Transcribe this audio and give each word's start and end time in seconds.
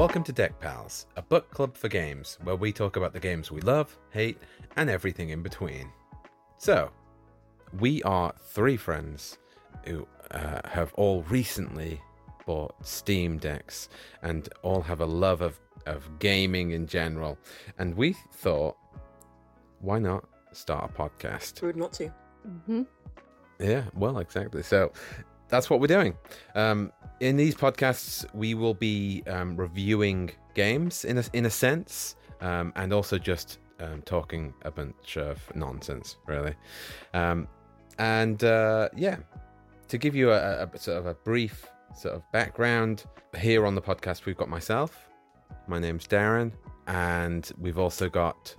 Welcome 0.00 0.24
to 0.24 0.32
Deck 0.32 0.58
Pals, 0.58 1.04
a 1.16 1.20
book 1.20 1.50
club 1.50 1.76
for 1.76 1.88
games 1.88 2.38
where 2.42 2.56
we 2.56 2.72
talk 2.72 2.96
about 2.96 3.12
the 3.12 3.20
games 3.20 3.50
we 3.50 3.60
love, 3.60 3.94
hate, 4.12 4.38
and 4.76 4.88
everything 4.88 5.28
in 5.28 5.42
between. 5.42 5.92
So, 6.56 6.90
we 7.78 8.02
are 8.04 8.32
three 8.46 8.78
friends 8.78 9.36
who 9.84 10.08
uh, 10.30 10.62
have 10.64 10.94
all 10.94 11.22
recently 11.24 12.00
bought 12.46 12.74
Steam 12.80 13.36
decks 13.36 13.90
and 14.22 14.48
all 14.62 14.80
have 14.80 15.02
a 15.02 15.04
love 15.04 15.42
of, 15.42 15.60
of 15.84 16.18
gaming 16.18 16.70
in 16.70 16.86
general. 16.86 17.36
And 17.78 17.94
we 17.94 18.14
thought, 18.32 18.78
why 19.80 19.98
not 19.98 20.24
start 20.52 20.90
a 20.90 20.94
podcast? 20.94 21.60
Rude 21.60 21.76
not 21.76 21.92
to. 21.92 22.08
hmm 22.64 22.84
Yeah, 23.58 23.84
well, 23.92 24.16
exactly. 24.20 24.62
So 24.62 24.92
that's 25.50 25.68
what 25.68 25.80
we're 25.80 25.86
doing. 25.86 26.16
Um, 26.54 26.92
in 27.20 27.36
these 27.36 27.54
podcasts, 27.54 28.24
we 28.34 28.54
will 28.54 28.74
be 28.74 29.22
um, 29.26 29.56
reviewing 29.56 30.30
games 30.54 31.04
in 31.04 31.18
a, 31.18 31.24
in 31.32 31.46
a 31.46 31.50
sense, 31.50 32.16
um, 32.40 32.72
and 32.76 32.92
also 32.92 33.18
just 33.18 33.58
um, 33.80 34.02
talking 34.02 34.54
a 34.62 34.70
bunch 34.70 35.16
of 35.16 35.38
nonsense, 35.54 36.16
really. 36.26 36.54
Um, 37.12 37.48
and 37.98 38.42
uh, 38.44 38.88
yeah, 38.96 39.16
to 39.88 39.98
give 39.98 40.14
you 40.14 40.30
a, 40.30 40.64
a 40.64 40.78
sort 40.78 40.98
of 40.98 41.06
a 41.06 41.14
brief 41.14 41.66
sort 41.94 42.14
of 42.14 42.22
background, 42.32 43.04
here 43.36 43.66
on 43.66 43.74
the 43.74 43.82
podcast, 43.82 44.24
we've 44.24 44.36
got 44.36 44.48
myself. 44.48 45.08
My 45.66 45.78
name's 45.78 46.06
Darren, 46.06 46.52
and 46.86 47.50
we've 47.58 47.78
also 47.78 48.08
got 48.08 48.54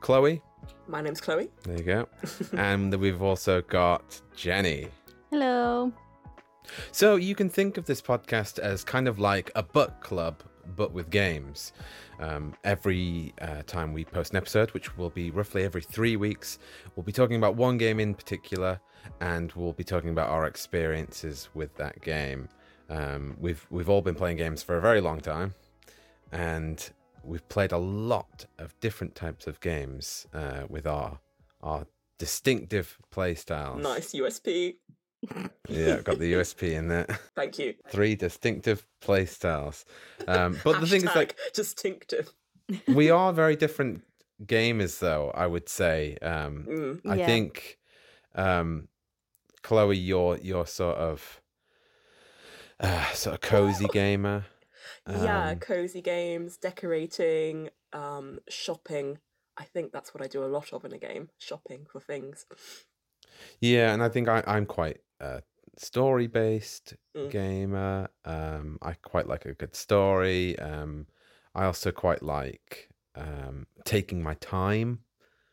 Chloe. 0.00 0.42
My 0.88 1.00
name's 1.00 1.20
Chloe. 1.20 1.50
There 1.62 1.76
you 1.76 1.84
go. 1.84 2.08
and 2.56 2.94
we've 2.94 3.22
also 3.22 3.62
got 3.62 4.20
Jenny. 4.34 4.88
Hello. 5.30 5.92
So 6.92 7.16
you 7.16 7.34
can 7.34 7.48
think 7.48 7.76
of 7.76 7.86
this 7.86 8.02
podcast 8.02 8.58
as 8.58 8.84
kind 8.84 9.08
of 9.08 9.18
like 9.18 9.50
a 9.54 9.62
book 9.62 10.00
club, 10.00 10.42
but 10.76 10.92
with 10.92 11.10
games. 11.10 11.72
Um, 12.18 12.54
every 12.64 13.32
uh, 13.40 13.62
time 13.66 13.92
we 13.92 14.04
post 14.04 14.32
an 14.32 14.36
episode, 14.36 14.70
which 14.72 14.96
will 14.96 15.10
be 15.10 15.30
roughly 15.30 15.64
every 15.64 15.82
three 15.82 16.16
weeks, 16.16 16.58
we'll 16.94 17.04
be 17.04 17.12
talking 17.12 17.36
about 17.36 17.56
one 17.56 17.78
game 17.78 17.98
in 17.98 18.14
particular, 18.14 18.80
and 19.20 19.52
we'll 19.52 19.72
be 19.72 19.84
talking 19.84 20.10
about 20.10 20.28
our 20.28 20.46
experiences 20.46 21.48
with 21.54 21.74
that 21.76 22.00
game. 22.02 22.48
Um, 22.88 23.36
we've 23.40 23.66
we've 23.70 23.88
all 23.88 24.02
been 24.02 24.14
playing 24.14 24.36
games 24.36 24.62
for 24.62 24.76
a 24.76 24.80
very 24.80 25.00
long 25.00 25.20
time, 25.20 25.54
and 26.32 26.90
we've 27.22 27.48
played 27.48 27.72
a 27.72 27.78
lot 27.78 28.46
of 28.58 28.78
different 28.80 29.14
types 29.14 29.46
of 29.46 29.60
games 29.60 30.26
uh, 30.34 30.64
with 30.68 30.86
our 30.86 31.20
our 31.62 31.86
distinctive 32.18 32.98
play 33.10 33.34
styles. 33.34 33.82
Nice 33.82 34.12
USP. 34.12 34.76
Yeah, 35.68 36.00
got 36.00 36.18
the 36.18 36.32
USP 36.32 36.72
in 36.74 36.88
there. 36.88 37.06
Thank 37.36 37.58
you. 37.58 37.74
Three 37.90 38.14
distinctive 38.16 38.86
play 39.00 39.26
styles. 39.26 39.84
Um, 40.26 40.58
but 40.64 40.80
the 40.80 40.86
thing 40.86 41.04
is, 41.04 41.14
like, 41.14 41.36
distinctive. 41.54 42.32
we 42.88 43.10
are 43.10 43.32
very 43.32 43.56
different 43.56 44.02
gamers, 44.44 44.98
though. 44.98 45.30
I 45.34 45.46
would 45.46 45.68
say. 45.68 46.16
Um, 46.22 46.66
Mm. 46.68 47.00
I 47.10 47.14
Yeah. 47.16 47.26
think, 47.26 47.78
um, 48.34 48.88
Chloe, 49.62 49.96
you're 49.96 50.38
you're 50.38 50.66
sort 50.66 50.96
of 50.96 51.40
uh, 52.80 53.12
sort 53.12 53.34
of 53.34 53.40
cozy 53.42 53.88
gamer. 53.88 54.46
yeah, 55.06 55.50
Um, 55.50 55.58
cozy 55.58 56.00
games, 56.00 56.56
decorating, 56.56 57.68
um, 57.92 58.40
shopping. 58.48 59.18
I 59.56 59.64
think 59.64 59.92
that's 59.92 60.14
what 60.14 60.22
I 60.22 60.26
do 60.26 60.42
a 60.42 60.46
lot 60.46 60.72
of 60.72 60.84
in 60.86 60.92
a 60.92 60.98
game. 60.98 61.28
Shopping 61.38 61.86
for 61.90 62.00
things. 62.00 62.46
Yeah, 63.60 63.92
and 63.92 64.02
I 64.02 64.08
think 64.08 64.28
I, 64.28 64.42
I'm 64.46 64.64
quite 64.64 65.00
a 65.20 65.42
story 65.76 66.26
based 66.26 66.96
Mm. 67.16 67.30
gamer. 67.30 68.08
Um, 68.24 68.78
I 68.82 68.94
quite 68.94 69.26
like 69.28 69.46
a 69.46 69.54
good 69.54 69.74
story. 69.74 70.58
Um, 70.58 71.06
I 71.54 71.64
also 71.64 71.90
quite 71.92 72.22
like 72.22 72.90
um, 73.14 73.66
taking 73.84 74.22
my 74.22 74.34
time. 74.34 75.04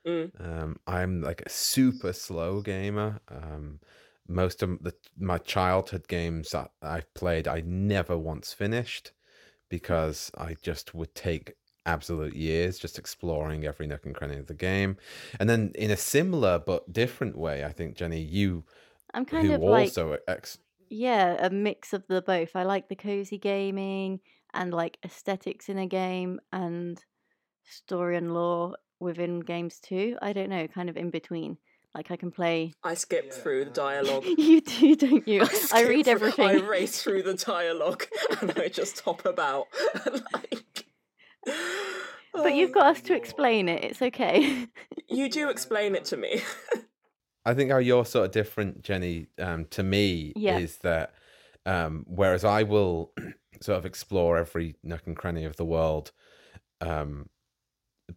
Mm. 0.05 0.31
Um, 0.39 0.77
I'm 0.87 1.21
like 1.21 1.41
a 1.45 1.49
super 1.49 2.13
slow 2.13 2.61
gamer. 2.61 3.19
Um, 3.29 3.79
most 4.27 4.61
of 4.61 4.83
the 4.83 4.93
my 5.17 5.37
childhood 5.37 6.07
games 6.07 6.51
that 6.51 6.71
I've 6.81 7.11
played, 7.13 7.47
I 7.47 7.61
never 7.61 8.17
once 8.17 8.53
finished 8.53 9.13
because 9.69 10.31
I 10.37 10.55
just 10.61 10.93
would 10.93 11.13
take 11.15 11.53
absolute 11.85 12.35
years 12.35 12.79
just 12.79 12.99
exploring 12.99 13.65
every 13.65 13.87
nook 13.87 14.05
and 14.05 14.15
cranny 14.15 14.37
of 14.37 14.47
the 14.47 14.53
game. 14.53 14.97
And 15.39 15.49
then 15.49 15.71
in 15.75 15.91
a 15.91 15.97
similar 15.97 16.59
but 16.59 16.91
different 16.93 17.37
way, 17.37 17.63
I 17.65 17.71
think 17.71 17.95
Jenny, 17.97 18.21
you 18.21 18.65
I'm 19.13 19.25
kind 19.25 19.47
who 19.47 19.53
of 19.53 19.61
like 19.61 19.87
also 19.87 20.17
ex- 20.27 20.59
yeah, 20.89 21.45
a 21.45 21.49
mix 21.49 21.93
of 21.93 22.05
the 22.07 22.21
both. 22.21 22.55
I 22.55 22.63
like 22.63 22.89
the 22.89 22.95
cozy 22.95 23.37
gaming 23.37 24.19
and 24.53 24.73
like 24.73 24.97
aesthetics 25.03 25.69
in 25.69 25.77
a 25.77 25.87
game 25.87 26.39
and 26.51 27.03
story 27.63 28.17
and 28.17 28.33
lore 28.33 28.75
within 28.99 29.39
games 29.39 29.79
too. 29.79 30.17
I 30.21 30.33
don't 30.33 30.49
know, 30.49 30.67
kind 30.67 30.89
of 30.89 30.97
in 30.97 31.09
between. 31.09 31.57
Like 31.93 32.11
I 32.11 32.15
can 32.15 32.31
play. 32.31 32.73
I 32.83 32.93
skip 32.93 33.33
through 33.33 33.65
the 33.65 33.71
dialogue. 33.71 34.23
you 34.37 34.61
do, 34.61 34.95
don't 34.95 35.27
you? 35.27 35.41
I, 35.41 35.45
skip 35.45 35.89
read 35.89 36.05
through- 36.05 36.13
everything. 36.13 36.45
I 36.47 36.53
race 36.55 37.01
through 37.01 37.23
the 37.23 37.33
dialogue 37.33 38.05
and 38.41 38.53
I 38.57 38.67
just 38.67 38.99
hop 39.01 39.25
about. 39.25 39.67
like... 40.33 40.85
but 42.33 42.53
you've 42.53 42.73
got 42.73 42.97
us 42.97 43.01
to 43.03 43.15
explain 43.15 43.67
it. 43.67 43.83
It's 43.83 44.01
okay. 44.01 44.67
You 45.09 45.29
do 45.29 45.49
explain 45.49 45.95
it 45.95 46.05
to 46.05 46.17
me. 46.17 46.41
I 47.47 47.53
think 47.53 47.71
how 47.71 47.77
you're 47.77 48.05
sort 48.05 48.25
of 48.25 48.31
different, 48.31 48.83
Jenny, 48.83 49.27
um, 49.39 49.65
to 49.71 49.83
me 49.83 50.33
Yeah. 50.35 50.57
is 50.59 50.77
that 50.79 51.13
um, 51.65 52.05
whereas 52.07 52.43
I 52.45 52.63
will 52.63 53.11
sort 53.61 53.77
of 53.77 53.85
explore 53.85 54.37
every 54.37 54.75
nook 54.83 55.01
and 55.05 55.15
cranny 55.17 55.43
of 55.45 55.55
the 55.57 55.65
world, 55.65 56.11
um, 56.81 57.29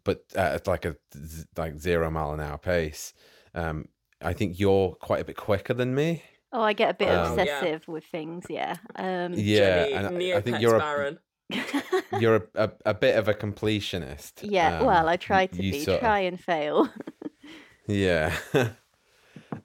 but 0.04 0.24
at 0.36 0.66
like 0.66 0.84
a 0.84 0.96
z- 1.16 1.44
like 1.56 1.78
zero 1.78 2.10
mile 2.10 2.32
an 2.32 2.40
hour 2.40 2.58
pace, 2.58 3.12
um, 3.54 3.86
I 4.22 4.32
think 4.34 4.60
you're 4.60 4.94
quite 5.00 5.20
a 5.20 5.24
bit 5.24 5.36
quicker 5.36 5.74
than 5.74 5.94
me. 5.94 6.22
oh, 6.52 6.62
I 6.62 6.72
get 6.72 6.90
a 6.90 6.94
bit 6.94 7.08
Um, 7.08 7.36
Yeah. 7.38 7.42
obsessive 7.44 7.88
with 7.88 8.04
things. 8.04 8.44
Yeah. 8.48 8.74
Um, 8.96 9.32
Yeah, 9.34 9.84
Jenny, 9.84 9.92
and 9.94 10.06
I- 10.34 10.36
I 10.38 10.40
think 10.40 10.60
you're 10.60 10.76
a 10.76 11.16
you're 12.20 12.36
a, 12.36 12.42
a, 12.54 12.70
a 12.86 12.94
bit 12.94 13.16
of 13.16 13.26
a 13.28 13.34
completionist. 13.34 14.32
yeah. 14.42 14.78
Um, 14.80 14.86
well, 14.86 15.08
I 15.08 15.16
try 15.16 15.46
to 15.46 15.56
be. 15.56 15.80
sort 15.84 15.96
of- 15.96 16.00
Try 16.00 16.20
and 16.20 16.38
fail. 16.40 16.88
yeah. 17.88 18.36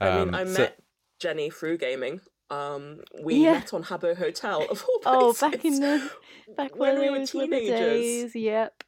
I 0.02 0.20
mean, 0.20 0.28
Um, 0.30 0.36
I 0.36 0.46
so- 0.46 0.62
met 0.64 0.80
Jenny 1.20 1.50
through 1.50 1.78
gaming. 1.78 2.22
Um, 2.52 3.02
we 3.24 3.36
Yeah. 3.44 3.54
met 3.54 3.74
on 3.74 3.84
Habbo 3.84 4.16
Hotel 4.16 4.62
of 4.70 4.86
all 5.06 5.34
places. 5.34 5.44
Oh, 5.44 5.50
back 5.52 5.66
in 5.66 5.80
the 5.80 6.12
back 6.56 6.76
when 6.76 6.94
when 6.96 7.02
we 7.02 7.10
were 7.10 7.20
those 7.20 7.34
were 7.34 7.42
the 7.42 7.48
teenagers. 7.48 7.80
days. 7.80 8.36
Yep. 8.36 8.84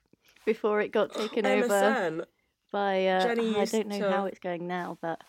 Before 0.45 0.79
it 0.81 0.89
got 0.91 1.13
taken 1.13 1.45
over 1.45 2.25
by 2.71 3.07
uh, 3.07 3.21
Jenny 3.23 3.55
I 3.55 3.65
don't 3.65 3.87
know 3.87 4.11
how 4.11 4.25
it's 4.25 4.39
going 4.39 4.67
now, 4.67 4.97
but 5.01 5.21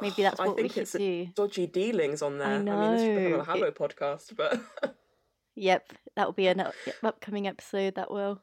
maybe 0.00 0.22
that's 0.22 0.38
what 0.38 0.56
we 0.56 0.62
think 0.62 0.72
should 0.72 0.82
it's 0.82 0.94
a 0.94 0.98
do. 0.98 1.26
dodgy 1.34 1.66
dealings 1.66 2.22
on 2.22 2.38
there. 2.38 2.48
I 2.48 2.54
I, 2.54 2.58
mean, 2.60 2.92
this 2.92 3.02
should 3.02 3.16
become 3.16 3.32
know, 3.32 3.40
a 3.40 3.44
Habbo 3.44 3.70
podcast, 3.76 4.36
but 4.36 4.60
Yep, 5.54 5.92
that 6.16 6.26
will 6.26 6.32
be 6.32 6.46
an 6.48 6.62
upcoming 7.02 7.46
episode. 7.46 7.94
That 7.96 8.10
will. 8.10 8.40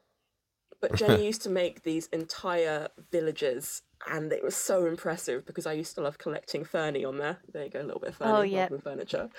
But 0.88 0.98
Jenny 0.98 1.24
used 1.26 1.42
to 1.42 1.50
make 1.50 1.82
these 1.82 2.08
entire 2.12 2.88
villages, 3.10 3.82
and 4.10 4.30
it 4.32 4.42
was 4.44 4.54
so 4.54 4.84
impressive 4.86 5.46
because 5.46 5.66
I 5.66 5.72
used 5.72 5.94
to 5.94 6.02
love 6.02 6.18
collecting 6.18 6.64
Furni 6.64 7.06
on 7.08 7.16
there. 7.18 7.38
There 7.52 7.64
you 7.64 7.70
go, 7.70 7.80
a 7.80 7.84
little 7.84 8.00
bit 8.00 8.10
of 8.10 8.18
Furni 8.18 8.26
Oh, 8.28 8.32
rather 8.34 8.46
yep. 8.46 8.70
than 8.70 8.80
furniture. 8.80 9.30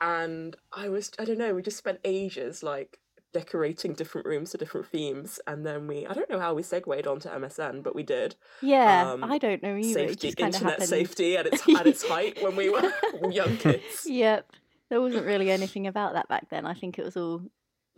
And 0.00 0.56
I 0.72 0.88
was, 0.88 1.10
I 1.18 1.24
don't 1.24 1.38
know, 1.38 1.54
we 1.54 1.62
just 1.62 1.76
spent 1.76 2.00
ages 2.04 2.62
like 2.62 2.98
decorating 3.34 3.92
different 3.92 4.26
rooms 4.26 4.52
to 4.52 4.58
different 4.58 4.86
themes, 4.86 5.40
and 5.46 5.66
then 5.66 5.86
we, 5.86 6.06
I 6.06 6.12
don't 6.14 6.30
know 6.30 6.38
how 6.40 6.54
we 6.54 6.62
segued 6.62 7.06
onto 7.06 7.28
MSN, 7.28 7.82
but 7.82 7.94
we 7.94 8.02
did. 8.02 8.36
Yeah, 8.62 9.12
Um, 9.12 9.24
I 9.24 9.38
don't 9.38 9.62
know 9.62 9.76
either. 9.76 10.00
it 10.00 10.08
Safety, 10.20 10.28
just 10.28 10.36
kind 10.38 10.48
of 10.54 10.54
internet 10.54 10.72
happened. 10.74 10.88
safety 10.88 11.36
at 11.36 11.46
its 11.46 11.62
at 11.76 11.86
its 11.86 12.02
height 12.08 12.42
when 12.42 12.56
we 12.56 12.70
were 12.70 12.92
young 13.30 13.56
kids. 13.64 14.06
Yep. 14.06 14.50
There 14.88 15.00
wasn't 15.00 15.26
really 15.26 15.50
anything 15.50 15.86
about 15.86 16.12
that 16.14 16.28
back 16.28 16.48
then. 16.50 16.64
I 16.66 16.74
think 16.74 16.98
it 16.98 17.04
was 17.04 17.16
all 17.16 17.42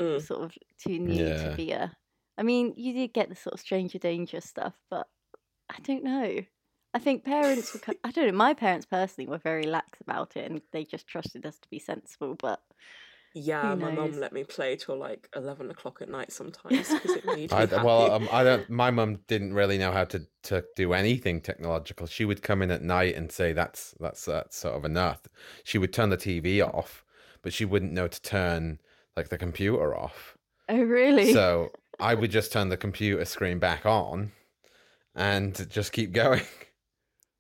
Mm. 0.01 0.21
sort 0.21 0.43
of 0.43 0.53
too 0.85 0.99
new 0.99 1.25
Yeah. 1.27 1.51
to 1.51 1.57
be 1.57 1.73
a. 1.73 1.91
I 2.39 2.43
mean, 2.43 2.75
you 2.77 2.93
did 2.93 3.13
get 3.13 3.29
the 3.29 3.37
sort 3.37 3.55
of 3.55 3.61
stranger 3.61 3.99
danger 3.99 4.41
stuff, 4.41 4.75
but 4.91 5.09
I 5.71 5.79
don't 5.83 6.05
know. 6.05 6.43
I 6.95 6.99
think 6.99 7.25
parents 7.25 7.75
were. 7.75 7.81
ki- 7.81 7.99
I 8.05 8.11
don't 8.11 8.27
know. 8.27 8.33
My 8.33 8.55
parents 8.55 8.87
personally 8.87 9.29
were 9.29 9.39
very 9.39 9.65
lax 9.65 10.01
about 10.01 10.37
it, 10.37 10.51
and 10.51 10.63
they 10.73 10.85
just 10.85 11.07
trusted 11.07 11.45
us 11.45 11.59
to 11.59 11.69
be 11.69 11.79
sensible. 11.79 12.35
But 12.35 12.63
Yeah, 13.35 13.75
my 13.75 13.95
mum 13.95 14.19
let 14.19 14.33
me 14.33 14.45
play 14.45 14.77
till 14.77 14.97
like 14.97 15.29
eleven 15.37 15.71
o'clock 15.71 16.01
at 16.01 16.09
night 16.09 16.33
sometimes 16.33 16.89
because 16.89 17.17
it 17.17 17.27
made 17.27 17.51
me 17.51 17.57
I, 17.57 17.61
happy. 17.61 17.85
well, 17.85 18.13
um, 18.13 18.29
I 18.33 18.45
don't. 18.45 18.71
My 18.71 18.91
mum 18.91 19.21
didn't 19.27 19.53
really 19.53 19.77
know 19.77 19.93
how 19.93 20.05
to, 20.05 20.27
to 20.45 20.65
do 20.75 20.95
anything 20.95 21.43
technological. 21.43 22.07
She 22.07 22.25
would 22.25 22.43
come 22.43 22.63
in 22.63 22.71
at 22.71 22.83
night 22.83 23.15
and 23.15 23.31
say, 23.31 23.53
"That's 23.53 23.95
that's 24.01 24.25
that's 24.25 24.57
sort 24.57 24.75
of 24.75 24.85
enough." 24.87 25.23
She 25.65 25.77
would 25.77 25.93
turn 25.93 26.09
the 26.09 26.17
TV 26.17 26.63
off, 26.63 27.05
but 27.43 27.53
she 27.53 27.67
wouldn't 27.67 27.93
know 27.93 28.09
to 28.09 28.23
turn 28.23 28.81
like 29.17 29.29
the 29.29 29.39
computer 29.39 29.95
off. 29.95 30.39
oh, 30.69 30.83
really? 30.83 31.33
So 31.33 31.73
I 31.99 32.15
would 32.15 32.31
just 32.31 32.53
turn 32.53 32.69
the 32.69 32.77
computer 32.77 33.25
screen 33.25 33.59
back 33.59 33.87
on, 33.87 34.33
and 35.15 35.69
just 35.71 35.93
keep 35.93 36.13
going. 36.13 36.43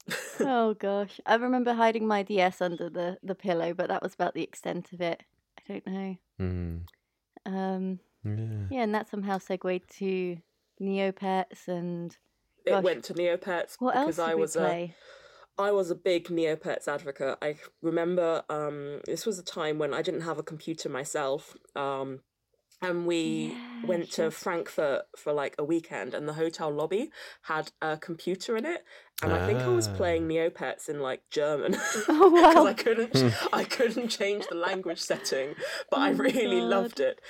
oh 0.41 0.75
gosh, 0.75 1.20
I 1.26 1.35
remember 1.37 1.75
hiding 1.75 2.06
my 2.06 2.23
DS 2.23 2.61
under 2.61 2.88
the 2.88 3.19
the 3.23 3.35
pillow, 3.35 3.75
but 3.75 3.88
that 3.88 4.03
was 4.03 4.14
about 4.14 4.35
the 4.35 4.43
extent 4.43 4.93
of 4.93 5.00
it. 5.00 5.23
I 5.58 5.73
don't 5.73 5.87
know. 5.87 6.17
Hmm. 6.38 6.76
Um, 7.47 8.00
Yeah. 8.25 8.67
Yeah, 8.70 8.82
and 8.82 8.94
that 8.94 9.08
somehow 9.08 9.38
segued 9.38 9.88
to 9.99 10.38
Neopets 10.81 11.69
and 11.69 12.17
It 12.64 12.70
Gosh. 12.70 12.85
went 12.85 13.05
to 13.05 13.14
Neopets 13.14 13.76
what 13.79 13.97
else 13.97 14.17
because 14.17 14.17
did 14.17 14.31
I 14.31 14.35
was 14.35 14.56
a 14.56 14.61
play? 14.61 14.94
I 15.58 15.70
was 15.70 15.91
a 15.91 15.94
big 15.94 16.29
Neopets 16.29 16.87
advocate. 16.87 17.38
I 17.41 17.56
remember 17.81 18.43
um, 18.50 19.00
this 19.06 19.25
was 19.25 19.38
a 19.38 19.44
time 19.44 19.79
when 19.79 19.94
I 19.94 20.03
didn't 20.03 20.20
have 20.23 20.38
a 20.38 20.43
computer 20.43 20.88
myself, 20.88 21.56
um, 21.75 22.20
and 22.82 23.06
we 23.06 23.56
went 23.82 24.11
to. 24.12 24.31
Frankfurt 24.31 25.02
for 25.17 25.32
like 25.32 25.55
a 25.58 25.64
weekend, 25.64 26.14
and 26.14 26.28
the 26.28 26.32
hotel 26.34 26.70
lobby 26.70 27.11
had 27.43 27.70
a 27.81 27.96
computer 27.96 28.56
in 28.56 28.64
it, 28.64 28.84
and 29.23 29.32
I 29.32 29.46
think 29.46 29.61
I 29.61 29.70
was 29.75 29.88
playing 29.88 30.25
Ah. 30.25 30.28
Neopets 30.28 30.88
in 30.88 31.00
like 31.00 31.23
German 31.31 31.76
Oh 32.08 32.31
because 32.34 32.56
wow! 32.56 32.67
I 32.67 32.73
couldn't 32.75 33.25
I 33.52 33.64
couldn't 33.64 34.08
change 34.08 34.46
the 34.49 34.56
language 34.56 35.00
setting, 35.00 35.55
but 35.90 36.00
I 36.00 36.11
Oh 36.11 36.12
my 36.14 36.25
really 36.25 36.61
God. 36.61 36.70
loved 36.70 37.00
it. 37.00 37.20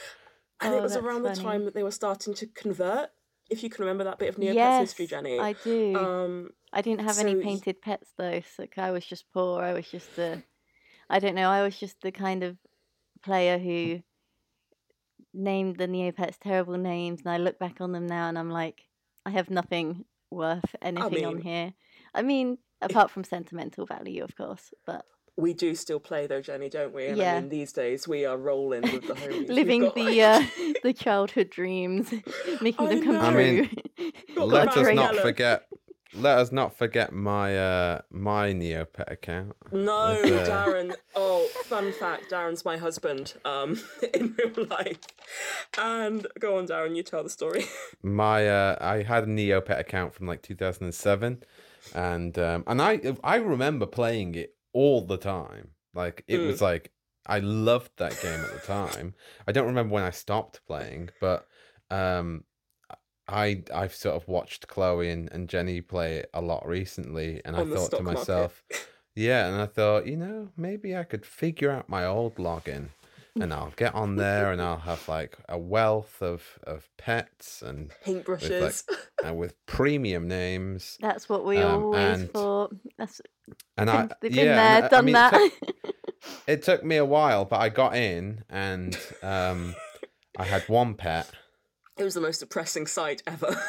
And 0.60 0.72
Oh, 0.72 0.78
it 0.78 0.82
was 0.82 0.92
that's 0.94 1.04
around 1.04 1.22
the 1.22 1.30
time 1.34 1.64
that 1.66 1.74
they 1.74 1.82
were 1.82 1.90
starting 1.90 2.34
to 2.34 2.46
convert. 2.46 3.10
If 3.50 3.62
you 3.62 3.70
can 3.70 3.84
remember 3.84 4.04
that 4.04 4.18
bit 4.18 4.28
of 4.30 4.36
Neopets 4.36 4.54
Yes, 4.54 4.78
history, 4.80 5.06
Jenny. 5.06 5.38
I 5.38 5.52
do. 5.52 5.96
Um, 5.96 6.50
I 6.72 6.82
didn't 6.82 7.02
have 7.02 7.18
any 7.18 7.32
so 7.32 7.38
y- 7.38 7.42
painted 7.44 7.82
pets 7.82 8.10
though, 8.16 8.40
so 8.40 8.62
like, 8.62 8.78
I 8.78 8.90
was 8.90 9.04
just 9.04 9.24
poor. 9.32 9.62
I 9.62 9.72
was 9.74 9.86
just 9.88 10.16
the, 10.16 10.42
I 11.10 11.18
don't 11.20 11.34
know. 11.34 11.48
I 11.50 11.62
was 11.62 11.78
just 11.78 12.00
the 12.00 12.10
kind 12.10 12.42
of 12.42 12.56
player 13.22 13.58
who 13.58 14.00
named 15.36 15.76
the 15.76 15.86
Neopets 15.86 16.38
terrible 16.40 16.76
names, 16.78 17.20
and 17.20 17.30
I 17.30 17.36
look 17.36 17.58
back 17.58 17.80
on 17.80 17.92
them 17.92 18.06
now 18.06 18.28
and 18.28 18.38
I'm 18.38 18.50
like, 18.50 18.82
I 19.24 19.30
have 19.30 19.50
nothing 19.50 20.04
worth 20.30 20.74
anything 20.82 21.24
on 21.24 21.34
mean- 21.36 21.42
here. 21.44 21.74
I 22.14 22.22
mean, 22.22 22.58
apart 22.80 23.10
from 23.10 23.24
sentimental 23.24 23.86
value, 23.86 24.24
of 24.24 24.34
course, 24.36 24.72
but 24.86 25.04
we 25.38 25.52
do 25.52 25.74
still 25.74 26.00
play 26.00 26.26
though, 26.26 26.40
Jenny, 26.40 26.70
don't 26.70 26.94
we? 26.94 27.06
And 27.08 27.18
Yeah. 27.18 27.34
I 27.34 27.40
mean, 27.40 27.50
these 27.50 27.70
days 27.72 28.08
we 28.08 28.24
are 28.24 28.38
rolling 28.38 28.80
with 28.82 29.06
the 29.06 29.12
homies. 29.14 29.48
Living 29.50 29.82
got, 29.82 29.94
the 29.94 30.02
like- 30.04 30.18
uh, 30.20 30.72
the 30.82 30.92
childhood 30.94 31.50
dreams, 31.50 32.10
making 32.62 32.86
I 32.86 32.94
them 32.94 33.04
come 33.04 33.14
know. 33.16 33.20
I 33.20 33.34
mean, 33.34 33.68
true. 34.32 34.44
Let 34.44 34.68
us 34.68 34.76
Mariella. 34.76 34.94
not 35.12 35.16
forget. 35.16 35.64
Let 36.18 36.38
us 36.38 36.52
not 36.52 36.76
forget 36.76 37.12
my 37.12 37.56
uh 37.56 38.00
my 38.10 38.52
Neopet 38.52 39.10
account. 39.10 39.54
No, 39.70 40.20
with, 40.22 40.32
uh, 40.32 40.46
Darren. 40.48 40.94
Oh, 41.14 41.46
fun 41.64 41.92
fact: 41.92 42.30
Darren's 42.30 42.64
my 42.64 42.76
husband 42.76 43.34
um, 43.44 43.80
in 44.14 44.34
real 44.38 44.66
life. 44.66 44.98
And 45.78 46.26
go 46.38 46.58
on, 46.58 46.66
Darren. 46.66 46.96
You 46.96 47.02
tell 47.02 47.22
the 47.22 47.30
story. 47.30 47.64
My 48.02 48.48
uh 48.48 48.76
I 48.80 49.02
had 49.02 49.24
a 49.24 49.26
Neopet 49.26 49.78
account 49.78 50.14
from 50.14 50.26
like 50.26 50.42
2007 50.42 51.42
and 51.94 52.38
um 52.38 52.64
and 52.66 52.80
I 52.80 53.00
I 53.24 53.36
remember 53.36 53.86
playing 53.86 54.34
it 54.36 54.54
all 54.72 55.04
the 55.04 55.16
time. 55.16 55.70
Like 55.94 56.24
it 56.28 56.38
Mm. 56.38 56.46
was 56.46 56.60
like 56.62 56.92
I 57.26 57.40
loved 57.40 57.90
that 57.96 58.20
game 58.22 58.40
at 58.40 58.52
the 58.52 58.66
time. 58.66 59.14
I 59.48 59.52
don't 59.52 59.66
remember 59.66 59.94
when 59.94 60.04
I 60.04 60.10
stopped 60.10 60.60
playing, 60.66 61.10
but 61.20 61.46
um 61.90 62.44
I 63.28 63.62
I've 63.74 63.94
sort 63.94 64.14
of 64.16 64.28
watched 64.28 64.68
Chloe 64.68 65.10
and, 65.10 65.30
and 65.32 65.48
Jenny 65.48 65.80
play 65.80 66.16
it 66.16 66.30
a 66.32 66.40
lot 66.40 66.66
recently 66.66 67.40
and 67.44 67.56
I 67.56 67.60
On 67.60 67.70
the 67.70 67.76
thought 67.76 67.90
to 67.96 68.02
myself, 68.02 68.62
yeah, 69.14 69.46
and 69.48 69.60
I 69.60 69.66
thought, 69.66 70.06
you 70.06 70.16
know, 70.16 70.48
maybe 70.56 70.96
I 70.96 71.04
could 71.04 71.26
figure 71.26 71.70
out 71.70 71.88
my 71.88 72.04
old 72.04 72.36
login 72.36 72.88
and 73.38 73.52
I'll 73.52 73.72
get 73.76 73.94
on 73.94 74.16
there 74.16 74.50
and 74.52 74.62
I'll 74.62 74.78
have 74.78 75.08
like 75.08 75.36
a 75.48 75.58
wealth 75.58 76.22
of 76.22 76.42
of 76.64 76.88
pets 76.96 77.62
and 77.62 77.90
Paintbrushes. 78.04 78.84
uh, 79.26 79.34
with 79.34 79.54
premium 79.66 80.26
names. 80.28 80.96
That's 81.00 81.28
what 81.28 81.44
we 81.44 81.58
Um, 81.58 81.82
always 81.84 82.20
and 82.20 82.32
thought. 82.32 82.74
That's 82.96 83.20
And 83.76 83.90
I 83.90 84.02
been, 84.06 84.08
they've 84.22 84.30
been 84.32 84.44
yeah, 84.46 84.56
there, 84.56 84.76
and 84.76 84.84
I- 84.84 84.86
I 84.86 84.88
done 84.90 85.04
mean, 85.04 85.12
that. 85.14 85.34
It 85.34 85.52
took, 85.52 85.92
it 86.46 86.62
took 86.62 86.84
me 86.84 86.96
a 86.96 87.04
while, 87.04 87.44
but 87.44 87.60
I 87.60 87.68
got 87.68 87.94
in 87.96 88.44
and 88.48 88.98
um 89.22 89.74
I 90.38 90.44
had 90.44 90.62
one 90.68 90.94
pet. 90.94 91.28
It 91.98 92.04
was 92.04 92.14
the 92.14 92.20
most 92.20 92.38
depressing 92.38 92.86
sight 92.86 93.22
ever. 93.26 93.58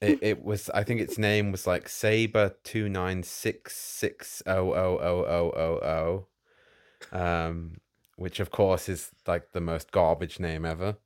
It, 0.00 0.18
it 0.22 0.44
was 0.44 0.68
I 0.70 0.82
think 0.82 1.00
its 1.00 1.16
name 1.18 1.50
was 1.52 1.66
like 1.66 1.88
Saber 1.88 2.56
two 2.62 2.88
nine 2.88 3.22
six 3.22 3.76
six 3.76 4.42
oh 4.44 4.72
oh 4.72 4.98
oh 5.00 5.24
oh 5.24 5.52
oh 5.56 6.26
oh. 7.12 7.18
Um 7.18 7.76
which 8.16 8.40
of 8.40 8.50
course 8.50 8.88
is 8.88 9.12
like 9.26 9.52
the 9.52 9.60
most 9.60 9.92
garbage 9.92 10.38
name 10.40 10.64
ever. 10.64 10.96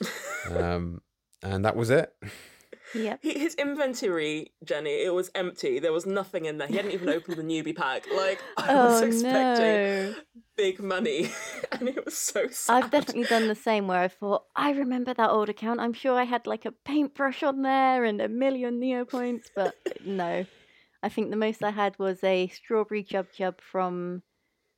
Um 0.50 1.00
and 1.42 1.64
that 1.64 1.74
was 1.74 1.88
it. 1.88 2.14
Yep. 2.94 3.18
He- 3.22 3.38
His 3.38 3.54
inventory, 3.56 4.52
Jenny, 4.64 5.02
it 5.02 5.12
was 5.12 5.30
empty. 5.34 5.78
There 5.80 5.92
was 5.92 6.06
nothing 6.06 6.44
in 6.44 6.58
there. 6.58 6.68
He 6.68 6.76
hadn't 6.76 6.92
even 6.92 7.08
opened 7.08 7.36
the 7.36 7.42
newbie 7.42 7.74
pack. 7.76 8.04
Like 8.14 8.40
I 8.56 8.74
was 8.74 9.02
Oh 9.02 9.06
expecting 9.06 10.12
no! 10.12 10.14
big 10.56 10.80
money, 10.80 11.30
and 11.72 11.88
it 11.88 12.04
was 12.04 12.16
so 12.16 12.46
sad. 12.48 12.84
I've 12.84 12.90
definitely 12.90 13.24
done 13.24 13.48
the 13.48 13.54
same 13.54 13.88
where 13.88 14.00
I 14.00 14.08
thought, 14.08 14.44
I 14.54 14.70
remember 14.72 15.12
that 15.14 15.30
old 15.30 15.48
account. 15.48 15.80
I'm 15.80 15.92
sure 15.92 16.14
I 16.18 16.24
had 16.24 16.46
like 16.46 16.64
a 16.64 16.72
paintbrush 16.72 17.42
on 17.42 17.62
there 17.62 18.04
and 18.04 18.20
a 18.20 18.28
million 18.28 18.78
Neo 18.78 19.04
points, 19.04 19.50
but 19.54 19.74
no. 20.04 20.44
I 21.02 21.08
think 21.10 21.30
the 21.30 21.36
most 21.36 21.62
I 21.62 21.70
had 21.70 21.98
was 21.98 22.22
a 22.24 22.46
strawberry 22.48 23.04
Jub 23.04 23.26
Jub 23.36 23.60
from, 23.60 24.22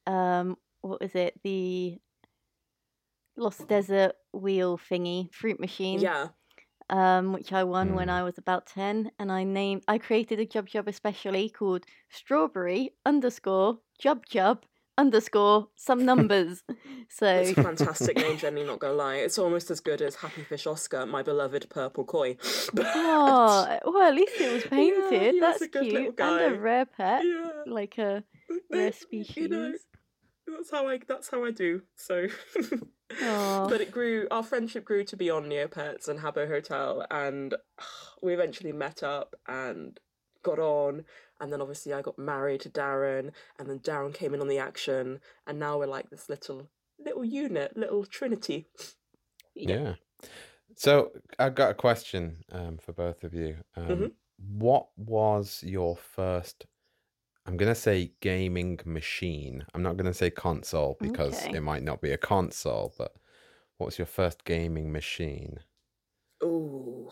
um, 0.07 0.57
what 0.81 1.01
was 1.01 1.15
it? 1.15 1.39
The 1.45 1.99
Lost 3.37 3.69
Desert 3.69 4.13
wheel 4.33 4.79
thingy, 4.79 5.33
fruit 5.33 5.61
machine. 5.61 6.01
Yeah, 6.01 6.29
um, 6.91 7.33
which 7.33 7.53
I 7.53 7.65
won 7.65 7.95
when 7.95 8.09
Mm. 8.09 8.13
I 8.13 8.23
was 8.23 8.39
about 8.39 8.67
10. 8.67 9.11
And 9.19 9.31
I 9.33 9.45
named, 9.45 9.83
I 9.89 9.99
created 9.99 10.39
a 10.41 10.47
Jub 10.47 10.69
Jub 10.69 10.87
especially 10.89 11.49
called 11.49 11.85
Strawberry 12.11 12.91
underscore 13.05 13.79
Jub 14.03 14.25
Jub 14.27 14.59
underscore 14.99 15.69
some 15.77 16.05
numbers. 16.11 16.63
so, 17.11 17.27
it's 17.27 17.59
a 17.59 17.63
fantastic 17.63 18.17
name, 18.17 18.39
Jenny. 18.39 18.65
Not 18.65 18.79
gonna 18.79 18.95
lie, 18.95 19.17
it's 19.17 19.39
almost 19.39 19.71
as 19.71 19.81
good 19.81 20.01
as 20.01 20.15
Happy 20.17 20.43
Fish 20.43 20.67
Oscar, 20.67 21.05
my 21.07 21.23
beloved 21.23 21.69
purple 21.71 22.05
koi. 22.05 22.37
But- 22.73 22.87
oh, 22.95 23.79
well, 23.85 24.09
at 24.09 24.15
least 24.15 24.41
it 24.41 24.53
was 24.53 24.65
Yeah, 24.65 24.71
painted. 24.71 25.33
was 25.35 25.41
That's 25.41 25.63
a 25.63 25.69
good 25.69 25.85
little 25.87 26.13
cute. 26.13 26.21
And 26.21 26.55
a 26.55 26.59
rare 26.59 26.87
pet, 26.87 27.23
yeah, 27.25 27.51
like 27.67 27.99
a 27.99 28.25
rare 28.71 28.81
You 28.81 28.87
know, 28.87 28.91
species. 28.93 29.51
that's 30.47 30.71
how 30.71 30.89
I. 30.89 30.99
That's 31.07 31.29
how 31.29 31.45
I 31.45 31.51
do. 31.51 31.83
So. 31.97 32.29
Aw. 33.23 33.69
But 33.69 33.81
it 33.81 33.91
grew. 33.91 34.27
Our 34.31 34.43
friendship 34.43 34.85
grew 34.85 35.05
to 35.05 35.17
be 35.17 35.31
on 35.31 35.45
Neopets 35.45 36.09
and 36.09 36.21
Habbo 36.21 36.49
Hotel, 36.49 37.07
and 37.11 37.55
we 38.23 38.35
eventually 38.35 38.73
met 38.73 39.03
up 39.03 39.35
and 39.47 39.99
got 40.43 40.59
on. 40.59 41.05
And 41.41 41.53
then 41.53 41.61
obviously 41.61 41.93
I 41.93 42.03
got 42.03 42.19
married 42.19 42.63
to 42.63 42.71
Darren, 42.71 43.31
and 43.59 43.69
then 43.69 43.79
Darren 43.81 44.15
came 44.15 44.35
in 44.35 44.41
on 44.41 44.49
the 44.49 44.59
action, 44.59 45.21
and 45.47 45.59
now 45.59 45.79
we're 45.79 45.87
like 45.87 46.11
this 46.11 46.29
little 46.29 46.69
little 46.99 47.25
unit, 47.25 47.77
little 47.77 48.05
trinity. 48.05 48.67
Yeah. 49.55 49.95
So 50.75 51.13
I've 51.39 51.55
got 51.55 51.71
a 51.71 51.75
question 51.75 52.39
um, 52.53 52.79
for 52.79 52.93
both 52.93 53.23
of 53.25 53.35
you. 53.35 53.59
Um, 53.77 53.87
Mhm. 53.87 54.13
What 54.39 54.89
was 54.97 55.63
your 55.63 55.97
first? 55.97 56.67
I'm 57.47 57.57
gonna 57.57 57.75
say 57.75 58.13
gaming 58.21 58.81
machine. 58.85 59.65
I'm 59.75 59.83
not 59.83 59.97
gonna 59.97 60.15
say 60.15 60.31
console 60.31 60.97
because 61.01 61.47
Okay. 61.47 61.57
it 61.57 61.61
might 61.63 61.83
not 61.85 62.01
be 62.01 62.11
a 62.11 62.19
console. 62.19 62.93
But 62.99 63.15
what 63.77 63.87
was 63.87 63.99
your 63.99 64.07
first 64.07 64.45
gaming 64.45 64.91
machine? 64.93 65.61
Ooh. 66.43 67.11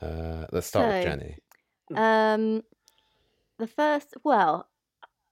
Uh, 0.00 0.46
let's 0.52 0.66
start 0.68 0.88
with 0.88 1.02
So- 1.02 1.08
Jenny. 1.08 1.36
Um, 1.94 2.62
the 3.58 3.66
first, 3.66 4.14
well, 4.24 4.68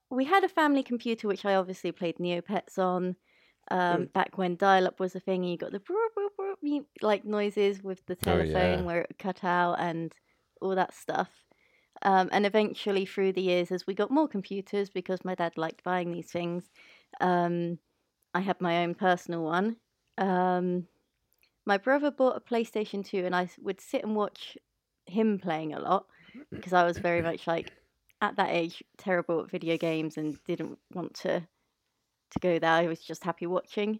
we 0.09 0.25
had 0.25 0.43
a 0.43 0.49
family 0.49 0.83
computer 0.83 1.27
which 1.27 1.43
I 1.45 1.55
obviously 1.55 1.91
played 1.91 2.17
Neopets 2.17 2.77
on. 2.77 3.15
Um, 3.69 4.05
back 4.07 4.37
when 4.37 4.57
dial-up 4.57 4.99
was 4.99 5.15
a 5.15 5.19
thing, 5.19 5.43
and 5.43 5.51
you 5.51 5.57
got 5.57 5.71
the 5.71 5.81
like 7.01 7.23
noises 7.23 7.81
with 7.81 8.05
the 8.05 8.13
Oh, 8.13 8.23
telephone 8.23 8.79
yeah. 8.79 8.81
where 8.81 9.01
it 9.01 9.07
would 9.09 9.17
cut 9.19 9.43
out 9.43 9.75
and 9.79 10.13
all 10.61 10.75
that 10.75 10.93
stuff. 10.93 11.29
Um, 12.03 12.29
and 12.31 12.45
eventually, 12.45 13.05
through 13.05 13.33
the 13.33 13.41
years, 13.41 13.71
as 13.71 13.85
we 13.85 13.93
got 13.93 14.11
more 14.11 14.27
computers, 14.27 14.89
because 14.89 15.23
my 15.23 15.35
dad 15.35 15.57
liked 15.57 15.83
buying 15.83 16.11
these 16.11 16.31
things, 16.31 16.71
um, 17.19 17.79
I 18.33 18.39
had 18.41 18.59
my 18.61 18.83
own 18.83 18.95
personal 18.95 19.43
one. 19.43 19.77
Um, 20.17 20.87
my 21.65 21.77
brother 21.77 22.11
bought 22.11 22.37
a 22.37 22.41
PlayStation 22.41 23.05
2, 23.05 23.25
and 23.25 23.35
I 23.35 23.49
would 23.59 23.81
sit 23.81 24.03
and 24.03 24.15
watch 24.15 24.57
him 25.05 25.39
playing 25.39 25.73
a 25.73 25.79
lot 25.79 26.07
because 26.51 26.73
I 26.73 26.83
was 26.85 26.97
very 26.97 27.21
much 27.21 27.47
like 27.47 27.71
at 28.21 28.35
that 28.37 28.49
age 28.49 28.83
terrible 28.97 29.41
at 29.41 29.51
video 29.51 29.77
games 29.77 30.17
and 30.17 30.37
didn't 30.45 30.79
want 30.93 31.15
to 31.15 31.47
to 32.31 32.39
go 32.39 32.59
there. 32.59 32.71
I 32.71 32.87
was 32.87 33.01
just 33.01 33.23
happy 33.23 33.45
watching. 33.45 33.99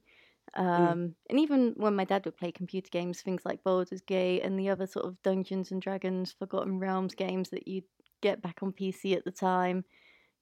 Um, 0.56 1.16
And 1.30 1.40
even 1.40 1.74
when 1.78 1.96
my 1.96 2.04
dad 2.06 2.26
would 2.26 2.38
play 2.38 2.52
computer 2.52 2.90
games, 2.92 3.22
things 3.22 3.46
like 3.46 3.64
Baldur's 3.64 4.02
Gate 4.02 4.42
and 4.42 4.60
the 4.60 4.70
other 4.70 4.88
sort 4.88 5.06
of 5.06 5.22
Dungeons 5.24 5.72
and 5.72 5.82
Dragons, 5.82 6.32
Forgotten 6.34 6.80
Realms 6.80 7.16
games 7.16 7.50
that 7.52 7.68
you'd 7.68 7.86
get 8.22 8.42
back 8.42 8.62
on 8.62 8.72
PC 8.74 9.14
at 9.16 9.26
the 9.26 9.32
time, 9.32 9.86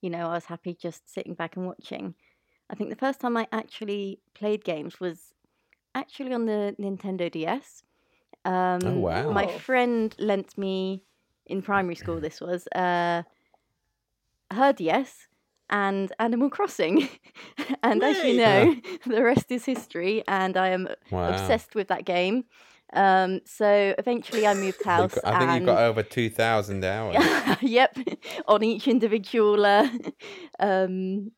you 0.02 0.10
know, 0.10 0.28
I 0.30 0.34
was 0.34 0.46
happy 0.46 0.74
just 0.76 1.10
sitting 1.14 1.36
back 1.36 1.56
and 1.58 1.66
watching. 1.68 2.16
I 2.70 2.76
think 2.76 2.90
the 2.90 2.96
first 2.96 3.22
time 3.22 3.38
I 3.38 3.48
actually 3.52 4.22
played 4.36 4.64
games 4.64 5.00
was 5.00 5.34
actually 5.96 6.34
on 6.34 6.46
the 6.46 6.76
Nintendo 6.80 7.32
DS. 7.32 7.84
Um, 8.46 8.82
Oh, 8.88 9.00
wow. 9.00 9.34
My 9.34 9.48
Oh. 9.48 9.58
friend 9.60 10.16
lent 10.20 10.58
me 10.58 11.04
in 11.46 11.62
primary 11.62 11.96
school. 11.96 12.20
This 12.22 12.42
was 12.42 12.68
uh, 12.76 13.24
her 14.52 14.74
DS, 14.74 15.29
and 15.70 16.12
Animal 16.20 16.50
Crossing. 16.50 17.08
and 17.84 18.04
as 18.04 18.18
you 18.24 18.34
Yay. 18.34 18.38
know, 18.38 18.76
the 19.08 19.24
rest 19.24 19.52
is 19.52 19.66
history, 19.66 20.24
and 20.28 20.58
I 20.58 20.70
am 20.70 20.88
Wow. 21.12 21.30
obsessed 21.30 21.76
with 21.76 21.88
that 21.90 22.06
game. 22.06 22.46
Um, 22.92 23.42
so 23.46 23.94
eventually 24.00 24.48
I 24.48 24.54
moved 24.56 24.78
You've 24.80 24.86
house. 24.86 25.18
I 25.24 25.38
think 25.38 25.42
and... 25.52 25.56
you've 25.56 25.66
got 25.66 25.84
over 25.84 26.02
2,000 26.04 26.84
hours. 26.84 27.18
yep, 27.62 27.96
on 28.48 28.64
each 28.64 28.88
individual 28.88 29.64
uh, 29.66 29.88
um, 30.60 31.32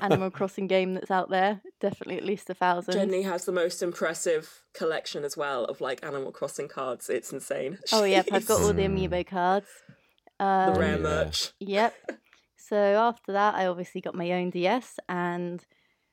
Animal 0.00 0.30
Crossing 0.30 0.68
game 0.68 0.94
that's 0.94 1.10
out 1.10 1.28
there. 1.28 1.60
Definitely 1.80 2.18
at 2.18 2.24
least 2.24 2.48
a 2.50 2.54
thousand. 2.54 2.94
Jenny 2.94 3.22
has 3.22 3.46
the 3.46 3.52
most 3.52 3.82
impressive 3.82 4.62
collection 4.74 5.24
as 5.24 5.36
well 5.36 5.64
of 5.64 5.80
like 5.80 6.04
Animal 6.04 6.30
Crossing 6.30 6.68
cards. 6.68 7.10
It's 7.10 7.32
insane. 7.32 7.78
Oh 7.92 8.04
yep, 8.04 8.26
I've 8.30 8.46
got 8.46 8.60
all 8.60 8.72
the 8.72 8.82
Mm. 8.82 9.08
amiibo 9.10 9.26
cards. 9.26 9.66
the 10.38 10.44
Um, 10.44 10.78
rare 10.78 10.96
Yeah. 10.96 11.02
merch. 11.02 11.50
Yep. 11.58 11.94
So 12.70 12.76
after 12.76 13.32
that, 13.32 13.54
I 13.56 13.66
obviously 13.66 14.00
got 14.00 14.14
my 14.14 14.30
own 14.32 14.50
DS, 14.50 14.98
and 15.08 15.62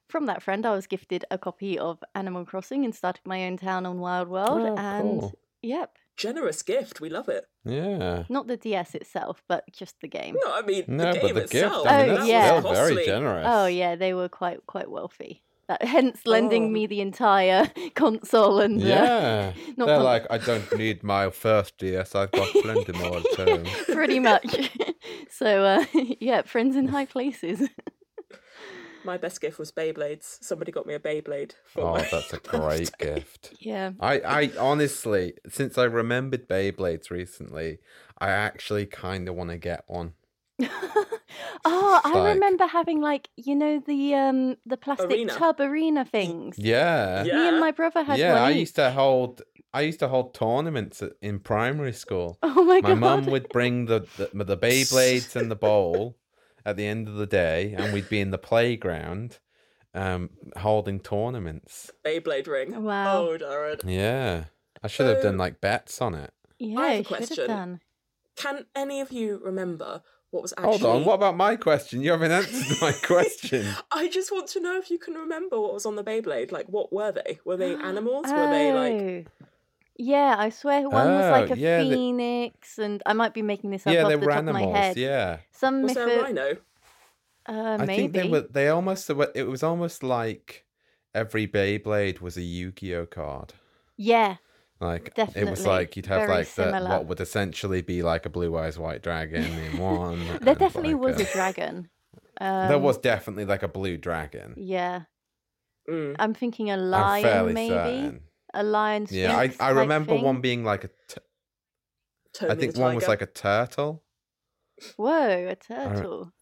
from 0.09 0.25
that 0.25 0.41
friend, 0.41 0.65
I 0.65 0.71
was 0.75 0.87
gifted 0.87 1.23
a 1.31 1.37
copy 1.37 1.77
of 1.77 2.03
Animal 2.15 2.45
Crossing 2.45 2.83
and 2.83 2.93
started 2.95 3.21
my 3.25 3.45
own 3.45 3.57
town 3.57 3.85
on 3.85 3.99
Wild 3.99 4.27
World. 4.27 4.61
Oh, 4.61 4.75
and 4.75 5.19
cool. 5.21 5.33
yep, 5.61 5.97
Generous 6.17 6.63
gift. 6.63 6.99
We 6.99 7.09
love 7.09 7.29
it. 7.29 7.45
Yeah. 7.63 8.23
not 8.27 8.47
the 8.47 8.57
DS 8.57 8.95
itself, 8.95 9.43
but 9.47 9.65
just 9.71 10.01
the 10.01 10.07
game. 10.07 10.35
No, 10.43 10.51
I 10.51 10.63
mean 10.63 10.83
No, 10.87 11.13
the 11.13 11.19
but 11.19 11.21
game 11.21 11.35
the 11.35 11.41
gift, 11.41 11.53
itself. 11.53 11.85
I 11.87 12.01
mean, 12.01 12.09
Oh, 12.09 12.15
that's 12.15 12.27
yeah. 12.27 12.59
still 12.59 12.73
very 12.73 13.05
generous. 13.05 13.45
Oh 13.47 13.67
yeah, 13.67 13.95
they 13.95 14.13
were 14.15 14.27
quite 14.29 14.65
quite 14.65 14.89
wealthy. 14.89 15.43
That, 15.67 15.83
hence 15.83 16.21
lending 16.25 16.65
Oh. 16.65 16.69
me 16.69 16.87
the 16.87 17.01
entire 17.01 17.69
console 17.95 18.59
and 18.61 18.81
uh, 18.81 18.85
Yeah. 18.85 19.53
not 19.77 19.85
They're 19.87 19.95
con- 19.97 20.03
like, 20.03 20.25
I 20.29 20.37
don't 20.37 20.77
need 20.77 21.03
my 21.03 21.29
first 21.29 21.77
DS. 21.77 22.15
I've 22.15 22.31
got 22.31 22.47
plenty 22.61 22.93
more 22.93 23.17
at 23.17 23.25
home. 23.35 23.65
pretty 23.93 24.19
much. 24.19 24.71
so 25.29 25.63
uh, 25.65 25.85
yeah, 26.21 26.43
friends 26.43 26.75
in 26.77 26.87
high 26.87 27.05
places. 27.05 27.67
My 29.03 29.15
best 29.17 29.39
gift 29.39 29.57
was 29.59 29.71
Beyblades. 29.71 30.37
Somebody 30.43 30.71
got 30.71 30.85
me 30.85 30.93
a 30.93 30.99
Beyblade 30.99 31.53
for 31.65 31.81
Oh, 31.81 31.93
my 31.93 32.01
that's 32.11 32.33
a 32.33 32.39
great 32.39 32.91
gift. 32.97 33.53
yeah. 33.59 33.91
I, 34.01 34.19
I 34.19 34.51
honestly, 34.59 35.33
since 35.49 35.77
I 35.77 35.83
remembered 35.85 36.47
Beyblades 36.49 37.09
recently, 37.09 37.79
I 38.19 38.29
actually 38.31 38.85
kind 38.85 39.29
of 39.29 39.35
want 39.35 39.49
to 39.51 39.57
get 39.57 39.83
one. 39.87 40.13
Oh, 41.65 42.01
I 42.03 42.13
Like- 42.13 42.33
remember 42.35 42.65
having 42.67 43.01
like 43.01 43.29
you 43.35 43.55
know 43.55 43.79
the 43.85 44.15
um 44.15 44.55
the 44.65 44.77
plastic 44.77 45.11
Arena. 45.11 45.33
tub 45.33 45.59
arena 45.59 46.05
things. 46.05 46.55
Yeah. 46.57 47.23
Yeah. 47.23 47.35
Me 47.35 47.47
and 47.49 47.59
my 47.59 47.71
brother 47.71 48.03
had 48.03 48.17
yeah, 48.19 48.33
one 48.33 48.41
I 48.43 48.49
used 48.51 48.75
to 48.75 48.91
hold. 48.91 49.41
I 49.73 49.81
used 49.81 49.99
to 49.99 50.07
hold 50.07 50.33
tournaments 50.33 51.03
in 51.21 51.39
primary 51.39 51.93
school. 51.93 52.39
Oh 52.43 52.63
my, 52.63 52.81
My 52.81 52.89
god! 52.89 52.99
mum 52.99 53.25
would 53.27 53.49
bring 53.49 53.85
the, 53.85 53.99
the 54.17 54.43
the 54.43 54.57
Beyblades 54.57 55.35
and 55.35 55.51
the 55.51 55.55
bowl 55.67 56.17
at 56.65 56.75
the 56.77 56.85
end 56.87 57.07
of 57.07 57.15
the 57.15 57.27
day, 57.27 57.73
and 57.77 57.93
we'd 57.93 58.09
be 58.09 58.19
in 58.19 58.31
the 58.31 58.37
playground, 58.37 59.39
um, 59.93 60.31
holding 60.57 60.99
tournaments. 60.99 61.91
Beyblade 62.05 62.47
ring. 62.47 62.83
Wow. 62.83 63.27
Oh, 63.27 63.37
Darren. 63.37 63.81
Yeah, 63.85 64.45
I 64.83 64.87
should 64.87 65.07
have 65.07 65.21
done 65.23 65.37
like 65.37 65.61
bets 65.61 66.01
on 66.01 66.13
it. 66.15 66.33
Yeah, 66.59 66.79
I 66.79 66.85
have 66.87 66.91
a 66.91 66.93
you 66.93 66.97
have 66.97 67.07
question. 67.07 67.47
done. 67.47 67.79
Can 68.35 68.65
any 68.75 68.99
of 69.01 69.11
you 69.11 69.39
remember 69.43 70.01
what 70.31 70.41
was 70.43 70.53
actually? 70.57 70.77
Hold 70.79 70.95
on, 70.97 71.05
what 71.05 71.13
about 71.15 71.37
my 71.37 71.55
question? 71.55 72.01
You 72.01 72.11
haven't 72.11 72.31
answered 72.31 72.77
my 72.81 72.91
question. 73.03 73.65
I 73.91 74.07
just 74.09 74.31
want 74.31 74.47
to 74.49 74.59
know 74.59 74.77
if 74.77 74.89
you 74.91 74.97
can 74.99 75.13
remember 75.13 75.59
what 75.59 75.73
was 75.73 75.85
on 75.85 75.95
the 75.95 76.03
Beyblade. 76.03 76.51
Like, 76.51 76.67
what 76.67 76.91
were 76.93 77.11
they? 77.11 77.39
Were 77.45 77.57
they 77.57 77.73
animals? 77.91 78.25
Were 78.29 78.49
they 78.49 78.73
like? 78.73 79.29
Oh. 79.31 79.47
Yeah, 79.99 80.35
I 80.37 80.49
swear 80.49 80.87
one 80.87 81.07
was 81.13 81.31
like 81.31 81.49
Oh, 81.49 81.53
a 81.53 81.57
yeah, 81.57 81.81
the- 81.83 81.89
phoenix, 81.89 82.77
and 82.77 83.01
I 83.05 83.13
might 83.13 83.33
be 83.33 83.41
making 83.41 83.71
this 83.71 83.87
up 83.87 83.93
yeah, 83.93 84.03
off 84.03 84.11
the 84.11 84.17
were 84.19 84.25
top 84.31 84.39
of 84.45 84.53
my 84.53 84.61
head. 84.61 84.95
Yeah, 84.95 85.37
Some 85.51 85.81
Was 85.81 85.95
there 85.95 86.07
a 86.07 86.11
mytho- 86.11 86.21
rhino? 86.23 86.57
uh, 87.49 87.77
I 87.81 87.85
maybe. 87.85 87.95
think 87.95 88.13
they 88.13 88.27
were. 88.29 88.41
They 88.41 88.67
almost. 88.69 89.09
It 89.33 89.47
was 89.47 89.63
almost 89.63 90.03
like 90.03 90.65
every 91.15 91.47
Beyblade 91.47 92.21
was 92.21 92.37
a 92.37 92.41
Yu-Gi-Oh 92.41 93.07
card. 93.07 93.53
Yeah, 93.95 94.35
Like 94.79 95.11
it 95.35 95.49
was 95.49 95.65
like 95.65 95.95
you'd 95.95 96.05
have 96.05 96.27
Very 96.27 96.39
like 96.39 96.47
the, 96.53 96.71
what 96.87 97.05
would 97.07 97.19
essentially 97.19 97.81
be 97.81 98.03
like 98.03 98.25
a 98.25 98.29
blue 98.29 98.55
eyes 98.57 98.77
white 98.77 99.01
dragon 99.01 99.43
in 99.43 99.77
one. 99.79 100.23
there 100.41 100.53
definitely 100.55 100.93
like, 100.93 101.03
was 101.03 101.19
a- 101.19 101.23
a 101.23 101.33
dragon. 101.33 101.89
Um, 102.39 102.67
there 102.69 102.77
was 102.77 102.97
definitely 102.99 103.45
like 103.45 103.63
a 103.63 103.67
blue 103.67 103.97
dragon. 103.97 104.53
Yeah, 104.57 105.03
Mm. 105.89 106.15
I'm 106.19 106.33
thinking 106.33 106.69
a 106.69 106.73
I'm 106.73 106.81
lion, 106.91 107.23
fairly 107.23 107.53
maybe 107.53 107.69
certain. 107.73 108.19
a 108.53 108.61
lion. 108.61 109.07
Yeah, 109.09 109.37
I, 109.37 109.53
I 109.59 109.69
remember 109.69 110.13
thing. 110.15 110.23
one 110.23 110.41
being 110.41 110.63
like 110.65 110.83
a. 110.83 110.89
T- 111.07 111.21
Tony 112.33 112.51
I 112.51 112.55
think 112.55 112.73
the 112.75 112.81
one 112.81 112.93
was 112.93 113.07
like 113.07 113.21
a 113.21 113.25
turtle. 113.25 114.03
Whoa, 114.97 115.47
a 115.47 115.55
turtle. 115.55 116.33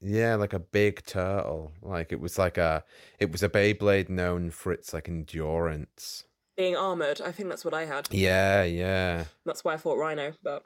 Yeah, 0.00 0.34
like 0.36 0.52
a 0.54 0.58
big 0.58 1.04
turtle. 1.04 1.72
Like 1.82 2.10
it 2.10 2.20
was 2.20 2.38
like 2.38 2.58
a. 2.58 2.84
It 3.20 3.30
was 3.30 3.42
a 3.42 3.48
Beyblade 3.48 4.08
known 4.08 4.50
for 4.50 4.72
its 4.72 4.92
like 4.94 5.08
endurance. 5.08 6.24
Being 6.56 6.76
armored. 6.76 7.20
I 7.20 7.32
think 7.32 7.48
that's 7.48 7.64
what 7.64 7.74
I 7.74 7.84
had. 7.84 8.08
Yeah, 8.10 8.62
yeah. 8.64 9.24
That's 9.44 9.64
why 9.64 9.74
I 9.74 9.76
thought 9.76 9.98
rhino, 9.98 10.32
but 10.42 10.62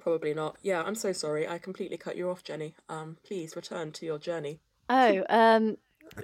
probably 0.00 0.34
not. 0.34 0.56
Yeah, 0.62 0.82
I'm 0.82 0.94
so 0.94 1.12
sorry. 1.12 1.46
I 1.48 1.58
completely 1.58 1.96
cut 1.96 2.16
you 2.16 2.30
off, 2.30 2.42
Jenny. 2.44 2.74
Um, 2.88 3.16
please 3.24 3.56
return 3.56 3.92
to 3.92 4.06
your 4.06 4.18
journey. 4.18 4.60
Oh, 4.88 5.24
um, 5.28 5.76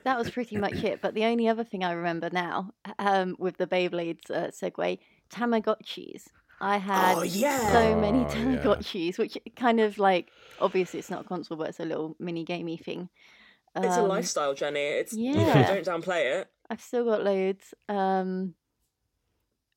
that 0.04 0.18
was 0.18 0.30
pretty 0.30 0.56
much 0.56 0.82
it. 0.84 1.00
But 1.00 1.14
the 1.14 1.24
only 1.24 1.48
other 1.48 1.64
thing 1.64 1.82
I 1.84 1.92
remember 1.92 2.28
now, 2.30 2.72
um, 2.98 3.36
with 3.38 3.56
the 3.56 3.66
Beyblades 3.66 4.30
uh, 4.30 4.48
segue, 4.50 4.98
Tamagotchis. 5.32 6.24
I 6.62 6.76
had 6.76 7.16
Oh, 7.16 7.22
yeah. 7.22 7.72
so 7.72 7.96
many 7.98 8.18
Oh, 8.18 8.22
yeah. 8.22 8.34
Tamagotchis, 8.34 9.16
which 9.18 9.38
kind 9.56 9.80
of 9.80 9.98
like 9.98 10.28
obviously 10.60 10.98
it's 10.98 11.08
not 11.08 11.22
a 11.22 11.28
console, 11.28 11.56
but 11.56 11.70
it's 11.70 11.80
a 11.80 11.86
little 11.86 12.16
mini 12.18 12.44
gamey 12.44 12.76
thing. 12.76 13.08
It's 13.76 13.96
a 13.96 14.02
Um, 14.02 14.08
lifestyle, 14.08 14.52
Jenny. 14.52 14.80
It's 14.80 15.14
you 15.14 15.32
know, 15.34 15.46
yeah. 15.46 15.74
don't 15.74 15.86
downplay 16.04 16.40
it. 16.40 16.48
I've 16.68 16.82
still 16.82 17.04
got 17.06 17.24
loads, 17.24 17.72
um, 17.88 18.54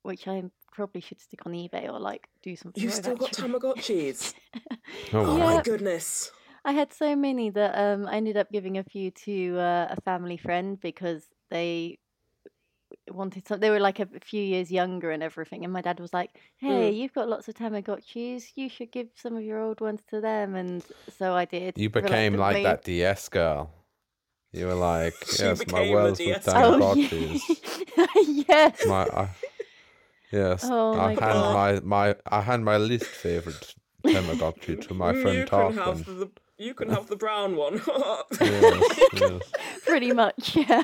which 0.04 0.28
I 0.28 0.44
probably 0.72 1.02
should 1.02 1.20
stick 1.20 1.46
on 1.46 1.54
eBay 1.54 1.90
or 1.92 2.00
like 2.00 2.28
do 2.42 2.56
something. 2.56 2.82
You've 2.84 2.94
still 2.94 3.16
got 3.16 3.30
actually. 3.30 3.50
Tamagotchis. 3.50 4.34
Oh, 5.14 5.20
Oh 5.26 5.38
wow. 5.38 5.56
my 5.56 5.62
goodness. 5.64 6.32
I 6.66 6.72
had 6.72 6.94
so 6.94 7.16
many 7.16 7.50
that 7.50 7.74
um, 7.78 8.06
I 8.08 8.16
ended 8.18 8.38
up 8.38 8.52
giving 8.52 8.78
a 8.78 8.84
few 8.84 9.12
to 9.12 9.58
uh, 9.60 9.88
a 9.98 10.02
family 10.02 10.38
friend 10.38 10.80
because 10.80 11.24
they 11.50 12.00
wanted 13.12 13.48
some. 13.48 13.60
They 13.60 13.70
were 13.70 13.80
like 13.80 14.00
a 14.00 14.08
few 14.24 14.42
years 14.42 14.72
younger 14.72 15.12
and 15.12 15.22
everything, 15.24 15.64
and 15.64 15.74
my 15.74 15.82
dad 15.82 16.00
was 16.00 16.14
like, 16.14 16.32
"Hey, 16.58 16.92
Mm. 16.92 16.96
you've 16.98 17.14
got 17.14 17.28
lots 17.28 17.48
of 17.48 17.56
Tamagotchis. 17.56 18.52
You 18.56 18.70
should 18.70 18.92
give 18.92 19.08
some 19.16 19.36
of 19.36 19.44
your 19.44 19.60
old 19.60 19.82
ones 19.82 20.02
to 20.10 20.22
them." 20.22 20.56
And 20.56 20.84
so 21.18 21.34
I 21.34 21.46
did. 21.46 21.78
You 21.78 21.90
became 21.90 22.36
like 22.36 22.64
that 22.64 22.84
DS 22.84 23.30
girl. 23.30 23.70
You 24.52 24.68
were 24.68 24.76
like, 24.76 25.16
yes, 25.40 25.42
my 25.42 25.66
became 25.66 25.88
the 25.88 25.94
wells 25.94 26.18
DS 26.20 26.46
with 26.46 26.54
girl. 26.54 26.84
Oh 26.84 26.96
Tamagotchis. 26.96 27.98
yeah. 27.98 28.44
yes. 28.48 28.86
my, 28.86 29.04
I, 29.06 29.30
yes, 30.42 30.60
Oh 30.70 30.94
I 30.94 30.98
my 30.98 31.10
hand 31.10 31.20
God. 31.20 31.54
my, 31.54 31.72
my 31.98 32.16
I 32.38 32.42
hand 32.42 32.66
my 32.66 32.78
least 32.78 33.06
favorite 33.26 33.76
Tamagotchi 34.06 34.76
to 34.88 34.94
my 34.94 35.12
friend 35.22 35.38
you 35.40 35.46
can 35.46 35.74
have 35.74 35.98
Tarquin. 36.00 36.20
the 36.20 36.30
you 36.58 36.74
can 36.80 36.90
have 36.90 37.08
the 37.08 37.16
brown 37.16 37.56
one. 37.56 37.76
Yes, 38.40 39.00
yes. 39.14 39.42
Pretty 39.86 40.12
much. 40.14 40.56
Yeah. 40.56 40.84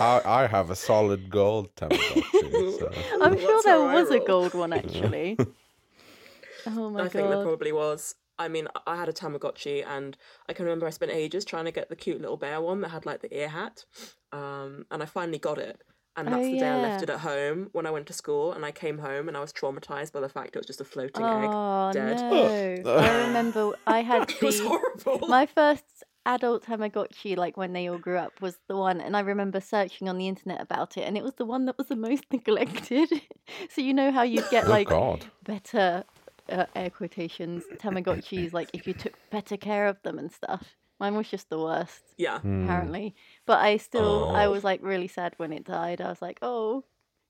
I, 0.00 0.20
I 0.24 0.46
have 0.46 0.70
a 0.70 0.76
solid 0.76 1.22
gold 1.30 1.66
Tamagotchi. 1.76 2.78
So. 2.78 2.90
I'm 3.22 3.32
That's 3.32 3.42
sure 3.42 3.62
there 3.64 3.80
was 3.80 4.10
a 4.10 4.20
gold 4.20 4.54
one 4.54 4.72
actually. 4.72 5.36
oh 6.66 6.90
my 6.90 6.98
god. 6.98 7.00
I 7.00 7.02
god. 7.04 7.12
think 7.12 7.28
there 7.30 7.42
probably 7.42 7.72
was. 7.72 8.14
I 8.38 8.48
mean, 8.48 8.66
I- 8.74 8.80
I 8.92 8.96
had 8.96 9.08
a 9.08 9.12
Tamagotchi, 9.12 9.84
and 9.86 10.16
I 10.48 10.52
can 10.54 10.64
remember 10.64 10.86
I 10.86 10.90
spent 10.90 11.12
ages 11.12 11.44
trying 11.44 11.66
to 11.66 11.70
get 11.78 11.88
the 11.88 11.96
cute 11.96 12.20
little 12.20 12.36
bear 12.36 12.60
one 12.60 12.80
that 12.80 12.88
had 12.90 13.06
like 13.06 13.20
the 13.22 13.32
ear 13.36 13.48
hat, 13.48 13.84
um, 14.32 14.86
and 14.90 15.02
I 15.02 15.06
finally 15.06 15.38
got 15.38 15.58
it. 15.58 15.82
And 16.16 16.28
Oh, 16.28 16.30
that's 16.32 16.44
the 16.48 16.58
day 16.58 16.68
I 16.68 16.80
left 16.80 17.02
it 17.02 17.10
at 17.10 17.20
home 17.20 17.70
when 17.72 17.86
I 17.86 17.90
went 17.90 18.06
to 18.06 18.12
school, 18.12 18.52
and 18.52 18.64
I 18.64 18.70
came 18.70 18.98
home 18.98 19.26
and 19.28 19.36
I 19.36 19.40
was 19.40 19.52
traumatized 19.52 20.12
by 20.12 20.20
the 20.20 20.28
fact 20.28 20.54
it 20.54 20.58
was 20.60 20.66
just 20.66 20.80
a 20.80 20.84
floating 20.84 21.24
egg. 21.24 21.50
Oh 21.52 21.90
dead. 21.92 22.84
no! 22.84 22.98
I 22.98 23.26
remember 23.26 23.72
I 23.86 24.02
had 24.02 24.30
It 24.30 24.42
was 24.42 24.60
horrible. 24.60 25.26
my 25.28 25.46
first 25.46 25.84
adult 26.26 26.64
Tamagotchi, 26.64 27.36
like 27.36 27.56
when 27.56 27.72
they 27.72 27.88
all 27.88 27.98
grew 27.98 28.16
up, 28.16 28.40
was 28.40 28.56
the 28.68 28.76
one, 28.76 29.00
and 29.00 29.16
I 29.16 29.20
remember 29.20 29.60
searching 29.60 30.08
on 30.08 30.16
the 30.18 30.28
internet 30.28 30.60
about 30.60 30.96
it, 30.96 31.02
and 31.02 31.16
it 31.18 31.24
was 31.24 31.34
the 31.34 31.44
one 31.44 31.66
that 31.66 31.76
was 31.78 31.88
the 31.88 31.96
most 32.08 32.24
neglected. 32.32 33.08
so 33.70 33.80
you 33.80 33.92
know 33.92 34.12
how 34.12 34.22
you'd 34.22 34.48
get 34.50 34.66
Oh 34.66 34.70
like 34.70 34.88
God! 34.88 35.24
better 35.42 36.04
uh, 36.48 36.66
air 36.76 36.90
quotations 36.90 37.64
Tamagotchis, 37.78 38.52
like 38.52 38.70
if 38.72 38.86
you 38.86 38.92
took 38.94 39.14
better 39.30 39.56
care 39.56 39.88
of 39.88 40.00
them 40.02 40.18
and 40.18 40.30
stuff. 40.30 40.76
Mine 41.04 41.16
was 41.16 41.28
just 41.28 41.50
the 41.50 41.58
worst, 41.58 42.02
Yeah. 42.16 42.38
Hmm. 42.40 42.64
apparently. 42.64 43.14
But 43.44 43.58
I 43.58 43.76
still, 43.76 44.30
I 44.34 44.46
Oh. 44.46 44.52
was 44.52 44.64
like 44.64 44.80
really 44.82 45.08
sad 45.08 45.34
when 45.36 45.52
it 45.52 45.64
died. 45.64 46.00
I 46.00 46.08
was 46.08 46.22
like, 46.22 46.38
oh, 46.40 46.84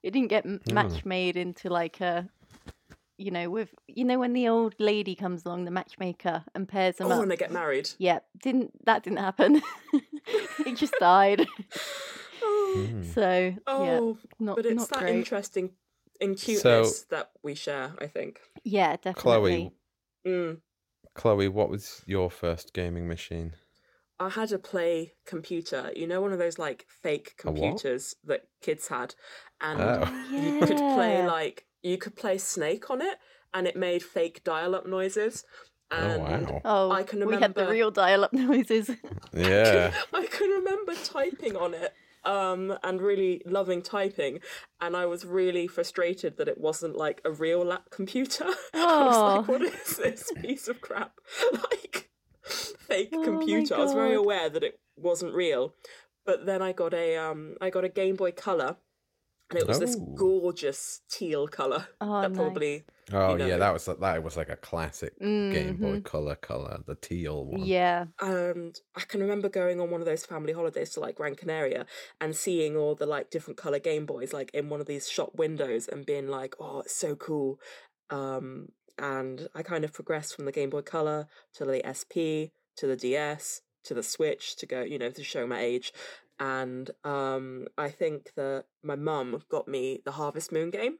it 0.04 0.12
didn't 0.12 0.28
get 0.28 0.46
m- 0.46 0.60
Oh. 0.70 0.72
match 0.72 1.04
made 1.04 1.36
into 1.36 1.68
like 1.70 2.00
a, 2.00 2.28
you 3.18 3.32
know, 3.32 3.50
with 3.50 3.74
you 3.88 4.04
know 4.04 4.18
when 4.20 4.32
the 4.32 4.46
old 4.48 4.74
lady 4.78 5.16
comes 5.16 5.44
along, 5.44 5.64
the 5.64 5.72
matchmaker, 5.72 6.44
and 6.54 6.68
pairs 6.68 6.96
them 6.98 7.08
Oh, 7.08 7.14
up. 7.14 7.18
when 7.18 7.28
they 7.28 7.36
get 7.36 7.50
married. 7.50 7.90
Yeah, 7.98 8.20
didn't 8.40 8.70
that 8.86 9.02
didn't 9.02 9.18
happen? 9.18 9.60
it 10.66 10.76
just 10.76 10.94
died. 11.00 11.46
Hmm. 12.42 13.02
So 13.04 13.30
yeah, 13.30 13.56
Oh, 13.66 14.18
not 14.38 14.56
but 14.56 14.66
it's 14.66 14.76
not 14.76 14.88
that 14.90 14.98
great. 15.00 15.14
interesting 15.16 15.70
in 16.20 16.36
So- 16.36 16.84
that 17.10 17.30
we 17.42 17.54
share. 17.54 17.94
I 18.00 18.06
think. 18.08 18.40
Yeah, 18.64 18.96
definitely. 18.96 19.22
Chloe, 19.22 19.72
Mm. 20.26 20.60
Chloe, 21.14 21.48
what 21.48 21.68
was 21.70 22.02
your 22.06 22.30
first 22.30 22.72
gaming 22.72 23.06
machine? 23.06 23.54
I 24.20 24.28
had 24.30 24.52
a 24.52 24.58
play 24.58 25.14
computer, 25.26 25.90
you 25.96 26.06
know, 26.06 26.20
one 26.20 26.32
of 26.32 26.38
those 26.38 26.58
like 26.58 26.86
fake 27.02 27.34
computers 27.36 28.14
that 28.24 28.42
kids 28.62 28.88
had, 28.88 29.14
and 29.60 29.80
Oh. 29.80 30.26
you 30.30 30.60
could 30.60 30.76
play 30.76 31.26
like 31.26 31.66
you 31.82 31.98
could 31.98 32.16
play 32.16 32.38
Snake 32.38 32.90
on 32.90 33.02
it, 33.02 33.18
and 33.52 33.66
it 33.66 33.76
made 33.76 34.02
fake 34.02 34.42
dial-up 34.44 34.86
noises. 34.86 35.44
Oh 35.90 35.96
And 35.96 36.48
wow. 36.50 36.60
Oh, 36.64 36.90
I 36.92 37.02
can 37.02 37.20
remember 37.20 37.36
we 37.36 37.42
had 37.42 37.54
the 37.54 37.66
real 37.68 37.90
dial-up 37.90 38.32
noises. 38.32 38.90
Yeah. 39.32 39.92
I 40.14 40.26
can 40.26 40.48
remember 40.50 40.94
typing 40.94 41.56
on 41.56 41.74
it 41.74 41.92
um, 42.24 42.76
and 42.82 43.02
really 43.02 43.42
loving 43.44 43.82
typing, 43.82 44.40
and 44.80 44.96
I 44.96 45.06
was 45.06 45.26
really 45.26 45.66
frustrated 45.66 46.36
that 46.38 46.48
it 46.48 46.58
wasn't 46.58 46.96
like 46.96 47.20
a 47.24 47.30
real 47.32 47.62
lap 47.64 47.90
computer. 47.90 48.46
I 48.74 49.04
was 49.06 49.16
like, 49.16 49.48
Oh. 49.48 49.52
what 49.52 49.62
is 49.62 49.96
this 49.96 50.32
piece 50.40 50.68
of 50.68 50.80
crap? 50.80 51.12
like 51.52 52.03
fake 52.88 53.10
Oh 53.12 53.24
computer. 53.24 53.74
I 53.74 53.78
was 53.78 53.92
very 53.94 54.14
aware 54.14 54.48
that 54.48 54.62
it 54.62 54.78
wasn't 54.96 55.34
real, 55.34 55.74
but 56.26 56.46
then 56.46 56.62
I 56.62 56.72
got 56.72 56.94
a 56.94 57.16
um, 57.16 57.56
I 57.60 57.70
got 57.70 57.84
a 57.84 57.88
Game 57.88 58.16
Boy 58.16 58.32
Color. 58.32 58.76
And 59.50 59.58
it 59.60 59.68
was 59.68 59.78
this 59.78 59.94
Oh. 60.00 60.14
gorgeous 60.16 61.02
teal 61.10 61.46
color 61.46 61.86
Oh, 62.00 62.22
that 62.22 62.30
nice. 62.32 62.36
probably 62.36 62.84
Oh 63.12 63.36
know. 63.36 63.46
yeah, 63.46 63.58
that 63.58 63.74
was 63.74 63.84
that 63.84 64.22
was 64.24 64.38
like 64.38 64.48
a 64.48 64.56
classic 64.56 65.18
Game 65.20 65.76
Boy 65.76 65.96
Mhm. 65.98 66.04
Color 66.04 66.34
color, 66.36 66.80
the 66.86 66.94
teal 66.94 67.44
one. 67.44 67.60
Yeah. 67.66 68.06
and 68.22 68.74
I 68.96 69.00
can 69.02 69.20
remember 69.20 69.50
going 69.50 69.80
on 69.82 69.90
one 69.90 70.00
of 70.00 70.06
those 70.06 70.24
family 70.24 70.54
holidays 70.54 70.90
to 70.92 71.00
like 71.00 71.16
Gran 71.16 71.34
Canaria 71.34 71.84
and 72.22 72.34
seeing 72.34 72.74
all 72.74 72.94
the 72.94 73.04
like 73.04 73.28
different 73.30 73.58
color 73.58 73.78
Game 73.78 74.06
Boys 74.06 74.32
like 74.32 74.50
in 74.54 74.70
one 74.70 74.80
of 74.80 74.86
these 74.86 75.10
shop 75.10 75.34
windows 75.34 75.88
and 75.88 76.06
being 76.06 76.28
like, 76.28 76.54
oh, 76.58 76.80
it's 76.80 76.96
so 76.96 77.14
cool. 77.14 77.60
Um, 78.08 78.70
and 78.98 79.48
I 79.54 79.62
kind 79.62 79.84
of 79.84 79.92
progressed 79.92 80.34
from 80.34 80.44
the 80.44 80.52
Game 80.52 80.70
Boy 80.70 80.82
Color 80.82 81.26
to 81.54 81.64
the 81.64 81.82
SP 81.84 82.54
to 82.76 82.86
the 82.86 82.96
DS 82.96 83.62
to 83.84 83.94
the 83.94 84.02
Switch 84.02 84.56
to 84.56 84.66
go, 84.66 84.82
you 84.82 84.98
know, 84.98 85.10
to 85.10 85.22
show 85.22 85.46
my 85.46 85.60
age. 85.60 85.92
And 86.40 86.90
um, 87.04 87.66
I 87.78 87.90
think 87.90 88.32
that 88.36 88.64
my 88.82 88.96
mum 88.96 89.42
got 89.48 89.68
me 89.68 90.00
the 90.04 90.12
Harvest 90.12 90.50
Moon 90.52 90.70
game. 90.70 90.98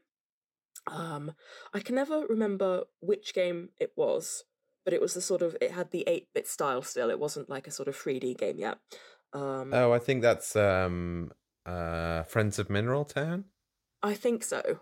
Um, 0.87 1.33
I 1.73 1.79
can 1.79 1.95
never 1.95 2.25
remember 2.27 2.83
which 2.99 3.33
game 3.33 3.69
it 3.79 3.91
was, 3.95 4.43
but 4.85 4.93
it 4.93 5.01
was 5.01 5.13
the 5.13 5.21
sort 5.21 5.41
of 5.41 5.57
it 5.59 5.71
had 5.71 5.91
the 5.91 6.03
eight 6.07 6.27
bit 6.33 6.47
style 6.47 6.81
still. 6.83 7.09
It 7.09 7.19
wasn't 7.19 7.49
like 7.49 7.67
a 7.67 7.71
sort 7.71 7.87
of 7.87 7.95
three 7.95 8.19
D 8.19 8.33
game 8.33 8.59
yet. 8.59 8.77
Um, 9.33 9.73
Oh, 9.73 9.91
I 9.91 9.99
think 9.99 10.21
that's 10.21 10.55
um 10.55 11.31
uh 11.65 12.23
Friends 12.23 12.59
of 12.59 12.69
Mineral 12.69 13.03
Town. 13.03 13.45
I 14.03 14.13
think 14.13 14.43
so. 14.43 14.79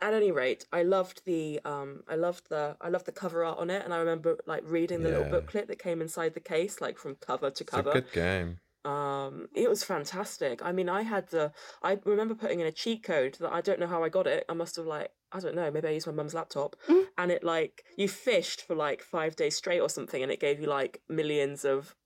At 0.00 0.12
any 0.12 0.30
rate, 0.30 0.66
I 0.72 0.82
loved 0.82 1.24
the 1.24 1.58
um 1.64 2.02
I 2.06 2.16
loved 2.16 2.50
the 2.50 2.76
I 2.82 2.88
loved 2.90 3.06
the 3.06 3.12
cover 3.12 3.44
art 3.44 3.58
on 3.58 3.70
it 3.70 3.82
and 3.82 3.94
I 3.94 3.98
remember 3.98 4.36
like 4.46 4.62
reading 4.66 5.02
the 5.02 5.08
little 5.08 5.24
booklet 5.24 5.68
that 5.68 5.78
came 5.78 6.02
inside 6.02 6.34
the 6.34 6.40
case 6.40 6.80
like 6.82 6.98
from 6.98 7.16
cover 7.16 7.50
to 7.50 7.64
It's 7.64 7.72
a 7.72 7.76
cover. 7.76 7.92
good 7.92 8.12
game. 8.12 8.60
Um 8.84 9.48
it 9.54 9.68
was 9.70 9.84
fantastic. 9.84 10.62
I 10.62 10.72
mean, 10.72 10.88
I 10.90 11.02
had 11.02 11.28
the 11.28 11.52
I 11.82 11.98
remember 12.04 12.34
putting 12.34 12.60
in 12.60 12.66
a 12.66 12.72
cheat 12.72 13.02
code 13.04 13.36
that 13.40 13.52
I 13.52 13.62
don't 13.62 13.80
know 13.80 13.86
how 13.86 14.04
I 14.04 14.10
got 14.10 14.26
it. 14.26 14.44
I 14.50 14.52
must 14.52 14.76
have 14.76 14.86
like 14.86 15.12
I 15.32 15.40
don't 15.40 15.54
know, 15.56 15.70
maybe 15.70 15.88
I 15.88 15.92
used 15.92 16.06
my 16.06 16.12
mum's 16.12 16.34
laptop 16.34 16.76
Mm. 16.88 17.06
and 17.16 17.32
it 17.32 17.42
like 17.42 17.84
you 17.96 18.06
fished 18.08 18.62
for 18.62 18.74
like 18.76 19.02
5 19.02 19.34
days 19.34 19.56
straight 19.56 19.80
or 19.80 19.88
something 19.88 20.22
and 20.22 20.30
it 20.30 20.40
gave 20.40 20.60
you 20.60 20.66
like 20.66 21.02
millions 21.08 21.64
of 21.64 21.96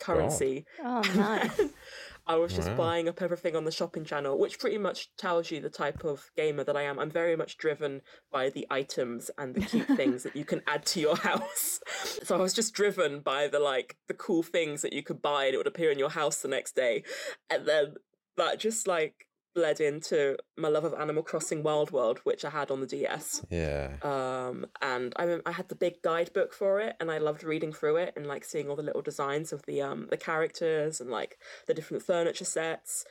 currency. 0.00 0.66
Oh, 0.78 1.02
And 1.08 1.16
nice. 1.16 1.60
I 2.28 2.36
was 2.36 2.54
just 2.54 2.68
Wow. 2.70 2.76
buying 2.76 3.08
up 3.08 3.22
everything 3.22 3.54
on 3.54 3.64
the 3.64 3.70
shopping 3.70 4.04
channel, 4.04 4.36
which 4.36 4.58
pretty 4.58 4.78
much 4.78 5.14
tells 5.16 5.50
you 5.50 5.60
the 5.60 5.70
type 5.70 6.04
of 6.04 6.30
gamer 6.36 6.64
that 6.64 6.76
I 6.76 6.82
am. 6.82 6.98
I'm 6.98 7.10
very 7.10 7.36
much 7.36 7.56
driven 7.56 8.02
by 8.32 8.50
the 8.50 8.66
items 8.68 9.30
and 9.38 9.54
the 9.54 9.60
cute 9.60 9.86
things 9.96 10.24
that 10.24 10.34
you 10.34 10.44
can 10.44 10.62
add 10.66 10.84
to 10.86 11.00
your 11.00 11.16
house. 11.28 11.80
So 12.24 12.36
I 12.36 12.40
was 12.40 12.52
just 12.52 12.74
driven 12.74 13.20
by 13.20 13.46
the 13.46 13.60
like 13.60 13.96
the 14.08 14.14
cool 14.14 14.42
things 14.42 14.82
that 14.82 14.92
you 14.92 15.02
could 15.02 15.22
buy 15.22 15.44
and 15.44 15.54
it 15.54 15.58
would 15.58 15.66
appear 15.68 15.90
in 15.92 15.98
your 15.98 16.10
house 16.10 16.40
the 16.42 16.48
next 16.48 16.74
day. 16.74 17.04
And 17.48 17.66
then 17.66 17.94
that 18.36 18.58
just 18.58 18.86
like 18.88 19.25
bled 19.56 19.80
into 19.80 20.36
my 20.56 20.68
love 20.68 20.84
of 20.84 20.94
Animal 20.94 21.22
Crossing 21.24 21.62
Wild 21.64 21.90
World, 21.90 22.20
which 22.24 22.44
I 22.44 22.50
had 22.50 22.70
on 22.70 22.80
the 22.80 22.86
DS. 22.86 23.44
Yeah. 23.50 23.94
Um, 24.02 24.66
and 24.80 25.12
I 25.16 25.40
I 25.44 25.52
had 25.52 25.68
the 25.68 25.74
big 25.74 26.02
guidebook 26.02 26.52
for 26.52 26.78
it, 26.80 26.94
and 27.00 27.10
I 27.10 27.18
loved 27.18 27.42
reading 27.42 27.72
through 27.72 27.96
it 27.96 28.12
and 28.16 28.26
like 28.26 28.44
seeing 28.44 28.68
all 28.68 28.76
the 28.76 28.82
little 28.84 29.02
designs 29.02 29.52
of 29.52 29.62
the 29.66 29.82
um 29.82 30.06
the 30.10 30.16
characters 30.18 31.00
and 31.00 31.10
like 31.10 31.38
the 31.66 31.74
different 31.74 32.04
furniture 32.04 32.44
sets. 32.44 33.04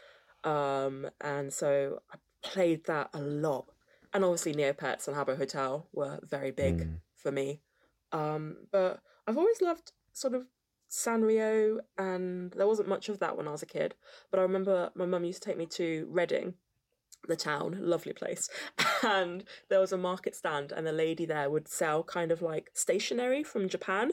Um, 0.43 1.09
and 1.19 1.51
so 1.51 1.99
I 2.13 2.17
played 2.43 2.85
that 2.85 3.09
a 3.13 3.19
lot. 3.19 3.65
And 4.13 4.23
obviously, 4.23 4.53
Neopets 4.53 5.07
and 5.07 5.17
Habbo 5.17 5.35
Hotel 5.37 5.87
were 5.91 6.19
very 6.23 6.51
big 6.51 6.77
Mm. 6.77 6.99
for 7.15 7.31
me. 7.31 7.59
Um, 8.11 8.67
but 8.71 9.01
I've 9.27 9.37
always 9.37 9.61
loved 9.61 9.91
sort 10.13 10.35
of 10.35 10.45
Sanrio, 10.89 11.79
and 11.97 12.51
there 12.53 12.67
wasn't 12.67 12.89
much 12.89 13.09
of 13.09 13.19
that 13.19 13.37
when 13.37 13.47
I 13.47 13.51
was 13.51 13.63
a 13.63 13.67
kid. 13.67 13.95
But 14.31 14.39
I 14.39 14.43
remember 14.43 14.91
my 14.95 15.05
mum 15.05 15.23
used 15.23 15.41
to 15.43 15.49
take 15.49 15.57
me 15.57 15.65
to 15.67 16.07
Reading, 16.09 16.55
the 17.27 17.35
town, 17.35 17.77
lovely 17.79 18.13
place, 18.13 18.49
and 19.03 19.43
there 19.69 19.79
was 19.79 19.91
a 19.91 19.97
market 19.97 20.35
stand, 20.35 20.71
and 20.71 20.85
the 20.85 20.91
lady 20.91 21.25
there 21.25 21.49
would 21.49 21.67
sell 21.67 22.03
kind 22.03 22.31
of 22.31 22.41
like 22.41 22.71
stationery 22.73 23.43
from 23.43 23.69
Japan, 23.69 24.11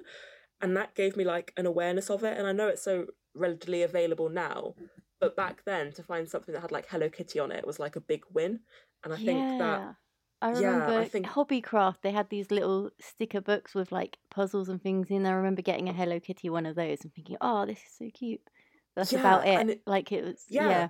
and 0.61 0.77
that 0.77 0.95
gave 0.95 1.17
me 1.17 1.25
like 1.25 1.53
an 1.57 1.67
awareness 1.67 2.11
of 2.11 2.25
it. 2.25 2.39
And 2.39 2.47
I 2.47 2.53
know 2.53 2.69
it's 2.69 2.83
so 2.83 3.07
readily 3.35 3.83
available 3.83 4.29
now, 4.29 4.75
but 5.21 5.37
back 5.37 5.65
then 5.65 5.93
to 5.93 6.03
find 6.03 6.29
something 6.29 6.53
that 6.53 6.61
had 6.61 6.73
like 6.73 6.89
Hello 6.89 7.09
Kitty 7.09 7.39
on 7.39 7.53
it 7.53 7.67
was 7.67 7.79
like 7.79 7.97
a 7.97 8.01
big 8.01 8.23
win. 8.33 8.61
And 9.05 9.13
I 9.13 9.17
think 9.17 9.59
that 9.59 9.97
yeah. 10.43 10.49
I 10.49 10.61
yeah, 10.61 10.69
I 10.69 10.73
remember 10.73 11.05
think- 11.07 11.27
Hobbycraft, 11.27 11.97
they 12.03 12.11
had 12.13 12.29
these 12.31 12.51
little 12.51 12.91
sticker 13.01 13.41
books 13.41 13.75
with 13.75 13.93
like 13.93 14.19
puzzles 14.31 14.69
and 14.69 14.83
things 14.83 15.11
in. 15.11 15.27
I 15.27 15.33
remember 15.33 15.63
getting 15.63 15.89
a 15.89 15.93
Hello 15.93 16.21
Kitty 16.21 16.51
one 16.51 16.67
of 16.67 16.75
those 16.77 16.99
and 17.03 17.13
thinking, 17.15 17.37
oh, 17.41 17.67
this 17.67 17.79
is 17.79 17.97
so 17.99 18.09
cute. 18.13 18.41
That's 18.97 19.13
about 19.13 19.47
it. 19.47 19.69
it- 19.71 19.83
Like 19.87 20.13
it 20.13 20.25
was, 20.25 20.45
Yeah. 20.49 20.69
yeah. 20.69 20.89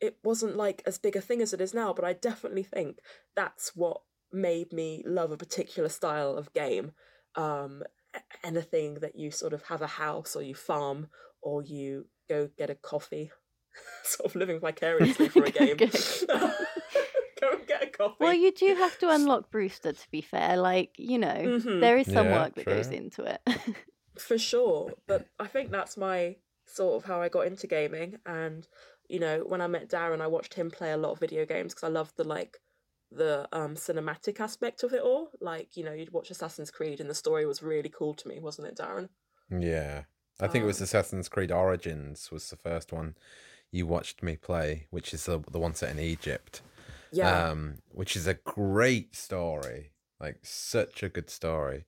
it 0.00 0.16
wasn't 0.22 0.56
like 0.56 0.82
as 0.86 0.98
big 0.98 1.16
a 1.16 1.20
thing 1.20 1.40
as 1.42 1.52
it 1.52 1.60
is 1.60 1.72
now, 1.74 1.92
but 1.92 2.04
I 2.04 2.12
definitely 2.12 2.62
think 2.62 2.98
that's 3.34 3.74
what 3.74 4.02
made 4.32 4.72
me 4.72 5.02
love 5.06 5.32
a 5.32 5.36
particular 5.36 5.88
style 5.88 6.36
of 6.36 6.52
game. 6.52 6.92
Um, 7.34 7.82
anything 8.44 8.94
that 9.00 9.16
you 9.16 9.30
sort 9.30 9.52
of 9.52 9.62
have 9.64 9.80
a 9.82 9.86
house 9.86 10.36
or 10.36 10.42
you 10.42 10.54
farm 10.54 11.08
or 11.40 11.62
you 11.62 12.06
go 12.28 12.48
get 12.58 12.68
a 12.70 12.74
coffee, 12.74 13.30
sort 14.04 14.26
of 14.30 14.36
living 14.36 14.60
vicariously 14.68 15.28
for 15.28 15.44
a 15.44 15.50
game. 15.50 15.76
get 17.40 17.48
a 17.48 17.50
go 17.50 17.58
and 17.58 17.66
get 17.66 17.82
a 17.84 17.86
coffee. 17.86 18.16
Well, 18.20 18.34
you 18.34 18.52
do 18.52 18.74
have 18.78 18.98
to 18.98 19.10
unlock 19.10 19.50
Brewster, 19.50 19.92
to 19.92 20.10
be 20.10 20.20
fair. 20.20 20.56
Like, 20.56 20.94
you 20.98 21.18
know, 21.18 21.34
Mhm. 21.34 21.80
there 21.80 21.96
is 21.98 22.06
some 22.12 22.26
Yeah, 22.28 22.42
work 22.42 22.54
that 22.54 22.66
goes 22.66 22.88
into 22.88 23.24
it. 23.24 23.40
For 24.18 24.38
sure. 24.38 24.92
But 25.06 25.26
I 25.38 25.46
think 25.46 25.70
that's 25.70 25.96
my 25.96 26.36
sort 26.66 27.02
of 27.02 27.08
how 27.08 27.20
I 27.22 27.28
got 27.28 27.46
into 27.46 27.66
gaming. 27.66 28.18
And, 28.26 28.66
you 29.08 29.20
know, 29.20 29.40
when 29.46 29.60
I 29.60 29.66
met 29.68 29.88
Darren, 29.88 30.20
I 30.20 30.26
watched 30.26 30.54
him 30.54 30.70
play 30.70 30.92
a 30.92 30.96
lot 30.96 31.12
of 31.12 31.20
video 31.20 31.46
games 31.46 31.72
because 31.74 31.84
I 31.88 31.92
loved 31.92 32.16
the 32.16 32.24
like 32.24 32.58
the 33.10 33.48
um 33.52 33.74
cinematic 33.74 34.38
aspect 34.40 34.82
of 34.82 34.92
it 34.92 35.00
all. 35.00 35.30
Like, 35.40 35.76
you 35.76 35.84
know, 35.84 35.92
you'd 35.92 36.12
watch 36.12 36.30
Assassin's 36.30 36.70
Creed 36.70 37.00
and 37.00 37.08
the 37.08 37.14
story 37.14 37.46
was 37.46 37.62
really 37.62 37.88
cool 37.88 38.12
to 38.14 38.28
me, 38.28 38.38
wasn't 38.40 38.68
it, 38.68 38.76
Darren? 38.76 39.08
Yeah. 39.50 40.04
I 40.40 40.46
think 40.46 40.62
it 40.62 40.66
was 40.66 40.80
Um, 40.80 40.84
Assassin's 40.84 41.28
Creed 41.28 41.50
Origins 41.50 42.30
was 42.30 42.48
the 42.50 42.56
first 42.56 42.92
one 42.92 43.16
you 43.70 43.86
watched 43.86 44.22
me 44.22 44.36
play, 44.36 44.86
which 44.90 45.14
is 45.14 45.24
the 45.24 45.38
the 45.50 45.58
one 45.58 45.74
set 45.74 45.90
in 45.90 45.98
Egypt. 45.98 46.60
Yeah. 47.12 47.42
Um, 47.50 47.78
which 47.88 48.16
is 48.16 48.26
a 48.26 48.34
great 48.34 49.14
story. 49.14 49.92
Like 50.20 50.44
such 50.44 51.02
a 51.02 51.08
good 51.08 51.30
story. 51.30 51.86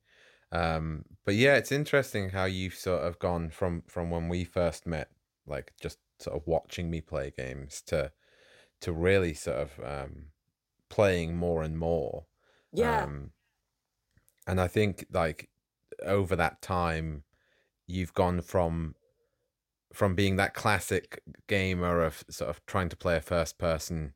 Um, 0.52 1.04
but 1.24 1.34
yeah, 1.34 1.56
it's 1.56 1.72
interesting 1.72 2.30
how 2.30 2.44
you've 2.44 2.74
sort 2.74 3.02
of 3.02 3.18
gone 3.18 3.50
from 3.50 3.82
from 3.88 4.10
when 4.10 4.28
we 4.28 4.44
first 4.44 4.86
met, 4.86 5.10
like 5.46 5.74
just 5.80 5.98
sort 6.20 6.36
of 6.36 6.46
watching 6.46 6.90
me 6.90 7.00
play 7.00 7.32
games 7.36 7.82
to 7.82 8.12
to 8.82 8.92
really 8.92 9.34
sort 9.34 9.58
of 9.58 9.80
um 9.84 10.32
playing 10.90 11.36
more 11.36 11.62
and 11.62 11.78
more. 11.78 12.26
yeah. 12.72 13.04
Um, 13.04 13.32
and 14.46 14.60
I 14.60 14.68
think 14.68 15.06
like 15.12 15.50
over 16.02 16.36
that 16.36 16.62
time, 16.62 17.24
you've 17.86 18.14
gone 18.14 18.42
from 18.42 18.96
from 19.92 20.14
being 20.14 20.36
that 20.36 20.54
classic 20.54 21.22
gamer 21.48 22.02
of 22.02 22.24
sort 22.30 22.50
of 22.50 22.64
trying 22.66 22.88
to 22.90 22.96
play 22.96 23.16
a 23.16 23.20
first 23.20 23.58
person 23.58 24.14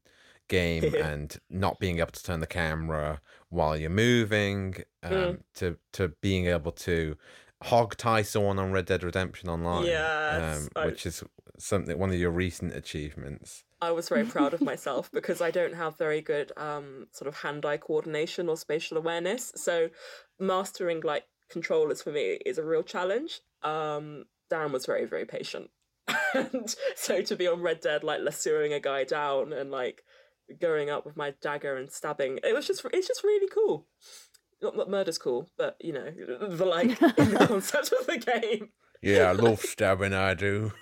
game 0.49 0.95
and 1.03 1.39
not 1.51 1.79
being 1.79 1.99
able 1.99 2.11
to 2.13 2.23
turn 2.23 2.41
the 2.41 2.47
camera 2.47 3.21
while 3.49 3.77
you're 3.77 3.91
moving 3.91 4.77
um, 5.03 5.13
Mm. 5.13 5.39
to 5.57 5.77
to 5.93 6.09
being 6.21 6.47
able 6.47 6.73
to 6.73 7.17
hog 7.63 7.97
tie 7.97 8.23
someone 8.23 8.59
on 8.59 8.73
Red 8.73 8.85
Dead 8.87 9.03
Redemption 9.03 9.49
Online, 9.49 9.87
Yes, 9.87 10.63
um, 10.63 10.69
I- 10.77 10.87
which 10.87 11.07
is 11.07 11.23
something 11.59 11.99
one 11.99 12.11
of 12.11 12.17
your 12.17 12.31
recent 12.31 12.75
achievements. 12.75 13.65
I 13.81 13.91
was 13.93 14.09
very 14.09 14.25
proud 14.25 14.55
of 14.55 14.61
myself 14.73 15.11
because 15.13 15.41
I 15.41 15.51
don't 15.51 15.75
have 15.75 15.97
very 15.99 16.21
good 16.21 16.53
um, 16.57 17.07
sort 17.13 17.29
of 17.29 17.37
hand-eye 17.37 17.77
coordination 17.79 18.49
or 18.49 18.57
spatial 18.57 18.97
awareness. 18.97 19.53
So 19.57 19.91
mastering 20.39 21.01
like 21.03 21.25
controllers 21.51 22.03
for 22.03 22.11
me 22.11 22.39
is 22.47 22.59
a 22.59 22.65
real 22.65 22.83
challenge. 22.83 23.41
Um, 23.63 24.25
Darren 24.51 24.73
was 24.73 24.87
very 24.87 25.05
very 25.07 25.25
patient, 25.25 25.71
and 26.35 26.75
so 26.97 27.23
to 27.23 27.37
be 27.37 27.47
on 27.47 27.63
Red 27.63 27.81
Dead 27.81 28.05
like 28.05 28.21
lassoing 28.21 28.73
a 28.73 28.81
guy 28.81 29.05
down 29.05 29.53
and 29.53 29.71
like 29.71 30.03
going 30.61 30.91
up 30.91 31.05
with 31.07 31.17
my 31.17 31.35
dagger 31.41 31.77
and 31.77 31.91
stabbing, 31.91 32.39
it 32.43 32.55
was 32.55 32.67
just 32.67 32.85
it's 32.93 33.09
just 33.09 33.25
really 33.25 33.49
cool. 33.53 33.87
Not 34.63 34.77
that 34.77 34.89
murder's 34.89 35.19
cool, 35.19 35.49
but 35.59 35.77
you 35.81 35.93
know 35.93 36.11
the 36.49 36.65
like 36.65 37.01
in 37.19 37.31
the 37.35 37.47
concept 37.47 37.93
of 37.99 38.07
the 38.07 38.19
game. 38.19 38.69
yeah, 39.03 39.29
I 39.31 39.33
love 39.33 39.61
stabbing. 39.61 40.13
I 40.15 40.35
do. 40.35 40.73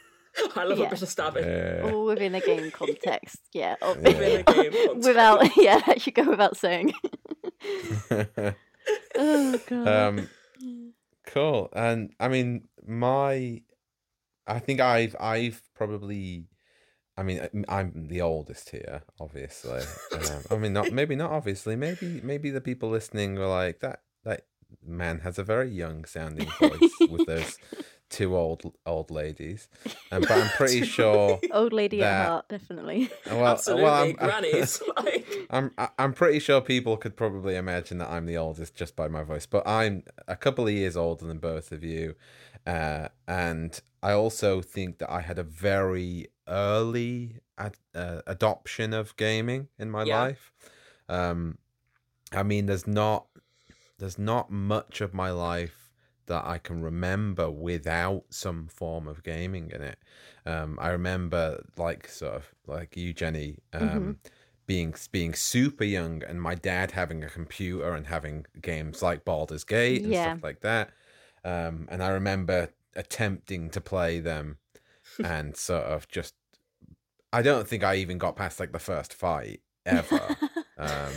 I 0.57 0.65
love 0.65 0.79
Yeah. 0.79 0.87
a 0.87 0.91
bit 0.91 1.03
of 1.03 1.09
stabbing. 1.11 1.45
Yeah. 1.45 1.83
All 1.93 2.07
within 2.07 2.35
a 2.35 2.41
game 2.41 2.71
context. 2.71 3.37
Yeah. 3.53 3.75
Yeah. 3.83 3.89
Within 3.95 4.41
a 4.41 4.43
game 4.45 4.73
context. 4.73 5.07
Without, 5.09 5.57
yeah, 5.59 5.79
that 5.87 6.01
should 6.01 6.15
go 6.15 6.23
without 6.31 6.57
saying. 6.57 6.95
oh 8.11 9.59
god. 9.69 9.89
um, 9.89 10.29
cool. 11.27 11.69
And 11.75 12.13
I 12.19 12.29
mean, 12.29 12.69
my, 12.87 13.63
I 14.47 14.59
think 14.59 14.81
I've 14.81 15.15
I've 15.21 15.61
probably, 15.75 16.47
I 17.17 17.23
mean, 17.23 17.41
I'm- 17.41 17.65
I'm 17.69 18.09
the 18.09 18.21
oldest 18.23 18.71
here, 18.71 19.03
obviously. 19.21 19.81
um, 20.13 20.43
I 20.51 20.57
mean, 20.57 20.73
not 20.73 20.93
maybe 20.93 21.15
not 21.17 21.31
obviously. 21.31 21.77
Maybe 21.77 22.21
maybe 22.23 22.51
the 22.51 22.61
people 22.61 22.89
listening 22.91 23.35
were 23.37 23.47
like 23.47 23.81
that. 23.81 24.01
That 24.25 24.47
man 24.85 25.21
has 25.21 25.39
a 25.39 25.45
very 25.45 25.69
young 25.71 26.05
sounding 26.07 26.49
voice 26.61 26.91
with 27.11 27.27
those 27.27 27.59
two 28.09 28.35
old 28.37 28.73
old 28.87 29.11
ladies. 29.11 29.69
Um, 30.11 30.23
but 30.23 30.31
I'm 30.31 30.49
pretty 30.57 30.85
sure. 30.85 31.39
Old 31.53 31.73
lady 31.73 32.01
that- 32.01 32.21
at 32.23 32.29
heart, 32.29 32.49
definitely. 32.49 33.11
Well, 33.27 33.47
Absolutely, 33.47 33.85
well, 33.85 34.03
I'm, 34.05 34.13
grannies. 34.13 34.83
like, 34.97 35.27
I'm 35.51 35.71
I- 35.77 35.89
I'm 35.99 36.13
pretty 36.15 36.39
sure 36.39 36.61
people 36.63 36.97
could 36.97 37.17
probably 37.17 37.57
imagine 37.57 37.99
that 37.99 38.09
I'm 38.11 38.25
the 38.27 38.37
oldest 38.39 38.75
just 38.75 38.97
by 38.97 39.09
my 39.09 39.23
voice, 39.23 39.45
but 39.47 39.67
I'm 39.67 40.05
a 40.29 40.37
couple 40.37 40.67
of 40.67 40.73
years 40.73 40.97
older 40.97 41.27
than 41.27 41.39
both 41.39 41.73
of 41.73 41.83
you, 41.85 42.15
uh, 42.67 43.09
and 43.29 43.79
I 44.03 44.13
also 44.13 44.61
think 44.63 44.99
that 44.99 45.11
I 45.11 45.21
had 45.21 45.39
a 45.39 45.43
very 45.45 46.29
early 46.49 47.41
ad- 47.59 47.77
uh, 47.95 48.23
adoption 48.27 48.93
of 48.93 49.17
gaming 49.17 49.69
in 49.79 49.91
my 49.91 50.03
Yeah. 50.05 50.19
life. 50.21 50.53
Um, 51.09 51.59
I 52.33 52.43
mean, 52.43 52.67
there's 52.67 52.87
not 52.87 53.27
there's 53.99 54.19
not 54.19 54.51
much 54.51 55.01
of 55.01 55.15
my 55.15 55.31
life 55.31 55.91
that 56.27 56.45
I 56.45 56.59
can 56.59 56.83
remember 56.83 57.51
without 57.51 58.25
some 58.31 58.69
form 58.69 59.07
of 59.09 59.23
gaming 59.23 59.71
in 59.71 59.83
it. 59.83 59.99
Um, 60.47 60.79
I 60.81 60.89
remember 60.91 61.65
like 61.77 62.09
sort 62.09 62.35
of 62.35 62.55
like 62.67 62.97
you, 62.97 63.13
Jenny, 63.13 63.59
um, 63.73 64.17
Mhm. 64.17 64.17
being 64.67 64.95
being 65.11 65.35
super 65.35 65.85
young, 65.85 66.23
and 66.23 66.41
my 66.41 66.55
dad 66.55 66.93
having 66.93 67.23
a 67.23 67.29
computer 67.29 67.95
and 67.95 68.07
having 68.07 68.47
games 68.61 69.03
like 69.03 69.25
Baldur's 69.25 69.65
Gate 69.65 70.05
and 70.05 70.13
Yeah. 70.13 70.23
stuff 70.33 70.43
like 70.43 70.61
that. 70.61 70.91
Um, 71.45 71.87
and 71.91 72.03
I 72.03 72.09
remember 72.11 72.71
attempting 72.95 73.71
to 73.71 73.81
play 73.81 74.21
them, 74.21 74.59
and 75.25 75.57
sort 75.57 75.85
of 75.85 76.09
just. 76.09 76.35
I 77.33 77.41
don't 77.43 77.67
think 77.67 77.83
I 77.83 77.97
even 77.97 78.19
got 78.19 78.37
past 78.37 78.61
like 78.61 78.73
the 78.73 78.79
first 78.79 79.15
fight 79.15 79.61
ever. 79.87 80.37
um, 80.79 81.13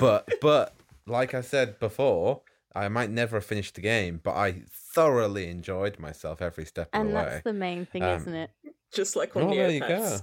but 0.00 0.28
but 0.40 0.74
like 1.06 1.34
I 1.34 1.40
said 1.42 1.78
before, 1.78 2.42
I 2.74 2.88
might 2.88 3.10
never 3.10 3.36
have 3.36 3.44
finished 3.44 3.74
the 3.74 3.80
game, 3.82 4.20
but 4.22 4.34
I 4.34 4.62
thoroughly 4.70 5.48
enjoyed 5.50 5.98
myself 5.98 6.40
every 6.40 6.64
step 6.64 6.88
of 6.94 7.00
and 7.00 7.10
the 7.10 7.14
way. 7.16 7.24
that's 7.24 7.44
the 7.44 7.52
main 7.52 7.84
thing, 7.86 8.02
Um, 8.02 8.16
isn't 8.16 8.34
it? 8.34 8.50
just 8.92 9.14
like 9.16 9.36
on 9.36 9.42
Oh, 9.44 9.50
there 9.54 9.70
you 9.70 9.80
Neopets. 9.82 10.22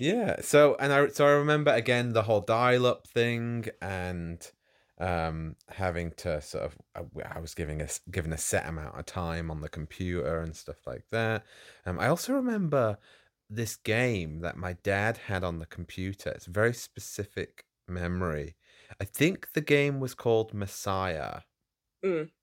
yeah 0.00 0.36
so 0.40 0.74
and 0.80 0.92
i 0.92 1.06
so 1.08 1.24
i 1.26 1.30
remember 1.30 1.70
again 1.72 2.12
the 2.12 2.22
whole 2.22 2.40
dial-up 2.40 3.06
thing 3.06 3.66
and 3.80 4.50
um 4.98 5.56
having 5.68 6.10
to 6.12 6.40
sort 6.40 6.64
of 6.64 6.78
I- 6.94 7.36
i 7.36 7.38
was 7.40 7.54
giving 7.54 7.82
us 7.82 8.00
given 8.10 8.32
a 8.32 8.38
set 8.38 8.66
amount 8.66 8.98
of 8.98 9.04
time 9.06 9.50
on 9.50 9.60
the 9.60 9.68
computer 9.68 10.40
and 10.40 10.56
stuff 10.56 10.86
like 10.86 11.08
that 11.10 11.44
um 11.84 11.98
i 12.00 12.08
also 12.08 12.32
remember 12.32 12.98
this 13.50 13.76
game 13.76 14.40
that 14.40 14.56
my 14.56 14.72
dad 14.72 15.18
had 15.18 15.44
on 15.44 15.58
the 15.58 15.66
computer 15.66 16.30
it's 16.30 16.46
a 16.46 16.50
very 16.50 16.72
specific 16.74 17.66
memory 17.88 18.56
i 19.00 19.04
think 19.04 19.52
the 19.52 19.60
game 19.60 20.00
was 20.00 20.14
called 20.14 20.54
messiah 20.54 21.42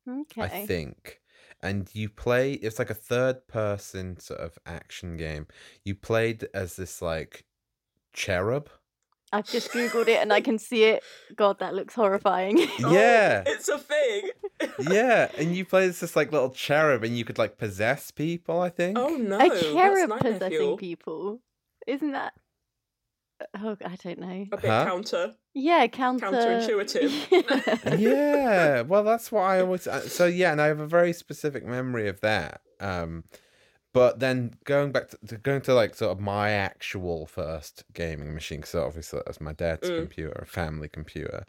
Okay. 0.07 0.41
I 0.41 0.49
think. 0.49 1.21
And 1.61 1.93
you 1.95 2.09
play 2.09 2.53
it's 2.53 2.79
like 2.79 2.89
a 2.89 2.93
third 2.95 3.47
person 3.47 4.19
sort 4.19 4.41
of 4.41 4.57
action 4.65 5.15
game. 5.17 5.47
You 5.85 5.95
played 5.95 6.43
as 6.53 6.75
this 6.75 7.01
like 7.01 7.45
cherub. 8.13 8.69
I've 9.33 9.47
just 9.47 9.71
googled 9.71 10.07
it 10.07 10.21
and 10.21 10.31
I 10.31 10.39
can 10.41 10.57
see 10.59 10.83
it. 10.83 11.03
God, 11.35 11.59
that 11.59 11.73
looks 11.73 11.95
horrifying. 11.95 12.59
Oh, 12.83 12.93
Yeah. 12.93 13.43
it's 13.45 13.67
a 13.67 13.77
thing. 13.79 14.29
yeah, 14.91 15.29
and 15.37 15.55
you 15.55 15.65
play 15.65 15.85
as 15.87 15.99
this 15.99 16.15
like 16.15 16.31
little 16.31 16.51
cherub 16.51 17.03
and 17.03 17.17
you 17.17 17.25
could 17.25 17.37
like 17.37 17.57
possess 17.57 18.11
people, 18.11 18.61
I 18.61 18.69
think. 18.69 18.97
Oh 18.97 19.09
no, 19.17 19.35
a 19.37 19.49
that's 19.49 19.61
cherub 19.61 20.09
nightmare 20.09 20.33
possessing 20.33 20.57
fuel. 20.57 20.77
people. 20.77 21.41
Isn't 21.87 22.11
that? 22.13 22.33
Oh, 23.61 23.75
I 23.83 23.95
don't 24.03 24.19
know. 24.19 24.45
A 24.53 24.57
bit 24.57 24.69
Huh? 24.69 24.85
counter. 24.85 25.35
Yeah, 25.53 25.87
counter. 25.87 26.27
Counterintuitive. 26.27 27.99
yeah, 27.99 28.81
well 28.81 29.03
that's 29.03 29.31
what 29.31 29.41
I 29.41 29.59
always 29.61 29.85
uh, 29.87 30.01
so 30.07 30.25
yeah, 30.27 30.51
and 30.51 30.61
I 30.61 30.67
have 30.67 30.79
a 30.79 30.87
very 30.87 31.11
specific 31.13 31.65
memory 31.65 32.07
of 32.07 32.21
that. 32.21 32.61
Um 32.79 33.23
but 33.93 34.19
then 34.19 34.55
going 34.65 34.91
back 34.91 35.09
to, 35.09 35.17
to 35.27 35.37
going 35.37 35.61
to 35.61 35.73
like 35.73 35.95
sort 35.95 36.11
of 36.11 36.19
my 36.19 36.49
actual 36.51 37.25
first 37.25 37.83
gaming 37.93 38.33
machine, 38.33 38.63
so 38.63 38.83
obviously 38.83 39.19
that 39.19 39.27
was 39.27 39.39
my 39.39 39.53
dad's 39.53 39.89
Mm. 39.89 39.99
computer, 39.99 40.39
a 40.41 40.45
family 40.45 40.87
computer. 40.89 41.45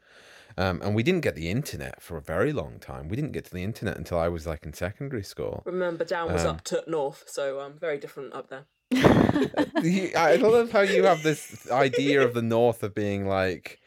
Um, 0.57 0.81
and 0.85 0.95
we 0.95 1.03
didn't 1.03 1.23
get 1.23 1.35
the 1.35 1.51
internet 1.51 2.01
for 2.01 2.17
a 2.17 2.21
very 2.23 2.53
long 2.53 2.79
time. 2.79 3.09
We 3.09 3.17
didn't 3.17 3.33
get 3.33 3.45
to 3.47 3.53
the 3.53 3.65
internet 3.65 3.97
until 3.97 4.19
I 4.21 4.29
was 4.29 4.47
like 4.47 4.65
in 4.65 4.73
secondary 4.73 5.25
school. 5.25 5.63
Remember, 5.67 6.05
down 6.05 6.33
was 6.33 6.45
Um, 6.45 6.51
up 6.57 6.65
to 6.65 6.85
north, 6.87 7.25
so 7.27 7.61
um, 7.61 7.73
very 7.81 7.99
different 7.99 8.33
up 8.35 8.51
there. 8.51 8.65
You- 9.83 10.13
I 10.17 10.37
love 10.37 10.71
how 10.71 10.83
you 10.83 11.05
have 11.05 11.23
this 11.25 11.69
idea 11.71 12.23
of 12.23 12.35
the 12.35 12.43
North 12.43 12.83
of 12.85 12.95
being 12.95 13.27
like, 13.27 13.81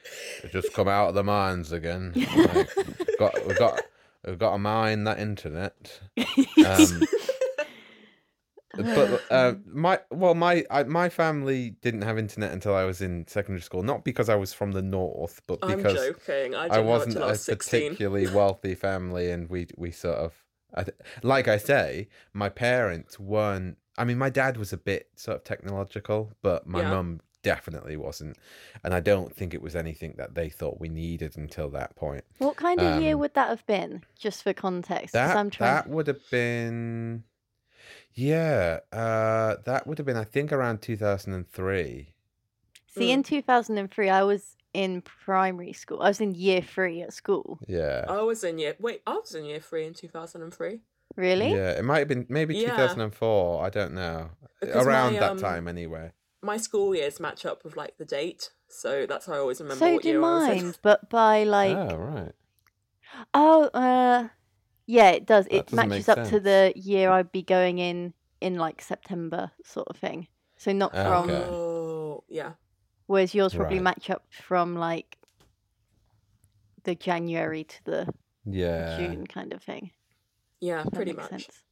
just 0.51 0.73
come 0.73 0.87
out 0.89 1.07
of 1.09 1.15
the 1.15 1.23
mines 1.23 1.71
again. 1.71 2.13
Like, 2.35 2.69
got, 3.17 3.47
we've 3.47 3.57
got, 3.57 3.81
we've 4.25 4.37
got 4.37 4.51
to 4.51 4.57
mine 4.59 5.05
that 5.05 5.19
internet. 5.19 6.01
Um, 6.17 7.01
but 8.93 9.23
uh, 9.31 9.55
my 9.65 9.99
well, 10.11 10.35
my 10.35 10.65
I, 10.69 10.83
my 10.83 11.09
family 11.09 11.71
didn't 11.81 12.03
have 12.03 12.17
internet 12.17 12.51
until 12.53 12.75
I 12.75 12.83
was 12.85 13.01
in 13.01 13.27
secondary 13.27 13.61
school. 13.61 13.83
Not 13.83 14.03
because 14.03 14.29
I 14.29 14.35
was 14.35 14.53
from 14.53 14.71
the 14.73 14.81
North, 14.81 15.41
but 15.47 15.61
I'm 15.61 15.77
because 15.77 16.11
joking. 16.13 16.55
I 16.55 16.69
I 16.69 16.79
wasn't 16.79 17.13
till 17.13 17.23
I 17.23 17.27
a 17.27 17.29
was 17.31 17.41
16. 17.41 17.91
particularly 17.91 18.27
wealthy 18.27 18.75
family, 18.75 19.31
and 19.31 19.49
we 19.49 19.67
we 19.77 19.91
sort 19.91 20.17
of, 20.17 20.45
I 20.73 20.83
th- 20.83 20.97
like 21.23 21.47
I 21.47 21.57
say, 21.57 22.09
my 22.33 22.49
parents 22.49 23.19
weren't. 23.19 23.77
I 23.97 24.03
mean, 24.05 24.17
my 24.17 24.29
dad 24.29 24.57
was 24.57 24.73
a 24.73 24.77
bit 24.77 25.09
sort 25.15 25.37
of 25.37 25.43
technological, 25.43 26.31
but 26.41 26.67
my 26.67 26.81
Yeah. 26.81 26.89
mum 26.89 27.21
definitely 27.43 27.97
wasn't, 27.97 28.37
and 28.83 28.93
I 28.93 28.99
don't 28.99 29.35
think 29.35 29.53
it 29.53 29.61
was 29.61 29.75
anything 29.75 30.15
that 30.17 30.35
they 30.35 30.49
thought 30.49 30.79
we 30.79 30.89
needed 30.89 31.37
until 31.37 31.69
that 31.71 31.95
point. 31.95 32.25
what 32.39 32.55
kind 32.55 32.81
of 32.81 32.89
year 32.89 33.15
Um, 33.15 33.17
would 33.17 33.33
that 33.35 33.49
have 33.49 33.65
been? 33.67 34.03
Just 34.17 34.43
for 34.43 34.53
context, 34.53 35.13
That 35.13 35.35
I'm 35.35 35.49
trying. 35.51 35.83
that 35.83 35.89
would 35.89 36.07
have 36.07 36.29
been, 36.29 37.23
yeah, 38.17 38.79
uh, 38.91 39.55
that 39.65 39.85
would 39.85 39.97
have 39.99 40.07
been 40.07 40.17
I 40.17 40.23
think 40.23 40.51
around 40.51 40.81
two 40.81 40.97
thousand 40.97 41.33
and 41.33 41.47
three. 41.47 42.13
See, 42.87 43.09
Mm. 43.09 43.13
in 43.13 43.23
2003, 43.23 44.09
I 44.09 44.23
was 44.23 44.55
in 44.73 45.01
primary 45.03 45.71
school. 45.73 46.01
I 46.01 46.07
was 46.07 46.19
in 46.19 46.33
year 46.33 46.61
three 46.61 47.01
at 47.03 47.13
school. 47.13 47.59
Yeah. 47.67 48.05
I 48.09 48.21
was 48.21 48.43
in 48.43 48.57
year. 48.57 48.75
Wait, 48.79 49.01
I 49.05 49.13
was 49.13 49.35
in 49.35 49.45
year 49.45 49.59
three 49.59 49.85
in 49.85 49.93
2003. 49.93 50.81
Really? 51.15 51.51
Yeah, 51.51 51.71
it 51.77 51.85
might 51.85 51.99
have 51.99 52.07
been 52.07 52.25
maybe 52.27 52.55
Yeah. 52.55 52.71
2004. 52.71 53.63
I 53.63 53.69
don't 53.69 53.93
know. 53.93 54.31
Because 54.59 54.85
Around 54.85 55.13
my, 55.13 55.19
that 55.19 55.31
um, 55.31 55.37
time, 55.37 55.67
anyway. 55.67 56.11
My 56.41 56.57
school 56.57 56.95
years 56.95 57.19
match 57.19 57.45
up 57.45 57.63
with 57.63 57.77
like 57.77 57.97
the 57.97 58.05
date, 58.05 58.49
so 58.67 59.05
that's 59.05 59.27
how 59.27 59.33
I 59.33 59.37
always 59.39 59.59
remember 59.61 59.85
So 59.85 59.93
what 59.93 60.01
do 60.03 60.09
year 60.09 60.17
I 60.17 60.21
was 60.21 60.57
in. 60.57 60.65
mine, 60.65 60.75
but 60.81 61.09
by 61.09 61.43
like 61.43 61.77
oh, 61.77 61.95
right. 61.97 62.31
oh, 63.33 63.63
uh, 63.73 64.27
yeah, 64.87 65.11
it 65.11 65.25
does. 65.27 65.45
That 65.45 65.53
It 65.55 65.71
matches 65.73 66.07
make 66.07 66.17
up 66.17 66.27
to 66.29 66.39
the 66.39 66.73
year 66.75 67.11
I'd 67.11 67.31
be 67.31 67.43
going 67.43 67.77
in 67.77 68.13
in 68.41 68.55
like 68.57 68.81
September, 68.81 69.51
sort 69.63 69.87
of 69.89 69.97
thing. 69.97 70.27
So 70.57 70.71
not 70.71 70.91
Ah, 70.95 71.03
from. 71.21 71.29
okay. 71.29 71.45
Oh, 71.49 72.23
yeah. 72.29 72.53
Whereas 73.05 73.35
yours 73.35 73.53
probably 73.53 73.77
Right. 73.77 73.83
match 73.95 74.09
up 74.09 74.23
from 74.31 74.75
like 74.75 75.17
the 76.83 76.95
January 76.95 77.63
to 77.63 77.83
the 77.83 78.13
Yeah. 78.45 78.97
June 78.97 79.27
kind 79.27 79.53
of 79.53 79.61
thing. 79.61 79.91
Yeah, 80.59 80.83
that 80.83 80.93
pretty 80.93 81.13
makes 81.13 81.31
much. 81.31 81.43
sense. 81.45 81.63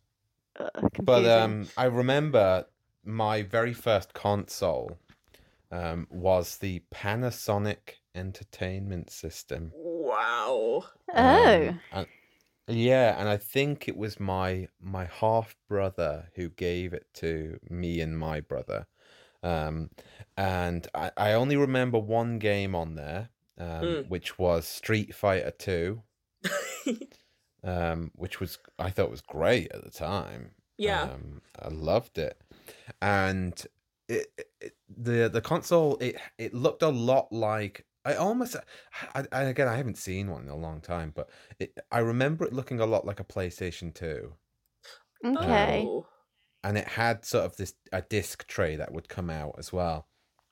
Uh, 0.60 0.70
But 1.02 1.26
um, 1.26 1.68
I 1.78 1.86
remember 1.86 2.66
my 3.04 3.42
very 3.42 3.74
first 3.74 4.14
console 4.14 4.98
um, 5.72 6.08
was 6.10 6.58
the 6.58 6.82
Panasonic 6.94 7.96
Entertainment 8.14 9.10
System. 9.10 9.72
Wow. 9.76 10.86
oh, 11.14 11.68
Um, 11.68 11.82
and- 11.92 12.08
yeah, 12.68 13.20
and 13.20 13.30
I 13.30 13.38
think 13.38 13.88
it 13.88 13.96
was 13.98 14.20
my 14.20 14.68
my 14.80 15.06
half 15.06 15.56
brother 15.68 16.32
who 16.36 16.50
gave 16.50 16.94
it 16.94 17.08
to 17.16 17.60
me 17.70 18.02
and 18.02 18.18
my 18.18 18.42
brother. 18.42 18.88
Um, 19.44 19.92
and 20.38 20.88
I, 20.96 21.12
I 21.18 21.34
only 21.34 21.58
remember 21.58 22.00
one 22.00 22.40
game 22.40 22.76
on 22.76 22.96
there, 22.96 23.30
um, 23.58 24.02
Mm. 24.04 24.06
which 24.08 24.40
was 24.40 24.68
Street 24.68 25.16
Fighter 25.16 25.52
Two, 25.52 26.04
um, 27.64 28.12
which 28.16 28.40
was 28.40 28.58
I 28.80 28.90
thought 28.90 29.10
was 29.10 29.22
great 29.22 29.72
at 29.72 29.84
the 29.84 29.92
time. 29.92 30.56
yeah. 30.78 31.10
Um, 31.14 31.42
I 31.60 31.70
loved 31.70 32.18
it, 32.18 32.42
and 33.02 33.54
it, 34.08 34.28
it, 34.38 34.48
it- 34.62 34.76
the 34.88 35.30
the 35.30 35.42
console 35.42 35.98
it 35.98 36.16
it 36.38 36.54
looked 36.54 36.84
a 36.84 36.90
lot 36.90 37.32
like 37.32 37.86
I 38.06 38.16
almost 38.16 38.56
I, 39.16 39.26
I 39.32 39.44
again 39.44 39.68
I 39.68 39.76
haven't 39.76 39.98
seen 39.98 40.30
one 40.30 40.44
in 40.44 40.50
a 40.50 40.56
long 40.56 40.80
time, 40.80 41.12
but 41.14 41.30
it, 41.60 41.78
I 41.92 42.00
remember 42.00 42.46
it 42.46 42.54
looking 42.54 42.80
a 42.80 42.86
lot 42.86 43.06
like 43.06 43.20
a 43.20 43.26
PlayStation 43.26 43.94
Two. 43.94 44.34
Okay. 45.26 45.86
Oh. 45.88 46.06
and 46.64 46.78
it 46.78 46.88
had 46.88 47.26
sort 47.26 47.46
of 47.46 47.58
this 47.58 47.74
a 47.92 48.02
disc 48.04 48.46
tray 48.48 48.76
that 48.76 48.92
would 48.92 49.10
come 49.10 49.30
out 49.30 49.56
as 49.58 49.74
well. 49.74 50.08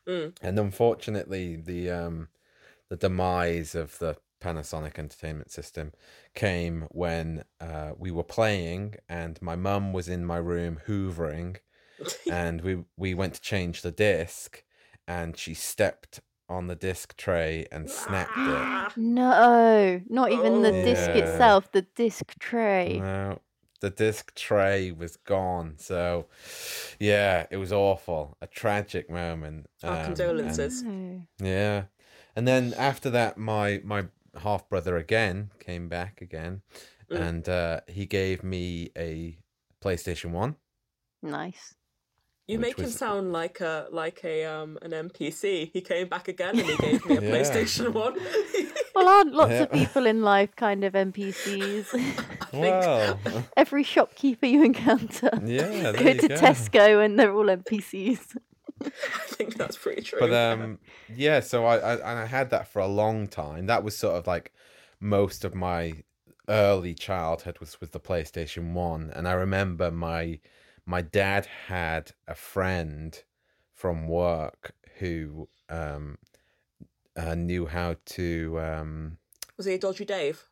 Mm. 0.07 0.35
And 0.41 0.59
unfortunately, 0.59 1.55
the 1.55 1.91
um, 1.91 2.29
the 2.89 2.97
demise 2.97 3.75
of 3.75 3.97
the 3.99 4.17
Panasonic 4.41 4.99
Entertainment 4.99 5.51
System 5.51 5.93
came 6.33 6.87
when 6.89 7.43
uh, 7.61 7.91
we 7.97 8.11
were 8.11 8.23
playing, 8.23 8.95
and 9.07 9.41
my 9.41 9.55
mum 9.55 9.93
was 9.93 10.09
in 10.09 10.25
my 10.25 10.37
room 10.37 10.79
hoovering, 10.87 11.57
and 12.31 12.61
we 12.61 12.83
we 12.97 13.13
went 13.13 13.35
to 13.35 13.41
change 13.41 13.81
the 13.81 13.91
disc, 13.91 14.63
and 15.07 15.37
she 15.37 15.53
stepped 15.53 16.19
on 16.49 16.67
the 16.67 16.75
disc 16.75 17.15
tray 17.17 17.65
and 17.71 17.89
snapped 17.89 18.31
it. 18.37 18.37
Ah. 18.37 18.91
No, 18.95 20.01
not 20.09 20.31
even 20.31 20.61
the 20.61 20.71
disc 20.71 21.07
Yeah. 21.09 21.15
itself, 21.23 21.71
the 21.71 21.83
disc 21.95 22.33
tray. 22.39 22.99
No, 22.99 23.39
the 23.79 23.89
disc 23.89 24.33
tray 24.35 24.91
was 24.91 25.15
gone. 25.17 25.75
So, 25.77 26.27
yeah, 26.99 27.47
it 27.49 27.57
was 27.57 27.71
awful. 27.73 28.37
A 28.41 28.47
tragic 28.47 29.09
moment. 29.09 29.67
Our 29.83 29.99
Um, 29.99 30.05
condolences. 30.05 30.83
No. 30.83 31.27
Yeah, 31.41 31.85
and 32.35 32.47
then 32.47 32.73
after 32.77 33.09
that, 33.11 33.37
my 33.37 33.81
my 33.83 34.05
half 34.41 34.67
brother 34.69 34.97
again 34.97 35.51
came 35.59 35.87
back 35.89 36.21
again, 36.21 36.61
Mm. 37.11 37.19
and 37.19 37.49
uh, 37.49 37.81
he 37.87 38.05
gave 38.05 38.43
me 38.43 38.89
a 38.97 39.37
PlayStation 39.81 40.31
One. 40.31 40.55
Nice. 41.21 41.75
You 42.47 42.59
make 42.59 42.77
him 42.77 42.85
was- 42.85 42.95
sound 42.97 43.31
like 43.31 43.61
a 43.61 43.87
like 43.91 44.21
a 44.25 44.43
um 44.45 44.77
an 44.81 44.91
NPC. 44.91 45.71
He 45.71 45.81
came 45.81 46.07
back 46.09 46.27
again 46.27 46.59
and 46.59 46.67
he 46.67 46.77
gave 46.77 47.05
me 47.09 47.17
a 47.17 47.21
Yeah. 47.21 47.29
PlayStation 47.31 47.93
One. 47.93 48.17
Well, 48.93 49.07
aren't 49.07 49.33
lots 49.33 49.53
of 49.53 49.71
people 49.71 50.05
in 50.05 50.21
life 50.21 50.55
kind 50.55 50.83
of 50.83 50.93
NPCs? 50.93 51.87
Well, 52.53 53.17
Every 53.57 53.81
shopkeeper 53.83 54.45
you 54.45 54.63
encounter. 54.63 55.31
yeah, 55.43 55.91
there 55.91 55.93
Go 55.93 56.09
you 56.09 56.21
to 56.21 56.27
go. 56.27 56.35
Tesco 56.35 57.03
and 57.03 57.17
they're 57.19 57.33
all 57.33 57.45
NPCs. 57.47 58.37
I 58.85 58.89
think 59.25 59.55
that's 59.55 59.75
pretty 59.75 60.03
true. 60.03 60.19
But 60.19 60.33
um, 60.33 60.77
yeah. 61.15 61.39
So 61.39 61.65
I, 61.65 61.77
I 61.77 61.93
and 61.95 62.19
I 62.19 62.25
had 62.27 62.51
that 62.51 62.67
for 62.67 62.79
a 62.79 62.87
long 62.87 63.27
time. 63.27 63.65
That 63.65 63.83
was 63.83 63.97
sort 63.97 64.15
of 64.17 64.27
like 64.27 64.53
most 64.99 65.43
of 65.43 65.55
my 65.55 66.03
early 66.47 66.93
childhood 66.93 67.57
was 67.59 67.81
with 67.81 67.91
the 67.91 67.99
PlayStation 67.99 68.73
One, 68.73 69.09
and 69.15 69.27
I 69.27 69.31
remember 69.33 69.89
my 69.89 70.39
my 70.85 71.01
dad 71.01 71.47
had 71.67 72.11
a 72.27 72.35
friend 72.35 73.23
from 73.73 74.07
work 74.07 74.73
who 74.99 75.47
um 75.69 76.17
uh, 77.15 77.35
knew 77.35 77.65
how 77.65 77.95
to 78.05 78.59
um 78.59 79.17
was 79.57 79.65
he 79.65 79.73
a 79.73 79.77
dodgy 79.77 80.05
Dave? 80.05 80.47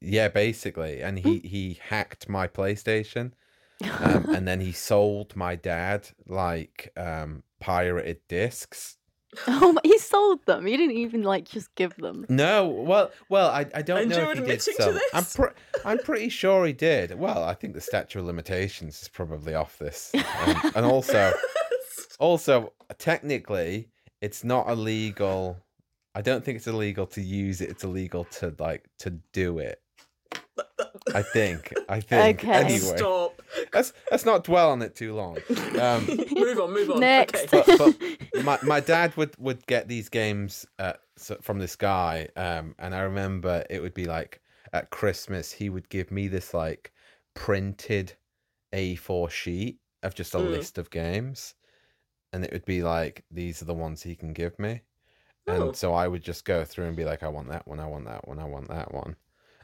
yeah 0.00 0.28
basically 0.28 1.02
and 1.02 1.18
he 1.18 1.38
he 1.40 1.78
hacked 1.88 2.28
my 2.28 2.46
playstation 2.46 3.32
um, 4.00 4.26
and 4.34 4.46
then 4.46 4.60
he 4.60 4.72
sold 4.72 5.34
my 5.36 5.54
dad 5.54 6.08
like 6.26 6.92
um 6.96 7.42
pirated 7.60 8.20
discs 8.28 8.95
oh, 9.48 9.76
he 9.82 9.98
sold 9.98 10.44
them. 10.46 10.66
He 10.66 10.76
didn't 10.76 10.96
even 10.96 11.22
like 11.22 11.44
just 11.44 11.74
give 11.74 11.94
them. 11.96 12.24
no 12.28 12.68
well 12.68 13.10
well 13.28 13.48
i, 13.50 13.66
I 13.74 13.82
don't 13.82 14.00
And 14.02 14.10
know 14.10 14.16
you're 14.18 14.32
if 14.32 14.38
he 14.38 14.44
did 14.44 14.50
admitting 14.68 14.74
to 14.76 14.82
sell. 14.82 15.00
I'm 15.14 15.24
pre- 15.24 15.60
i'm 15.84 15.98
pretty 15.98 16.28
sure 16.28 16.64
he 16.66 16.72
did. 16.72 17.18
Well 17.18 17.42
i 17.44 17.54
think 17.54 17.74
the 17.74 17.80
statute 17.80 18.20
of 18.20 18.26
limitations 18.26 19.02
is 19.02 19.08
probably 19.08 19.54
off 19.54 19.78
this. 19.78 20.12
Um, 20.46 20.72
and 20.76 20.86
also 20.86 21.32
also 22.20 22.72
technically 22.98 23.88
it's 24.20 24.44
not 24.44 24.68
illegal 24.68 25.58
i 26.14 26.22
don't 26.22 26.44
think 26.44 26.56
it's 26.56 26.66
illegal 26.66 27.06
to 27.06 27.20
use 27.20 27.60
it. 27.60 27.68
It's 27.70 27.84
illegal 27.84 28.24
to 28.38 28.54
like 28.58 28.84
to 29.00 29.10
do 29.32 29.58
it 29.58 29.80
i 31.14 31.22
think 31.22 31.72
i 31.88 32.00
think 32.12 32.42
Okay. 32.44 32.52
anyway 32.52 32.96
Stop. 32.96 33.42
let's 33.74 33.92
let's 34.10 34.24
not 34.24 34.44
dwell 34.44 34.70
on 34.70 34.82
it 34.82 34.94
too 34.94 35.14
long 35.14 35.36
um 35.80 36.06
move 36.36 36.58
on, 36.60 36.72
move 36.72 36.90
on. 36.90 37.00
Next. 37.00 37.52
Okay. 37.54 37.76
but, 37.78 37.98
but 38.34 38.42
my 38.44 38.58
my 38.62 38.80
dad 38.80 39.16
would 39.16 39.34
would 39.38 39.64
get 39.66 39.88
these 39.88 40.08
games 40.08 40.66
uh, 40.78 40.94
so, 41.16 41.36
from 41.42 41.58
this 41.58 41.76
guy 41.76 42.28
um 42.36 42.74
and 42.78 42.94
i 42.94 43.00
remember 43.00 43.64
it 43.70 43.80
would 43.80 43.94
be 43.94 44.06
like 44.06 44.40
at 44.72 44.90
christmas 44.90 45.52
he 45.52 45.68
would 45.70 45.88
give 45.88 46.10
me 46.10 46.28
this 46.28 46.52
like 46.52 46.92
printed 47.34 48.14
a4 48.74 49.30
sheet 49.30 49.78
of 50.02 50.14
just 50.14 50.34
a 50.34 50.38
Mm. 50.38 50.50
list 50.50 50.78
of 50.78 50.90
games 50.90 51.54
and 52.32 52.44
it 52.44 52.52
would 52.52 52.64
be 52.64 52.82
like 52.82 53.24
these 53.30 53.62
are 53.62 53.66
the 53.66 53.74
ones 53.74 54.02
he 54.02 54.14
can 54.16 54.32
give 54.32 54.58
me 54.58 54.82
and 55.46 55.62
Oh. 55.62 55.72
so 55.72 55.94
i 55.94 56.08
would 56.08 56.22
just 56.22 56.44
go 56.44 56.64
through 56.64 56.86
and 56.86 56.96
be 56.96 57.04
like 57.04 57.22
i 57.22 57.28
want 57.28 57.48
that 57.50 57.66
one 57.68 57.78
i 57.80 57.86
want 57.86 58.06
that 58.06 58.26
one 58.26 58.38
i 58.38 58.44
want 58.44 58.68
that 58.68 58.92
one 58.92 59.16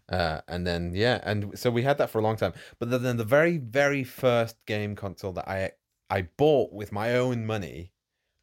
uh, 0.09 0.41
and 0.49 0.67
then 0.67 0.93
yeah 0.95 1.21
and 1.23 1.59
so 1.59 1.71
we 1.71 1.83
had 1.83 1.99
that 1.99 2.11
for 2.11 2.19
a 2.19 2.23
long 2.23 2.37
time 2.37 2.53
but 2.79 2.91
then- 2.91 3.03
then 3.03 3.17
the 3.17 3.25
very 3.25 3.57
very 3.59 4.05
first 4.05 4.57
game 4.67 4.95
console 4.97 5.33
that 5.33 5.49
i 5.49 5.71
i 6.11 6.23
bought 6.37 6.73
with 6.73 6.93
my 6.93 7.15
own 7.15 7.47
money 7.47 7.93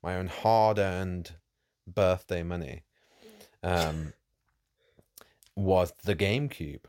my 0.02 0.16
own 0.16 0.28
hard-earned 0.28 1.36
birthday 1.86 2.44
money 2.44 2.84
um 3.64 4.14
was 5.56 5.94
the 6.04 6.16
gamecube 6.16 6.86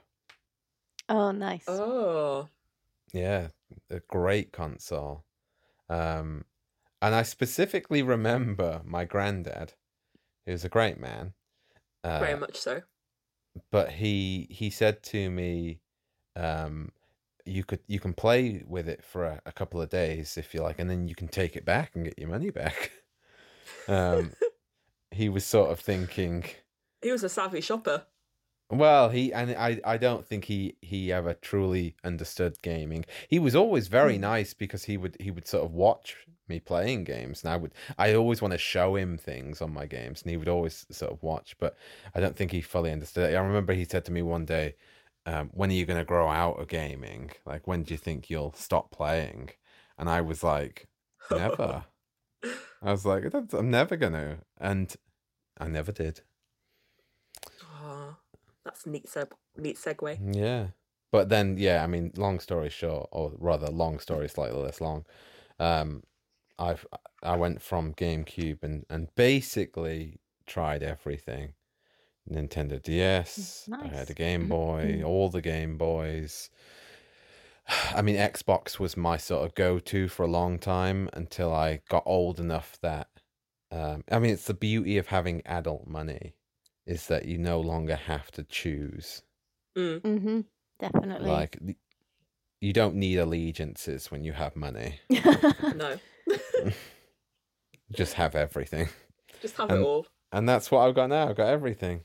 Oh, 1.08 1.32
nice. 1.32 1.64
Oh. 1.66 2.48
yeah 3.12 3.48
a 3.90 3.98
great 4.00 4.52
console 4.52 5.24
um 5.88 6.44
and 7.02 7.14
i 7.14 7.22
specifically 7.22 8.02
remember 8.02 8.80
my 8.84 9.04
granddad 9.04 9.74
he 10.46 10.52
was 10.52 10.64
a 10.64 10.68
great 10.68 10.98
man 11.00 11.34
uh, 12.04 12.20
Very 12.20 12.38
much 12.38 12.56
so. 12.56 12.82
But 13.70 13.90
he 13.92 14.46
he 14.50 14.70
said 14.70 15.02
to 15.02 15.30
me 15.30 15.80
um 16.36 16.90
you 17.46 17.64
could 17.64 17.80
you 17.86 17.98
can 17.98 18.12
play 18.14 18.62
with 18.66 18.88
it 18.88 19.04
for 19.04 19.24
a, 19.24 19.42
a 19.46 19.52
couple 19.52 19.80
of 19.80 19.88
days 19.88 20.36
if 20.36 20.54
you 20.54 20.62
like 20.62 20.78
and 20.78 20.88
then 20.90 21.08
you 21.08 21.14
can 21.14 21.28
take 21.28 21.56
it 21.56 21.64
back 21.64 21.92
and 21.94 22.04
get 22.04 22.18
your 22.18 22.28
money 22.28 22.50
back 22.50 22.92
um 23.88 24.32
he 25.10 25.28
was 25.28 25.44
sort 25.44 25.70
of 25.70 25.80
thinking 25.80 26.44
He 27.02 27.10
was 27.12 27.24
a 27.24 27.28
savvy 27.28 27.60
shopper. 27.60 28.06
well 28.70 29.08
he 29.08 29.32
and 29.32 29.50
i 29.52 29.80
i 29.84 29.96
don't 29.96 30.24
think 30.26 30.44
he 30.44 30.76
he 30.80 31.12
ever 31.12 31.34
truly 31.34 31.96
understood 32.04 32.60
gaming 32.62 33.04
he 33.28 33.38
was 33.38 33.54
always 33.56 33.88
very 33.88 34.16
Hmm. 34.16 34.22
nice 34.22 34.54
because 34.54 34.84
he 34.84 34.96
would 34.96 35.16
he 35.18 35.30
would 35.30 35.46
sort 35.48 35.64
of 35.64 35.72
watch 35.72 36.16
me 36.50 36.60
playing 36.60 37.04
games 37.04 37.42
and 37.42 37.50
i 37.52 37.56
would 37.56 37.72
i 37.98 38.12
always 38.14 38.42
want 38.42 38.52
to 38.52 38.58
show 38.58 38.96
him 38.96 39.16
things 39.16 39.62
on 39.62 39.72
my 39.72 39.86
games 39.86 40.20
and 40.20 40.30
he 40.30 40.36
would 40.36 40.48
always 40.48 40.84
sort 40.90 41.10
of 41.12 41.22
watch 41.22 41.56
but 41.58 41.76
i 42.14 42.20
don't 42.20 42.36
think 42.36 42.50
he 42.52 42.60
fully 42.60 42.92
understood 42.92 43.30
it 43.32 43.36
i 43.36 43.40
remember 43.40 43.72
he 43.72 43.84
said 43.84 44.04
to 44.04 44.12
me 44.12 44.20
one 44.22 44.44
day 44.44 44.74
um, 45.26 45.50
when 45.54 45.70
are 45.70 45.74
you 45.74 45.86
going 45.86 45.98
to 45.98 46.04
grow 46.04 46.28
out 46.28 46.60
of 46.60 46.68
gaming 46.68 47.30
like 47.46 47.66
when 47.66 47.82
do 47.82 47.94
you 47.94 47.98
think 47.98 48.28
you'll 48.28 48.52
stop 48.54 48.90
playing 48.90 49.50
and 49.96 50.10
i 50.10 50.20
was 50.20 50.42
like 50.42 50.88
never 51.30 51.84
i 52.82 52.90
was 52.90 53.06
like 53.06 53.22
"That's- 53.24 53.54
i'm 53.54 53.70
never 53.70 53.96
gonna 53.96 54.38
and 54.58 54.94
i 55.58 55.66
never 55.68 55.92
did 55.92 56.20
Oh, 57.82 58.16
that's 58.64 58.86
a 58.86 58.90
neat 58.90 59.06
seg- 59.06 59.32
neat 59.56 59.76
segue. 59.76 60.18
Yeah. 60.34 60.68
But 61.12 61.28
then, 61.28 61.56
yeah, 61.58 61.82
I 61.82 61.86
mean, 61.86 62.12
long 62.16 62.38
story 62.38 62.70
short, 62.70 63.08
or 63.10 63.32
rather, 63.38 63.68
long 63.68 63.98
story 63.98 64.28
slightly 64.28 64.60
less 64.60 64.80
long. 64.80 65.04
Um, 65.58 66.02
I've 66.60 66.86
I 67.22 67.36
went 67.36 67.62
from 67.62 67.94
GameCube 67.94 68.62
and 68.62 68.84
and 68.88 69.08
basically 69.14 70.20
tried 70.46 70.82
everything. 70.82 71.54
Nintendo 72.30 72.80
DS. 72.80 73.68
I 73.72 73.88
had 73.88 74.10
a 74.10 74.14
Game 74.14 74.48
Boy, 74.48 75.02
all 75.04 75.30
the 75.30 75.40
Game 75.40 75.76
Boys. 75.76 76.50
I 77.94 78.02
mean, 78.02 78.16
Xbox 78.16 78.78
was 78.78 78.96
my 78.96 79.16
sort 79.16 79.44
of 79.44 79.54
go-to 79.54 80.06
for 80.06 80.24
a 80.24 80.30
long 80.30 80.58
time 80.58 81.08
until 81.12 81.52
I 81.52 81.80
got 81.88 82.02
old 82.06 82.38
enough 82.38 82.78
that. 82.82 83.08
Um, 83.72 84.04
I 84.10 84.18
mean, 84.18 84.32
it's 84.32 84.46
the 84.46 84.54
beauty 84.54 84.98
of 84.98 85.06
having 85.06 85.42
adult 85.46 85.86
money, 85.86 86.34
is 86.86 87.06
that 87.06 87.26
you 87.26 87.38
no 87.38 87.60
longer 87.60 87.96
have 87.96 88.30
to 88.32 88.42
choose. 88.42 89.22
Mm. 89.78 90.00
Mm-hmm. 90.00 90.40
Definitely. 90.80 91.30
Like 91.30 91.58
you 92.60 92.72
don't 92.72 92.96
need 92.96 93.18
allegiances 93.18 94.10
when 94.10 94.24
you 94.24 94.32
have 94.32 94.56
money. 94.56 95.00
No. 95.74 95.98
Just 97.92 98.14
have 98.14 98.34
everything. 98.34 98.88
Just 99.42 99.56
have 99.56 99.70
And- 99.70 99.80
it 99.80 99.84
all. 99.86 100.06
And 100.32 100.48
that's 100.48 100.70
what 100.70 100.86
I've 100.86 100.94
got 100.94 101.08
now. 101.08 101.28
I've 101.28 101.36
got 101.36 101.48
everything. 101.48 102.02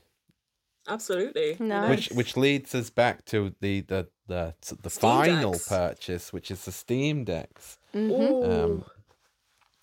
Absolutely. 0.88 1.56
you? 1.60 1.66
Nice. 1.66 1.90
Which 1.90 2.08
which 2.10 2.36
leads 2.36 2.74
us 2.74 2.90
back 2.90 3.24
to 3.26 3.54
the 3.60 3.82
the 3.82 4.08
the, 4.26 4.54
the 4.82 4.90
Steam 4.90 5.00
final 5.10 5.52
Decks. 5.52 5.68
purchase, 5.68 6.32
which 6.32 6.50
is 6.50 6.64
the 6.64 6.72
Steam 6.72 7.24
Decks, 7.24 7.78
hmm 7.92 8.10
um, 8.12 8.84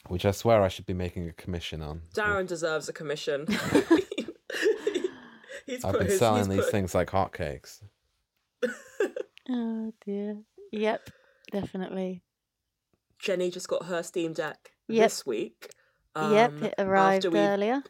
which 0.07 0.25
I 0.25 0.31
swear 0.31 0.61
I 0.61 0.67
should 0.67 0.85
be 0.85 0.93
making 0.93 1.29
a 1.29 1.33
commission 1.33 1.81
on. 1.81 2.01
Darren 2.13 2.47
deserves 2.47 2.89
a 2.89 2.93
commission. 2.93 3.45
he's 5.65 5.83
I've 5.85 5.93
been 5.97 6.07
his, 6.07 6.19
selling 6.19 6.39
he's 6.45 6.49
these 6.49 6.61
put- 6.65 6.71
things 6.71 6.95
like 6.95 7.09
hotcakes. 7.11 7.81
Oh 9.49 9.93
dear. 10.05 10.37
Yep. 10.71 11.09
Definitely. 11.51 12.23
Jenny 13.23 13.49
just 13.49 13.67
got 13.69 13.85
her 13.85 14.03
Steam 14.03 14.33
Deck 14.33 14.73
Yep. 14.89 15.05
this 15.05 15.25
week. 15.25 15.69
yep. 16.15 16.51
um, 16.51 16.63
It 16.63 16.73
arrived 16.77 17.25
after 17.25 17.31
we 17.31 17.39
earlier. 17.39 17.81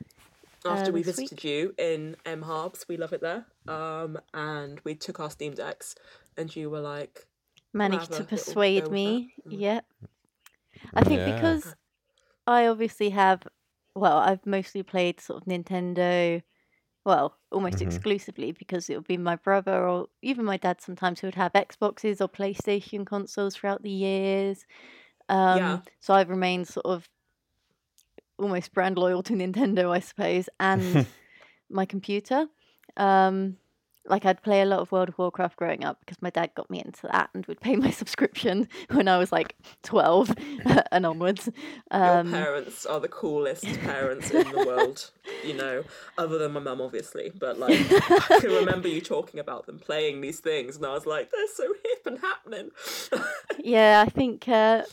after 0.63 0.91
uh, 0.91 0.93
we 0.93 1.02
this 1.02 1.15
visited 1.17 1.43
you 1.43 1.74
in 1.78 2.15
M 2.26 2.43
Harbs. 2.43 2.86
We 2.88 2.98
love 2.98 3.13
it 3.13 3.22
there. 3.22 3.46
Um, 3.67 4.19
and 4.34 4.80
we 4.84 4.93
took 4.96 5.19
our 5.19 5.32
Steam 5.32 5.54
Decks, 5.56 5.96
and 6.38 6.56
you 6.56 6.69
were 6.69 6.80
like, 6.80 7.26
managed 7.74 8.13
to 8.13 8.24
persuade 8.24 8.89
me. 8.91 9.34
that. 9.43 9.50
Mm. 9.52 9.60
Yep. 9.60 9.86
I 10.93 11.04
think 11.04 11.19
Yeah. 11.19 11.34
because 11.36 11.76
I 12.46 12.67
obviously 12.67 13.10
have, 13.10 13.41
well, 13.96 14.17
I've 14.17 14.46
mostly 14.46 14.84
played 14.84 15.19
sort 15.19 15.41
of 15.41 15.48
Nintendo, 15.48 16.43
well, 17.06 17.38
almost 17.52 17.78
Mhm. 17.80 17.88
exclusively 17.88 18.52
because 18.52 18.89
it 18.89 18.96
would 18.98 19.08
be 19.08 19.17
my 19.17 19.36
brother 19.38 19.88
or 19.88 20.08
even 20.22 20.46
my 20.46 20.58
dad 20.58 20.80
sometimes 20.82 21.19
who 21.19 21.28
would 21.28 21.36
have 21.36 21.54
Xboxes 21.54 22.22
or 22.22 22.28
PlayStation 22.30 23.06
consoles 23.06 23.56
throughout 23.56 23.82
the 23.82 23.89
years. 23.89 24.65
Um, 25.30 25.58
Yeah. 25.58 25.80
So 26.00 26.14
I've 26.14 26.30
remained 26.30 26.68
sort 26.68 26.86
of 26.86 27.08
almost 28.38 28.74
brand 28.74 28.98
loyal 28.98 29.24
to 29.24 29.34
Nintendo, 29.34 29.90
I 29.92 30.00
suppose, 30.00 30.50
and 30.60 31.06
my 31.70 31.86
computer. 31.86 32.48
Um, 32.98 33.58
like 34.06 34.26
I'd 34.26 34.44
play 34.44 34.62
a 34.62 34.66
lot 34.66 34.80
of 34.82 34.92
World 34.92 35.08
of 35.08 35.18
Warcraft 35.18 35.56
growing 35.56 35.86
up 35.86 36.02
because 36.02 36.22
my 36.22 36.30
dad 36.30 36.52
got 36.56 36.70
me 36.70 36.82
into 36.84 37.08
that 37.08 37.30
and 37.34 37.46
would 37.46 37.62
pay 37.62 37.78
my 37.78 37.90
subscription 38.02 38.68
when 38.92 39.08
I 39.08 39.18
was 39.18 39.32
like 39.32 39.56
12 39.84 40.36
and 40.92 41.06
onwards. 41.06 41.50
Um, 41.90 42.28
Your 42.28 42.44
parents 42.44 42.86
are 42.86 43.00
the 43.00 43.08
coolest 43.08 43.64
parents 43.80 44.30
in 44.32 44.52
the 44.52 44.66
world, 44.66 45.10
you 45.46 45.54
know, 45.54 45.84
other 46.18 46.38
than 46.38 46.52
my 46.52 46.60
mum, 46.60 46.82
obviously. 46.82 47.32
But 47.34 47.58
like, 47.60 47.80
I 48.30 48.40
can 48.42 48.52
remember 48.52 48.90
you 48.90 49.00
talking 49.00 49.40
about 49.40 49.68
them 49.68 49.80
playing 49.80 50.20
these 50.20 50.42
things, 50.42 50.76
and 50.76 50.86
I 50.86 50.94
was 50.94 51.06
like, 51.06 51.32
they're 51.32 51.48
so 51.56 51.74
hip 51.84 52.06
and 52.06 52.20
happening. 52.20 52.72
yeah, 53.60 54.04
I 54.06 54.10
think, 54.10 54.50
uh, 54.50 54.84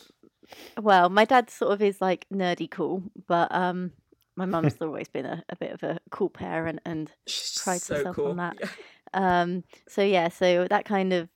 well, 0.80 1.08
my 1.08 1.24
dad 1.24 1.50
sort 1.50 1.72
of 1.72 1.82
is 1.82 2.00
like 2.00 2.26
nerdy 2.32 2.70
cool, 2.70 3.02
but 3.26 3.54
um, 3.54 3.92
my 4.36 4.46
mum's 4.46 4.76
always 4.80 5.08
been 5.08 5.26
a, 5.26 5.44
a 5.48 5.56
bit 5.56 5.72
of 5.72 5.82
a 5.82 5.98
cool 6.10 6.30
parent 6.30 6.80
and 6.84 7.10
She's 7.26 7.60
prides 7.62 7.84
so 7.84 7.96
herself 7.96 8.16
cool. 8.16 8.30
on 8.30 8.36
that. 8.36 8.56
Yeah. 8.60 8.68
Um, 9.12 9.64
so 9.88 10.02
yeah, 10.02 10.28
so 10.28 10.66
that 10.68 10.84
kind 10.84 11.12
of 11.12 11.28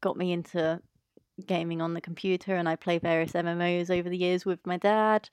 got 0.00 0.16
me 0.16 0.32
into 0.32 0.80
gaming 1.46 1.80
on 1.80 1.94
the 1.94 2.00
computer, 2.00 2.54
and 2.54 2.68
I 2.68 2.76
play 2.76 2.98
various 2.98 3.32
MMOs 3.32 3.90
over 3.90 4.08
the 4.08 4.16
years 4.16 4.44
with 4.44 4.64
my 4.66 4.76
dad. 4.76 5.28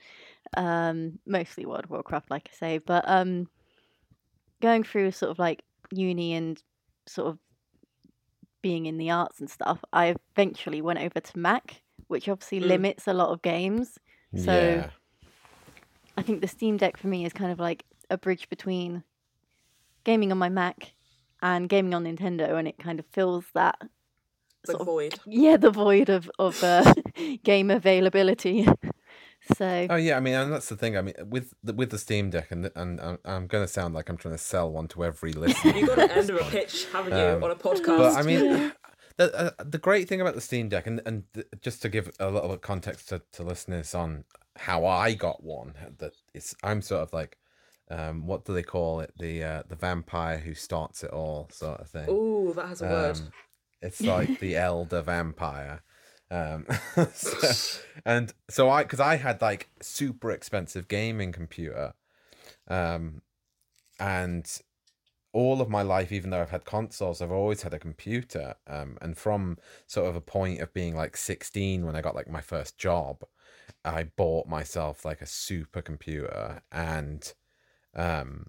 Um, 0.57 1.19
mostly 1.25 1.65
World 1.65 1.85
of 1.85 1.89
Warcraft, 1.91 2.31
like 2.31 2.49
I 2.51 2.55
say, 2.55 2.77
but 2.79 3.03
um, 3.07 3.47
going 4.61 4.83
through 4.83 5.11
sort 5.11 5.31
of 5.31 5.39
like 5.39 5.63
uni 5.91 6.33
and 6.33 6.61
sort 7.05 7.27
of 7.27 7.37
being 8.61 8.85
in 8.85 8.97
the 8.97 9.11
arts 9.11 9.39
and 9.39 9.49
stuff, 9.49 9.83
I 9.91 10.15
eventually 10.35 10.81
went 10.81 10.99
over 10.99 11.19
to 11.19 11.39
Mac, 11.39 11.81
which 12.11 12.29
obviously 12.29 12.59
Mm. 12.61 12.67
limits 12.67 13.07
a 13.07 13.13
lot 13.13 13.29
of 13.29 13.41
games. 13.41 13.97
So 14.35 14.53
yeah. 14.53 14.89
I 16.17 16.21
think 16.21 16.41
the 16.41 16.47
Steam 16.47 16.77
Deck 16.77 16.97
for 16.97 17.07
me 17.07 17.25
is 17.25 17.33
kind 17.33 17.51
of 17.51 17.59
like 17.59 17.83
a 18.09 18.17
bridge 18.17 18.47
between 18.49 19.03
gaming 20.03 20.31
on 20.31 20.37
my 20.37 20.49
Mac 20.49 20.93
and 21.41 21.67
gaming 21.67 21.93
on 21.93 22.03
Nintendo, 22.03 22.57
and 22.59 22.67
it 22.67 22.77
kind 22.77 22.99
of 22.99 23.05
fills 23.07 23.45
that 23.55 23.75
The 24.65 24.73
sort 24.73 24.81
of 24.81 24.87
void. 24.87 25.19
yeah 25.25 25.57
the 25.57 25.71
void 25.71 26.09
of 26.09 26.29
of 26.37 26.63
uh, 26.63 26.93
game 27.43 27.71
availability. 27.71 28.67
so 29.57 29.87
Oh 29.89 29.95
yeah, 29.95 30.17
I 30.17 30.19
mean, 30.19 30.35
and 30.35 30.53
that's 30.53 30.69
the 30.69 30.75
thing. 30.77 30.95
I 30.97 31.01
mean, 31.01 31.15
with 31.25 31.53
the, 31.63 31.73
with 31.73 31.89
the 31.89 31.97
Steam 31.97 32.29
Deck, 32.29 32.51
and 32.51 32.69
and 32.75 32.99
I'm, 33.01 33.17
I'm 33.25 33.47
going 33.47 33.63
to 33.65 33.67
sound 33.71 33.93
like 33.95 34.07
I'm 34.09 34.17
trying 34.17 34.35
to 34.35 34.43
sell 34.43 34.71
one 34.71 34.87
to 34.89 35.03
every 35.03 35.33
listener. 35.33 35.75
You've 35.75 35.87
got 35.89 35.95
to 35.95 36.11
end 36.15 36.29
of 36.29 36.35
a 36.35 36.43
pitch, 36.51 36.85
haven't 36.93 37.13
you, 37.17 37.35
Um, 37.37 37.43
on 37.43 37.51
a 37.51 37.55
podcast? 37.55 37.97
But 37.97 38.13
I 38.17 38.21
mean, 38.21 38.45
Yeah. 38.45 38.71
The 39.27 39.53
uh, 39.59 39.63
the 39.63 39.77
great 39.77 40.07
thing 40.07 40.21
about 40.21 40.35
the 40.35 40.41
Steam 40.41 40.69
Deck, 40.69 40.87
and 40.87 41.01
and 41.05 41.23
th- 41.33 41.47
just 41.61 41.81
to 41.81 41.89
give 41.89 42.11
a 42.19 42.25
little 42.29 42.49
bit 42.49 42.55
of 42.55 42.61
context 42.61 43.09
to, 43.09 43.21
to 43.33 43.43
listeners 43.43 43.93
on 43.95 44.23
how 44.57 44.85
I 44.85 45.13
got 45.13 45.43
one, 45.43 45.73
that 45.99 46.13
it's 46.33 46.55
I'm 46.63 46.81
sort 46.81 47.01
of 47.03 47.13
like, 47.13 47.37
um, 47.89 48.27
what 48.27 48.45
do 48.45 48.53
they 48.53 48.63
call 48.63 48.99
it? 48.99 49.13
The 49.17 49.43
uh, 49.43 49.63
the 49.67 49.75
vampire 49.75 50.37
who 50.39 50.53
starts 50.53 51.03
it 51.03 51.11
all, 51.11 51.49
sort 51.51 51.79
of 51.81 51.87
thing. 51.89 52.05
Oh, 52.09 52.53
that 52.53 52.67
has 52.67 52.81
a 52.81 52.85
word. 52.85 53.15
Um, 53.17 53.31
it's 53.81 54.01
like 54.01 54.39
the 54.39 54.55
elder 54.69 55.01
vampire. 55.01 55.81
Um, 56.29 56.65
so- 57.13 57.79
and 58.05 58.33
so 58.49 58.69
I, 58.69 58.83
because 58.83 58.99
I 58.99 59.17
had 59.17 59.41
like 59.41 59.69
super 59.81 60.31
expensive 60.31 60.87
gaming 60.87 61.31
computer, 61.31 61.93
um, 62.67 63.21
and 63.99 64.45
all 65.33 65.61
of 65.61 65.69
my 65.69 65.81
life, 65.81 66.11
even 66.11 66.29
though 66.29 66.41
I've 66.41 66.49
had 66.51 66.65
consoles, 66.65 67.21
I've 67.21 67.31
always 67.31 67.61
had 67.63 67.73
a 67.73 67.79
computer. 67.79 68.55
Um, 68.67 68.97
and 69.01 69.17
from 69.17 69.57
sort 69.87 70.09
of 70.09 70.15
a 70.15 70.21
point 70.21 70.59
of 70.61 70.73
being 70.73 70.95
like 70.95 71.15
16 71.17 71.85
when 71.85 71.95
I 71.95 72.01
got 72.01 72.15
like 72.15 72.29
my 72.29 72.41
first 72.41 72.77
job, 72.77 73.23
I 73.85 74.03
bought 74.05 74.47
myself 74.47 75.05
like 75.05 75.21
a 75.21 75.25
super 75.27 75.81
computer 75.81 76.61
and 76.71 77.33
um 77.95 78.47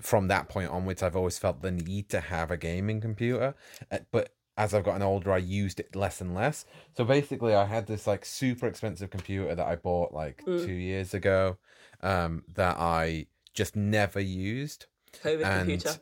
from 0.00 0.28
that 0.28 0.48
point 0.48 0.70
onwards 0.70 1.02
I've 1.02 1.16
always 1.16 1.38
felt 1.38 1.62
the 1.62 1.70
need 1.70 2.08
to 2.10 2.20
have 2.20 2.50
a 2.50 2.56
gaming 2.56 3.00
computer 3.00 3.54
uh, 3.90 3.98
but 4.12 4.36
as 4.56 4.72
I've 4.74 4.84
gotten 4.84 5.02
older 5.02 5.32
I 5.32 5.38
used 5.38 5.80
it 5.80 5.96
less 5.96 6.20
and 6.20 6.34
less 6.34 6.64
so 6.96 7.04
basically 7.04 7.54
I 7.54 7.64
had 7.64 7.86
this 7.86 8.06
like 8.06 8.24
super 8.24 8.66
expensive 8.66 9.10
computer 9.10 9.54
that 9.54 9.66
I 9.66 9.76
bought 9.76 10.12
like 10.12 10.46
Mm. 10.46 10.56
2 10.56 10.72
years 10.72 11.12
ago 11.14 11.58
um 12.02 12.44
that 12.48 12.76
I 12.78 13.26
just 13.54 13.74
never 13.76 14.20
used 14.20 14.86
COVID 15.22 15.44
and 15.44 15.68
computer. 15.68 16.00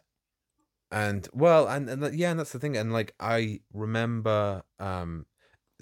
and 0.91 1.29
well 1.33 1.67
and, 1.67 1.89
and 1.89 2.15
yeah 2.15 2.31
and 2.31 2.41
that's 2.41 2.53
the 2.53 2.59
thing 2.59 2.77
and 2.77 2.93
like 2.93 3.15
i 3.21 3.61
remember 3.73 4.63
um 4.79 5.27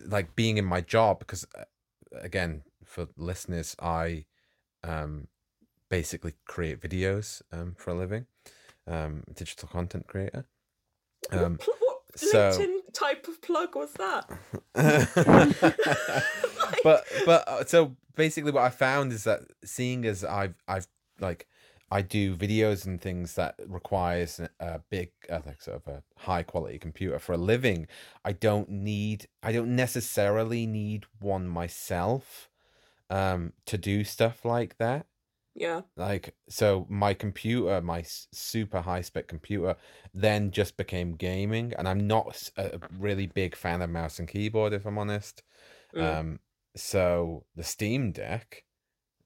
like 0.04 0.34
being 0.36 0.56
in 0.58 0.64
my 0.64 0.80
job 0.80 1.18
because 1.18 1.46
uh, 1.58 1.64
again 2.20 2.62
for 2.84 3.08
listeners 3.16 3.76
i 3.80 4.24
um 4.84 5.28
basically 5.88 6.34
create 6.46 6.80
videos 6.80 7.42
um 7.52 7.74
for 7.76 7.90
a 7.90 7.94
living 7.94 8.26
um 8.86 9.22
digital 9.34 9.68
content 9.68 10.06
creator 10.06 10.46
um 11.30 11.58
what, 11.66 11.80
what 11.80 11.96
so- 12.16 12.50
LinkedIn 12.50 12.76
type 12.94 13.28
of 13.28 13.42
plug 13.42 13.76
was 13.76 13.92
that? 13.92 14.26
but 16.82 17.04
but 17.26 17.48
uh, 17.48 17.64
so 17.64 17.94
basically 18.14 18.50
what 18.50 18.62
i 18.62 18.70
found 18.70 19.12
is 19.12 19.24
that 19.24 19.42
seeing 19.64 20.04
as 20.06 20.24
i've 20.24 20.54
i've 20.66 20.88
like 21.20 21.46
i 21.90 22.02
do 22.02 22.36
videos 22.36 22.86
and 22.86 23.00
things 23.00 23.34
that 23.34 23.54
requires 23.66 24.40
a 24.60 24.78
big 24.90 25.12
uh, 25.30 25.40
like 25.46 25.62
sort 25.62 25.76
of 25.76 25.86
a 25.88 26.02
high 26.18 26.42
quality 26.42 26.78
computer 26.78 27.18
for 27.18 27.32
a 27.34 27.38
living 27.38 27.86
i 28.24 28.32
don't 28.32 28.68
need 28.68 29.28
i 29.42 29.52
don't 29.52 29.74
necessarily 29.74 30.66
need 30.66 31.06
one 31.20 31.46
myself 31.48 32.50
um 33.10 33.52
to 33.66 33.78
do 33.78 34.04
stuff 34.04 34.44
like 34.44 34.76
that 34.78 35.06
Yeah. 35.54 35.82
like 35.96 36.36
so 36.48 36.86
my 36.90 37.14
computer 37.14 37.80
my 37.80 38.02
super 38.02 38.80
high 38.82 39.00
spec 39.00 39.28
computer 39.28 39.76
then 40.12 40.50
just 40.50 40.76
became 40.76 41.12
gaming 41.16 41.72
and 41.78 41.88
i'm 41.88 42.06
not 42.06 42.50
a 42.58 42.78
really 42.98 43.26
big 43.26 43.56
fan 43.56 43.80
of 43.80 43.88
mouse 43.90 44.18
and 44.18 44.28
keyboard 44.28 44.72
if 44.74 44.84
i'm 44.86 44.98
honest 44.98 45.42
Mm. 45.92 46.20
um 46.20 46.40
so 46.76 47.46
the 47.56 47.64
steam 47.64 48.12
deck 48.12 48.65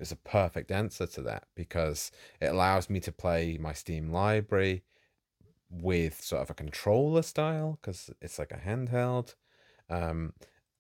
is 0.01 0.13
a 0.13 0.17
perfect 0.17 0.71
answer 0.71 1.07
to 1.07 1.23
that 1.23 1.45
because 1.55 2.11
it 2.41 2.47
allows 2.47 2.89
me 2.91 3.01
to 3.01 3.13
play 3.13 3.59
my 3.61 3.73
steam 3.73 4.11
library 4.11 4.83
with 5.71 6.21
sort 6.21 6.43
of 6.43 6.51
a 6.51 6.55
controller 6.55 7.23
style 7.23 7.79
because 7.81 8.11
it's 8.21 8.39
like 8.39 8.51
a 8.51 8.57
handheld 8.69 9.35
um 9.89 10.33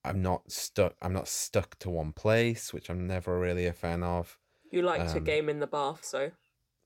i'm 0.04 0.20
not 0.20 0.50
stuck 0.50 0.94
i'm 1.00 1.12
not 1.12 1.28
stuck 1.28 1.78
to 1.78 1.88
one 1.88 2.12
place 2.12 2.72
which 2.72 2.90
i'm 2.90 3.06
never 3.06 3.38
really 3.38 3.66
a 3.66 3.72
fan 3.72 4.02
of 4.02 4.37
you 4.72 4.83
like 4.83 5.06
to 5.09 5.18
um, 5.18 5.24
game 5.24 5.48
in 5.48 5.59
the 5.61 5.66
bath, 5.66 6.04
so 6.04 6.30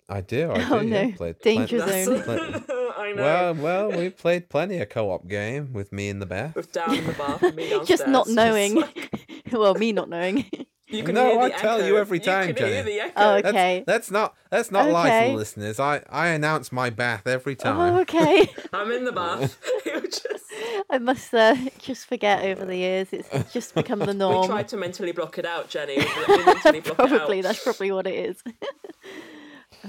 I 0.09 0.21
do. 0.23 0.51
I 0.51 0.67
Oh, 0.71 0.81
do. 0.81 0.87
yeah. 0.89 1.03
no. 1.07 1.13
Played 1.13 1.39
Danger 1.41 1.79
plen- 1.83 2.05
zone. 2.05 2.15
That's- 2.27 2.63
I 2.97 3.13
know. 3.13 3.23
Well, 3.23 3.55
well, 3.55 3.91
we 3.99 4.09
played 4.11 4.49
plenty 4.49 4.79
of 4.79 4.89
co-op 4.89 5.29
game 5.29 5.73
with 5.75 5.93
me 5.93 6.09
in 6.09 6.19
the 6.19 6.25
bath. 6.27 6.55
with 6.57 6.73
down 6.73 6.95
in 6.95 7.07
the 7.07 7.13
bath 7.13 7.43
and 7.43 7.55
me 7.57 7.69
downstairs. 7.71 7.89
just 8.01 8.09
not 8.09 8.25
just 8.27 8.35
knowing. 8.37 8.75
like- 8.77 9.11
well, 9.53 9.75
me 9.75 9.93
not 9.93 10.09
knowing. 10.09 10.47
You 10.95 11.05
can 11.05 11.15
No, 11.15 11.25
hear 11.31 11.35
the 11.49 11.55
I 11.57 11.59
tell 11.59 11.77
echo. 11.79 11.87
you 11.87 11.97
every 11.99 12.21
time, 12.21 12.49
you 12.49 12.55
can 12.55 12.67
Hear 12.67 12.83
Jenny. 12.83 12.93
the 12.97 13.01
echo. 13.01 13.13
Oh, 13.17 13.35
That's, 13.37 13.47
okay. 13.49 13.85
that's 13.87 14.11
not 14.11 14.35
that's 14.51 14.71
not 14.71 14.89
lie 14.91 15.09
to 15.11 15.15
Okay. 15.17 15.31
the 15.31 15.37
listeners. 15.37 15.81
I 15.81 16.03
I 16.09 16.29
announce 16.29 16.71
my 16.73 16.91
bath 16.91 17.27
every 17.27 17.55
Oh, 17.61 17.63
time. 17.65 17.95
okay. 18.01 18.51
I'm 18.73 18.91
in 18.93 19.05
the 19.05 19.13
bath. 19.13 19.59
just 19.85 20.45
I 20.91 20.99
must 20.99 21.33
uh, 21.35 21.57
just 21.79 22.07
forget 22.07 22.45
over 22.45 22.65
the 22.65 22.77
years. 22.77 23.09
It's 23.13 23.53
just 23.53 23.75
become 23.75 23.99
the 24.01 24.15
norm. 24.15 24.33
we 24.33 24.37
norm. 24.37 24.49
tried 24.49 24.69
to 24.69 24.77
mentally 24.77 25.13
block 25.13 25.39
it 25.39 25.47
out, 25.47 25.69
Jenny. 25.69 25.99
We 25.99 26.37
we 26.37 26.45
mentally 26.45 26.81
block 26.81 26.97
probably 26.97 27.39
out. 27.39 27.43
that's 27.45 27.63
probably 27.65 27.91
what 27.93 28.07
it 28.07 28.15
is. 28.15 28.43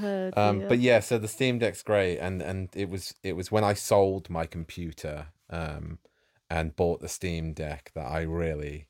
oh, 0.02 0.32
Um, 0.36 0.68
but 0.68 0.80
yeah, 0.80 1.00
so 1.00 1.18
the 1.18 1.28
Steam 1.28 1.60
Deck's 1.60 1.84
great, 1.84 2.18
and 2.20 2.42
and 2.42 2.70
it 2.76 2.90
was 2.90 3.14
it 3.24 3.34
was 3.36 3.52
when 3.52 3.64
I 3.64 3.74
sold 3.74 4.30
my 4.30 4.46
computer, 4.46 5.28
um, 5.50 6.00
and 6.50 6.76
bought 6.76 7.02
the 7.02 7.10
Steam 7.10 7.54
Deck 7.54 7.92
that 7.96 8.06
I 8.08 8.22
really, 8.22 8.88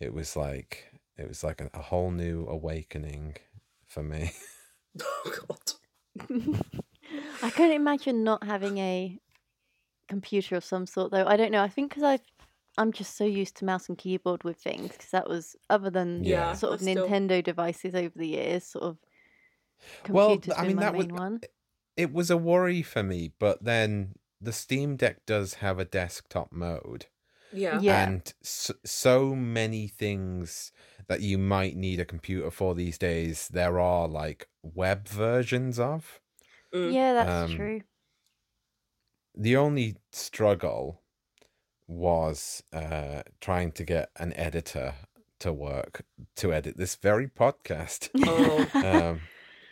it 0.00 0.12
was 0.14 0.36
like 0.36 0.91
it 1.22 1.28
was 1.28 1.42
like 1.44 1.60
a, 1.60 1.70
a 1.74 1.80
whole 1.82 2.10
new 2.10 2.46
awakening 2.48 3.36
for 3.86 4.02
me. 4.02 4.32
Oh 5.00 5.32
god. 5.48 6.60
I 7.42 7.48
couldn't 7.50 7.72
imagine 7.76 8.24
not 8.24 8.44
having 8.44 8.76
a 8.76 9.18
computer 10.08 10.56
of 10.56 10.64
some 10.64 10.86
sort, 10.86 11.10
though. 11.10 11.24
I 11.26 11.36
don't 11.38 11.50
know. 11.50 11.62
I 11.62 11.68
think 11.68 11.88
because 11.90 12.02
I've 12.02 12.20
I'm 12.76 12.92
just 12.92 13.16
so 13.16 13.24
used 13.24 13.56
to 13.56 13.64
mouse 13.64 13.88
and 13.88 13.96
keyboard 13.96 14.44
with 14.44 14.58
things 14.58 14.92
because 14.92 15.10
that 15.10 15.28
was 15.28 15.56
other 15.70 15.88
than 15.88 16.24
Yeah. 16.24 16.52
sort 16.54 16.74
of 16.74 16.80
that's 16.80 16.90
still- 16.90 17.06
Nintendo 17.08 17.42
devices 17.42 17.94
over 17.94 18.12
the 18.16 18.28
years, 18.28 18.64
sort 18.64 18.84
of. 18.84 18.98
Well, 20.08 20.38
I 20.56 20.66
mean, 20.66 20.76
my 20.76 20.82
that 20.82 20.94
was- 20.94 21.06
one. 21.06 21.40
it 21.96 22.12
was 22.12 22.30
a 22.30 22.36
worry 22.36 22.82
for 22.82 23.02
me, 23.02 23.32
but 23.38 23.64
then 23.64 24.14
the 24.40 24.52
Steam 24.52 24.96
Deck 24.96 25.24
does 25.26 25.54
have 25.54 25.78
a 25.78 25.84
desktop 25.86 26.52
mode. 26.52 27.06
Yeah. 27.52 27.78
Yeah. 27.80 28.08
and 28.08 28.34
so, 28.42 28.74
so 28.84 29.34
many 29.34 29.88
things 29.88 30.72
that 31.08 31.20
you 31.20 31.36
might 31.38 31.76
need 31.76 32.00
a 32.00 32.04
computer 32.04 32.50
for 32.50 32.74
these 32.74 32.96
days 32.98 33.48
there 33.48 33.78
are 33.80 34.08
like 34.08 34.48
web 34.62 35.08
versions 35.08 35.78
of 35.78 36.20
Mm. 36.74 36.94
Yeah, 36.94 37.12
that's 37.12 37.50
Um, 37.50 37.56
true. 37.56 37.80
the 39.36 39.56
only 39.56 39.96
struggle 40.12 41.02
was 41.86 42.62
uh 42.72 43.22
trying 43.40 43.72
to 43.72 43.84
get 43.84 44.10
an 44.16 44.32
editor 44.34 44.94
to 45.38 45.52
work 45.52 46.02
to 46.36 46.52
edit 46.54 46.76
this 46.78 46.94
very 46.96 47.26
podcast 47.28 48.08
Oh, 48.26 48.66
um 49.10 49.20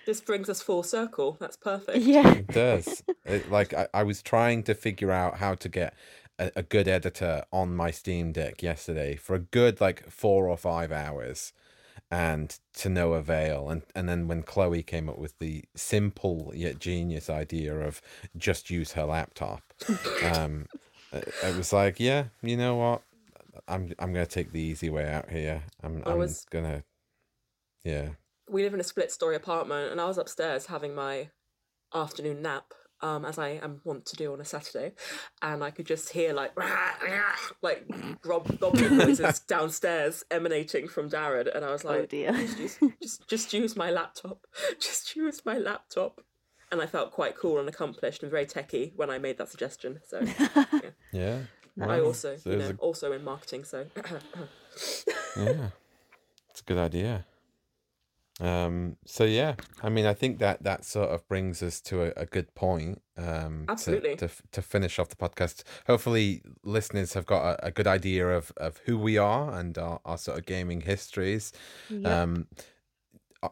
this 0.06 0.20
brings 0.20 0.48
us 0.48 0.60
full 0.60 0.82
circle. 0.82 1.36
That's 1.38 1.56
perfect. 1.56 1.98
yeah. 1.98 2.32
it 2.34 2.48
does 2.48 3.02
it, 3.24 3.50
like 3.50 3.72
I, 3.72 3.86
I 3.94 4.02
was 4.02 4.22
trying 4.22 4.62
to 4.64 4.74
figure 4.74 5.10
out 5.12 5.38
how 5.38 5.54
to 5.54 5.68
get 5.68 5.94
a, 6.40 6.50
a 6.56 6.62
good 6.64 6.88
editor 6.88 7.44
on 7.52 7.76
my 7.76 7.90
steam 7.92 8.32
deck 8.32 8.62
yesterday 8.62 9.14
for 9.16 9.34
a 9.36 9.40
good 9.40 9.80
like 9.80 10.10
four 10.10 10.48
or 10.48 10.56
five 10.56 10.90
hours 10.90 11.52
and 12.10 12.58
to 12.74 12.88
no 12.88 13.12
avail. 13.12 13.68
And 13.68 13.82
and 13.94 14.08
then 14.08 14.26
when 14.26 14.42
chloe 14.42 14.82
came 14.82 15.08
up 15.08 15.18
with 15.18 15.38
the 15.38 15.64
simple 15.76 16.50
yet 16.54 16.80
genius 16.80 17.30
idea 17.30 17.78
of 17.78 18.00
just 18.36 18.70
use 18.70 18.92
her 18.92 19.04
laptop 19.04 19.62
um 20.24 20.66
it, 21.12 21.56
was 21.56 21.72
like 21.72 22.00
yeah 22.00 22.24
you 22.42 22.56
know 22.56 22.74
what? 22.76 23.02
I'm 23.68 23.92
i'm 23.98 24.12
gonna 24.12 24.26
take 24.26 24.52
the 24.52 24.60
easy 24.60 24.90
way 24.90 25.08
out 25.08 25.30
here. 25.30 25.62
I'm, 25.82 26.02
I 26.06 26.12
I'm 26.12 26.18
was- 26.18 26.46
gonna 26.50 26.82
yeah. 27.84 28.10
We 28.48 28.64
live 28.64 28.74
in 28.74 28.80
a 28.80 28.84
split 28.84 29.12
story 29.12 29.36
apartment 29.36 29.92
and 29.92 30.00
I 30.00 30.06
was 30.06 30.18
upstairs 30.18 30.66
having 30.66 30.92
my 30.94 31.30
afternoon 31.94 32.42
nap, 32.42 32.74
um, 33.02 33.24
as 33.24 33.38
I 33.38 33.50
am 33.62 33.80
wont 33.84 34.06
to 34.06 34.16
do 34.16 34.32
on 34.32 34.40
a 34.40 34.44
Saturday, 34.44 34.92
and 35.42 35.62
I 35.64 35.70
could 35.70 35.86
just 35.86 36.10
hear 36.10 36.32
like 36.32 36.52
like 37.62 37.84
rob 38.24 38.58
goblin 38.60 38.98
noises 39.04 39.40
downstairs 39.40 40.24
emanating 40.30 40.88
from 40.88 41.08
Darren, 41.10 41.54
and 41.54 41.64
I 41.64 41.70
was 41.72 41.84
Oh 41.84 41.88
like, 41.88 42.08
dear. 42.08 42.32
just, 42.32 42.58
use, 42.58 42.78
just 43.02 43.28
just 43.28 43.52
use 43.52 43.76
my 43.76 43.90
laptop, 43.90 44.46
just 44.80 45.16
use 45.16 45.42
my 45.44 45.58
laptop. 45.58 46.20
And 46.72 46.80
I 46.80 46.86
felt 46.86 47.10
quite 47.10 47.36
cool 47.36 47.58
and 47.58 47.68
accomplished 47.68 48.22
and 48.22 48.30
very 48.30 48.46
techie 48.46 48.92
when 48.94 49.10
I 49.10 49.18
made 49.18 49.38
that 49.38 49.48
suggestion. 49.48 49.98
So 50.06 50.22
yeah 51.10 51.38
I 51.80 51.86
Well, 51.86 52.04
also, 52.06 52.36
so 52.36 52.50
you 52.50 52.58
there's 52.58 52.70
know, 52.70 52.76
also 52.78 53.10
in 53.12 53.24
marketing. 53.24 53.64
So 53.64 53.86
yeah 55.36 55.70
it's 56.50 56.60
a 56.60 56.64
good 56.64 56.78
idea 56.78 57.24
um 58.40 58.96
so 59.04 59.24
yeah 59.24 59.54
i 59.82 59.88
mean 59.88 60.06
i 60.06 60.14
think 60.14 60.38
that 60.38 60.62
that 60.62 60.84
sort 60.84 61.10
of 61.10 61.26
brings 61.28 61.62
us 61.62 61.80
to 61.80 62.02
a, 62.04 62.12
a 62.16 62.24
good 62.26 62.54
point 62.54 63.02
um 63.18 63.66
Absolutely. 63.68 64.16
to, 64.16 64.24
f- 64.24 64.42
to 64.52 64.62
finish 64.62 64.98
off 64.98 65.08
the 65.10 65.16
podcast 65.16 65.62
hopefully 65.86 66.42
listeners 66.64 67.12
have 67.12 67.26
got 67.26 67.42
a, 67.60 67.66
a 67.66 67.70
good 67.70 67.86
idea 67.86 68.28
of 68.28 68.50
of 68.56 68.78
who 68.86 68.96
we 68.98 69.18
are 69.18 69.52
and 69.58 69.76
our, 69.76 70.00
our 70.04 70.16
sort 70.18 70.38
of 70.38 70.46
gaming 70.46 70.80
histories 70.82 71.52
Yep. 71.90 72.06
um 72.06 72.46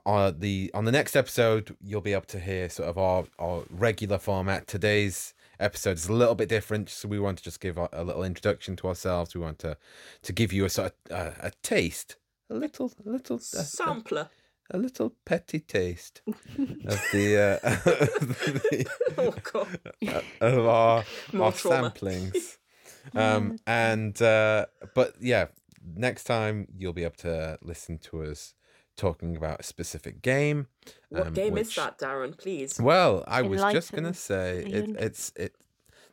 on 0.05 0.39
the 0.39 0.71
on 0.75 0.85
the 0.85 0.93
next 0.93 1.17
episode 1.17 1.75
you'll 1.83 2.01
be 2.03 2.13
able 2.13 2.23
to 2.27 2.39
hear 2.41 2.69
sort 2.69 2.89
of 2.89 2.99
our 2.99 3.25
our 3.39 3.63
regular 3.71 4.19
format 4.19 4.67
today's 4.67 5.33
episode 5.61 5.97
is 5.97 6.09
a 6.09 6.13
little 6.13 6.35
bit 6.35 6.49
different 6.49 6.89
so 6.91 7.09
we 7.09 7.19
want 7.19 7.39
to 7.39 7.45
just 7.45 7.61
give 7.61 7.79
a, 7.79 7.89
a 7.93 8.05
little 8.05 8.23
introduction 8.23 8.77
to 8.77 8.87
ourselves 8.87 9.35
we 9.35 9.41
want 9.41 9.59
to 9.59 9.77
to 10.23 10.33
give 10.33 10.53
you 10.53 10.65
a 10.65 10.71
sort 10.71 10.93
of 11.11 11.13
uh, 11.13 11.31
a 11.41 11.51
taste 11.63 12.17
a 12.51 12.55
little 12.55 12.93
a 13.07 13.11
little 13.11 13.39
sampler. 13.39 14.29
A 14.71 14.79
little 14.79 15.15
petty 15.25 15.61
taste 15.61 16.21
of 16.27 17.03
the 17.13 17.61
uh 17.63 17.69
the, 17.85 18.87
oh 19.19 19.35
god. 19.53 19.81
uh, 20.07 20.21
of 20.41 20.67
our, 20.67 21.05
More 21.33 21.47
our 21.47 21.53
trauma. 21.53 21.91
samplings 21.91 22.59
um 23.15 23.59
and 23.67 24.21
uh 24.21 24.67
but 24.95 25.15
yeah 25.21 25.47
next 25.95 26.25
time 26.25 26.67
you'll 26.77 26.93
be 26.93 27.05
able 27.05 27.15
to 27.17 27.59
listen 27.63 27.99
to 27.99 28.23
us 28.23 28.55
talking 28.97 29.37
about 29.37 29.61
a 29.61 29.63
specific 29.63 30.21
game 30.23 30.67
What 31.09 31.29
um, 31.29 31.33
game 31.33 31.57
is 31.57 31.75
that, 31.77 31.99
Darren? 31.99 32.37
Please. 32.37 32.79
well 32.81 33.25
i 33.27 33.41
was 33.43 33.63
just 33.73 33.93
gonna 33.93 34.13
say 34.15 34.65
it, 34.65 34.91
it's 34.99 35.33
it 35.37 35.55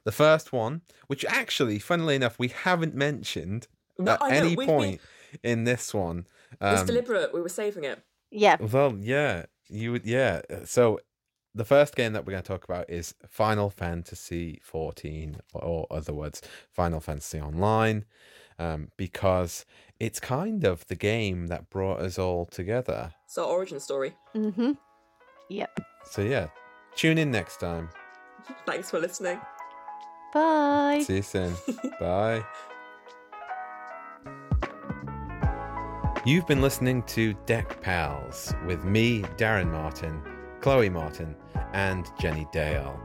the 0.06 0.12
first 0.12 0.54
one 0.54 0.82
which 1.08 1.26
actually 1.26 1.80
funnily 1.80 2.16
enough 2.16 2.38
we 2.40 2.50
haven't 2.50 2.94
mentioned 2.96 3.68
No, 3.98 4.14
at 4.14 4.20
know, 4.22 4.26
any 4.28 4.50
we've 4.56 4.60
been- 4.60 4.68
point 4.68 5.02
in 5.44 5.64
this 5.66 5.94
one 5.94 6.28
It's 6.62 6.82
um, 6.82 6.86
deliberate. 6.88 7.34
We 7.34 7.42
were 7.42 7.50
saving 7.50 7.84
it. 7.84 8.00
Yeah. 8.36 8.58
well, 8.60 8.96
yeah, 9.00 9.46
you 9.70 9.94
would, 9.94 10.06
yeah. 10.06 10.42
So 10.66 11.00
the 11.54 11.66
first 11.66 11.96
game 11.96 12.14
that 12.14 12.26
we're 12.26 12.32
going 12.32 12.44
to 12.44 12.48
talk 12.48 12.66
about 12.66 12.90
is 12.90 13.16
Final 13.28 13.70
Fantasy 13.70 14.60
14, 14.64 15.38
or 15.54 15.88
other 15.90 16.14
words, 16.14 16.42
Final 16.72 17.00
Fantasy 17.00 17.40
Online, 17.40 18.06
um, 18.60 18.90
because 18.98 19.66
it's 20.00 20.20
kind 20.20 20.66
of 20.66 20.86
the 20.88 20.96
game 20.96 21.48
that 21.48 21.70
brought 21.70 22.02
us 22.02 22.20
all 22.20 22.46
together. 22.46 23.14
It's 23.26 23.38
our 23.38 23.46
origin 23.46 23.80
story. 23.80 24.16
Mm-hmm. 24.36 24.74
Yep. 25.50 25.80
So 26.04 26.22
yeah, 26.22 26.48
tune 26.96 27.18
in 27.18 27.32
next 27.32 27.60
time. 27.60 27.90
Thanks 28.66 28.92
for 28.92 29.00
listening. 29.00 29.40
Bye. 30.34 31.04
See 31.06 31.18
you 31.18 31.22
soon. 31.22 31.56
Bye. 32.00 32.44
You've 36.26 36.48
been 36.48 36.60
listening 36.60 37.04
to 37.04 37.36
Deck 37.46 37.84
Pals 37.84 38.52
with 38.66 38.84
me, 38.84 39.22
Darren 39.38 39.72
Martin, 39.72 40.20
Chloe 40.60 40.90
Martin, 40.90 41.36
and 41.72 42.10
Jenny 42.20 42.48
Dale. 42.52 43.00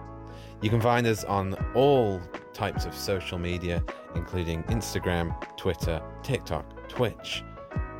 You 0.62 0.70
can 0.70 0.80
find 0.80 1.06
us 1.06 1.22
on 1.24 1.54
all 1.74 2.22
types 2.54 2.86
of 2.86 2.94
social 2.94 3.36
media, 3.38 3.84
including 4.14 4.62
Instagram, 4.64 5.36
Twitter, 5.58 6.00
TikTok, 6.22 6.88
Twitch, 6.88 7.44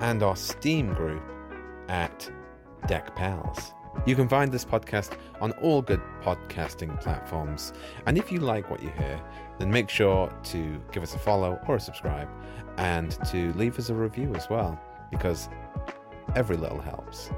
and 0.01 0.23
our 0.23 0.37
Steam 0.37 0.95
group 0.95 1.23
at 1.91 2.31
Deck 2.87 3.15
Pals. 3.15 3.75
You 4.07 4.17
can 4.17 4.27
find 4.27 4.51
this 4.51 4.65
podcast 4.65 5.19
on 5.43 5.53
all 5.61 5.83
good 5.83 6.01
podcasting 6.23 6.99
platforms. 6.99 7.75
And 8.07 8.17
if 8.17 8.33
you 8.33 8.41
like 8.41 8.71
what 8.71 8.83
you 8.83 8.89
hear, 8.97 9.21
then 9.59 9.71
make 9.71 9.91
sure 9.91 10.33
to 10.45 10.83
give 10.93 11.03
us 11.03 11.15
a 11.15 11.19
follow 11.19 11.61
or 11.69 11.77
a 11.77 11.81
subscribe 11.81 12.29
and 12.79 13.11
to 13.27 13.53
leave 13.53 13.79
us 13.79 13.91
a 13.91 13.95
review 13.95 14.35
as 14.35 14.49
well, 14.49 14.81
because 15.11 15.49
every 16.37 16.57
little 16.57 16.81
helps. 16.81 17.31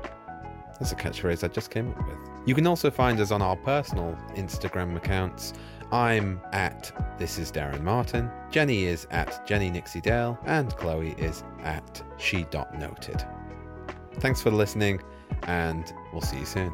That's 0.79 0.93
a 0.93 0.97
catchphrase 0.97 1.45
I 1.45 1.49
just 1.49 1.71
came 1.71 1.91
up 1.91 2.07
with. 2.07 2.19
You 2.47 2.55
can 2.55 2.67
also 2.67 2.91
find 2.91 3.21
us 3.21 3.31
on 3.31 3.41
our 3.41 3.57
personal 3.57 4.19
Instagram 4.35 4.97
accounts. 4.97 5.53
I'm 5.93 6.41
at 6.53 6.91
This 7.19 7.39
Is 7.39 7.53
Darren 7.53 7.83
Martin, 7.83 8.31
Jenny 8.51 8.85
is 8.85 9.07
at 9.11 9.47
Jenny 9.47 9.71
Nixie 9.71 10.01
Dale, 10.01 10.39
and 10.47 10.75
Chloe 10.77 11.15
is 11.19 11.45
at 11.63 12.03
She 12.19 12.47
Noted. 12.79 13.25
Thanks 14.15 14.41
for 14.41 14.51
listening, 14.51 15.03
and 15.45 15.93
we'll 16.13 16.23
see 16.23 16.39
you 16.39 16.47
soon. 16.47 16.73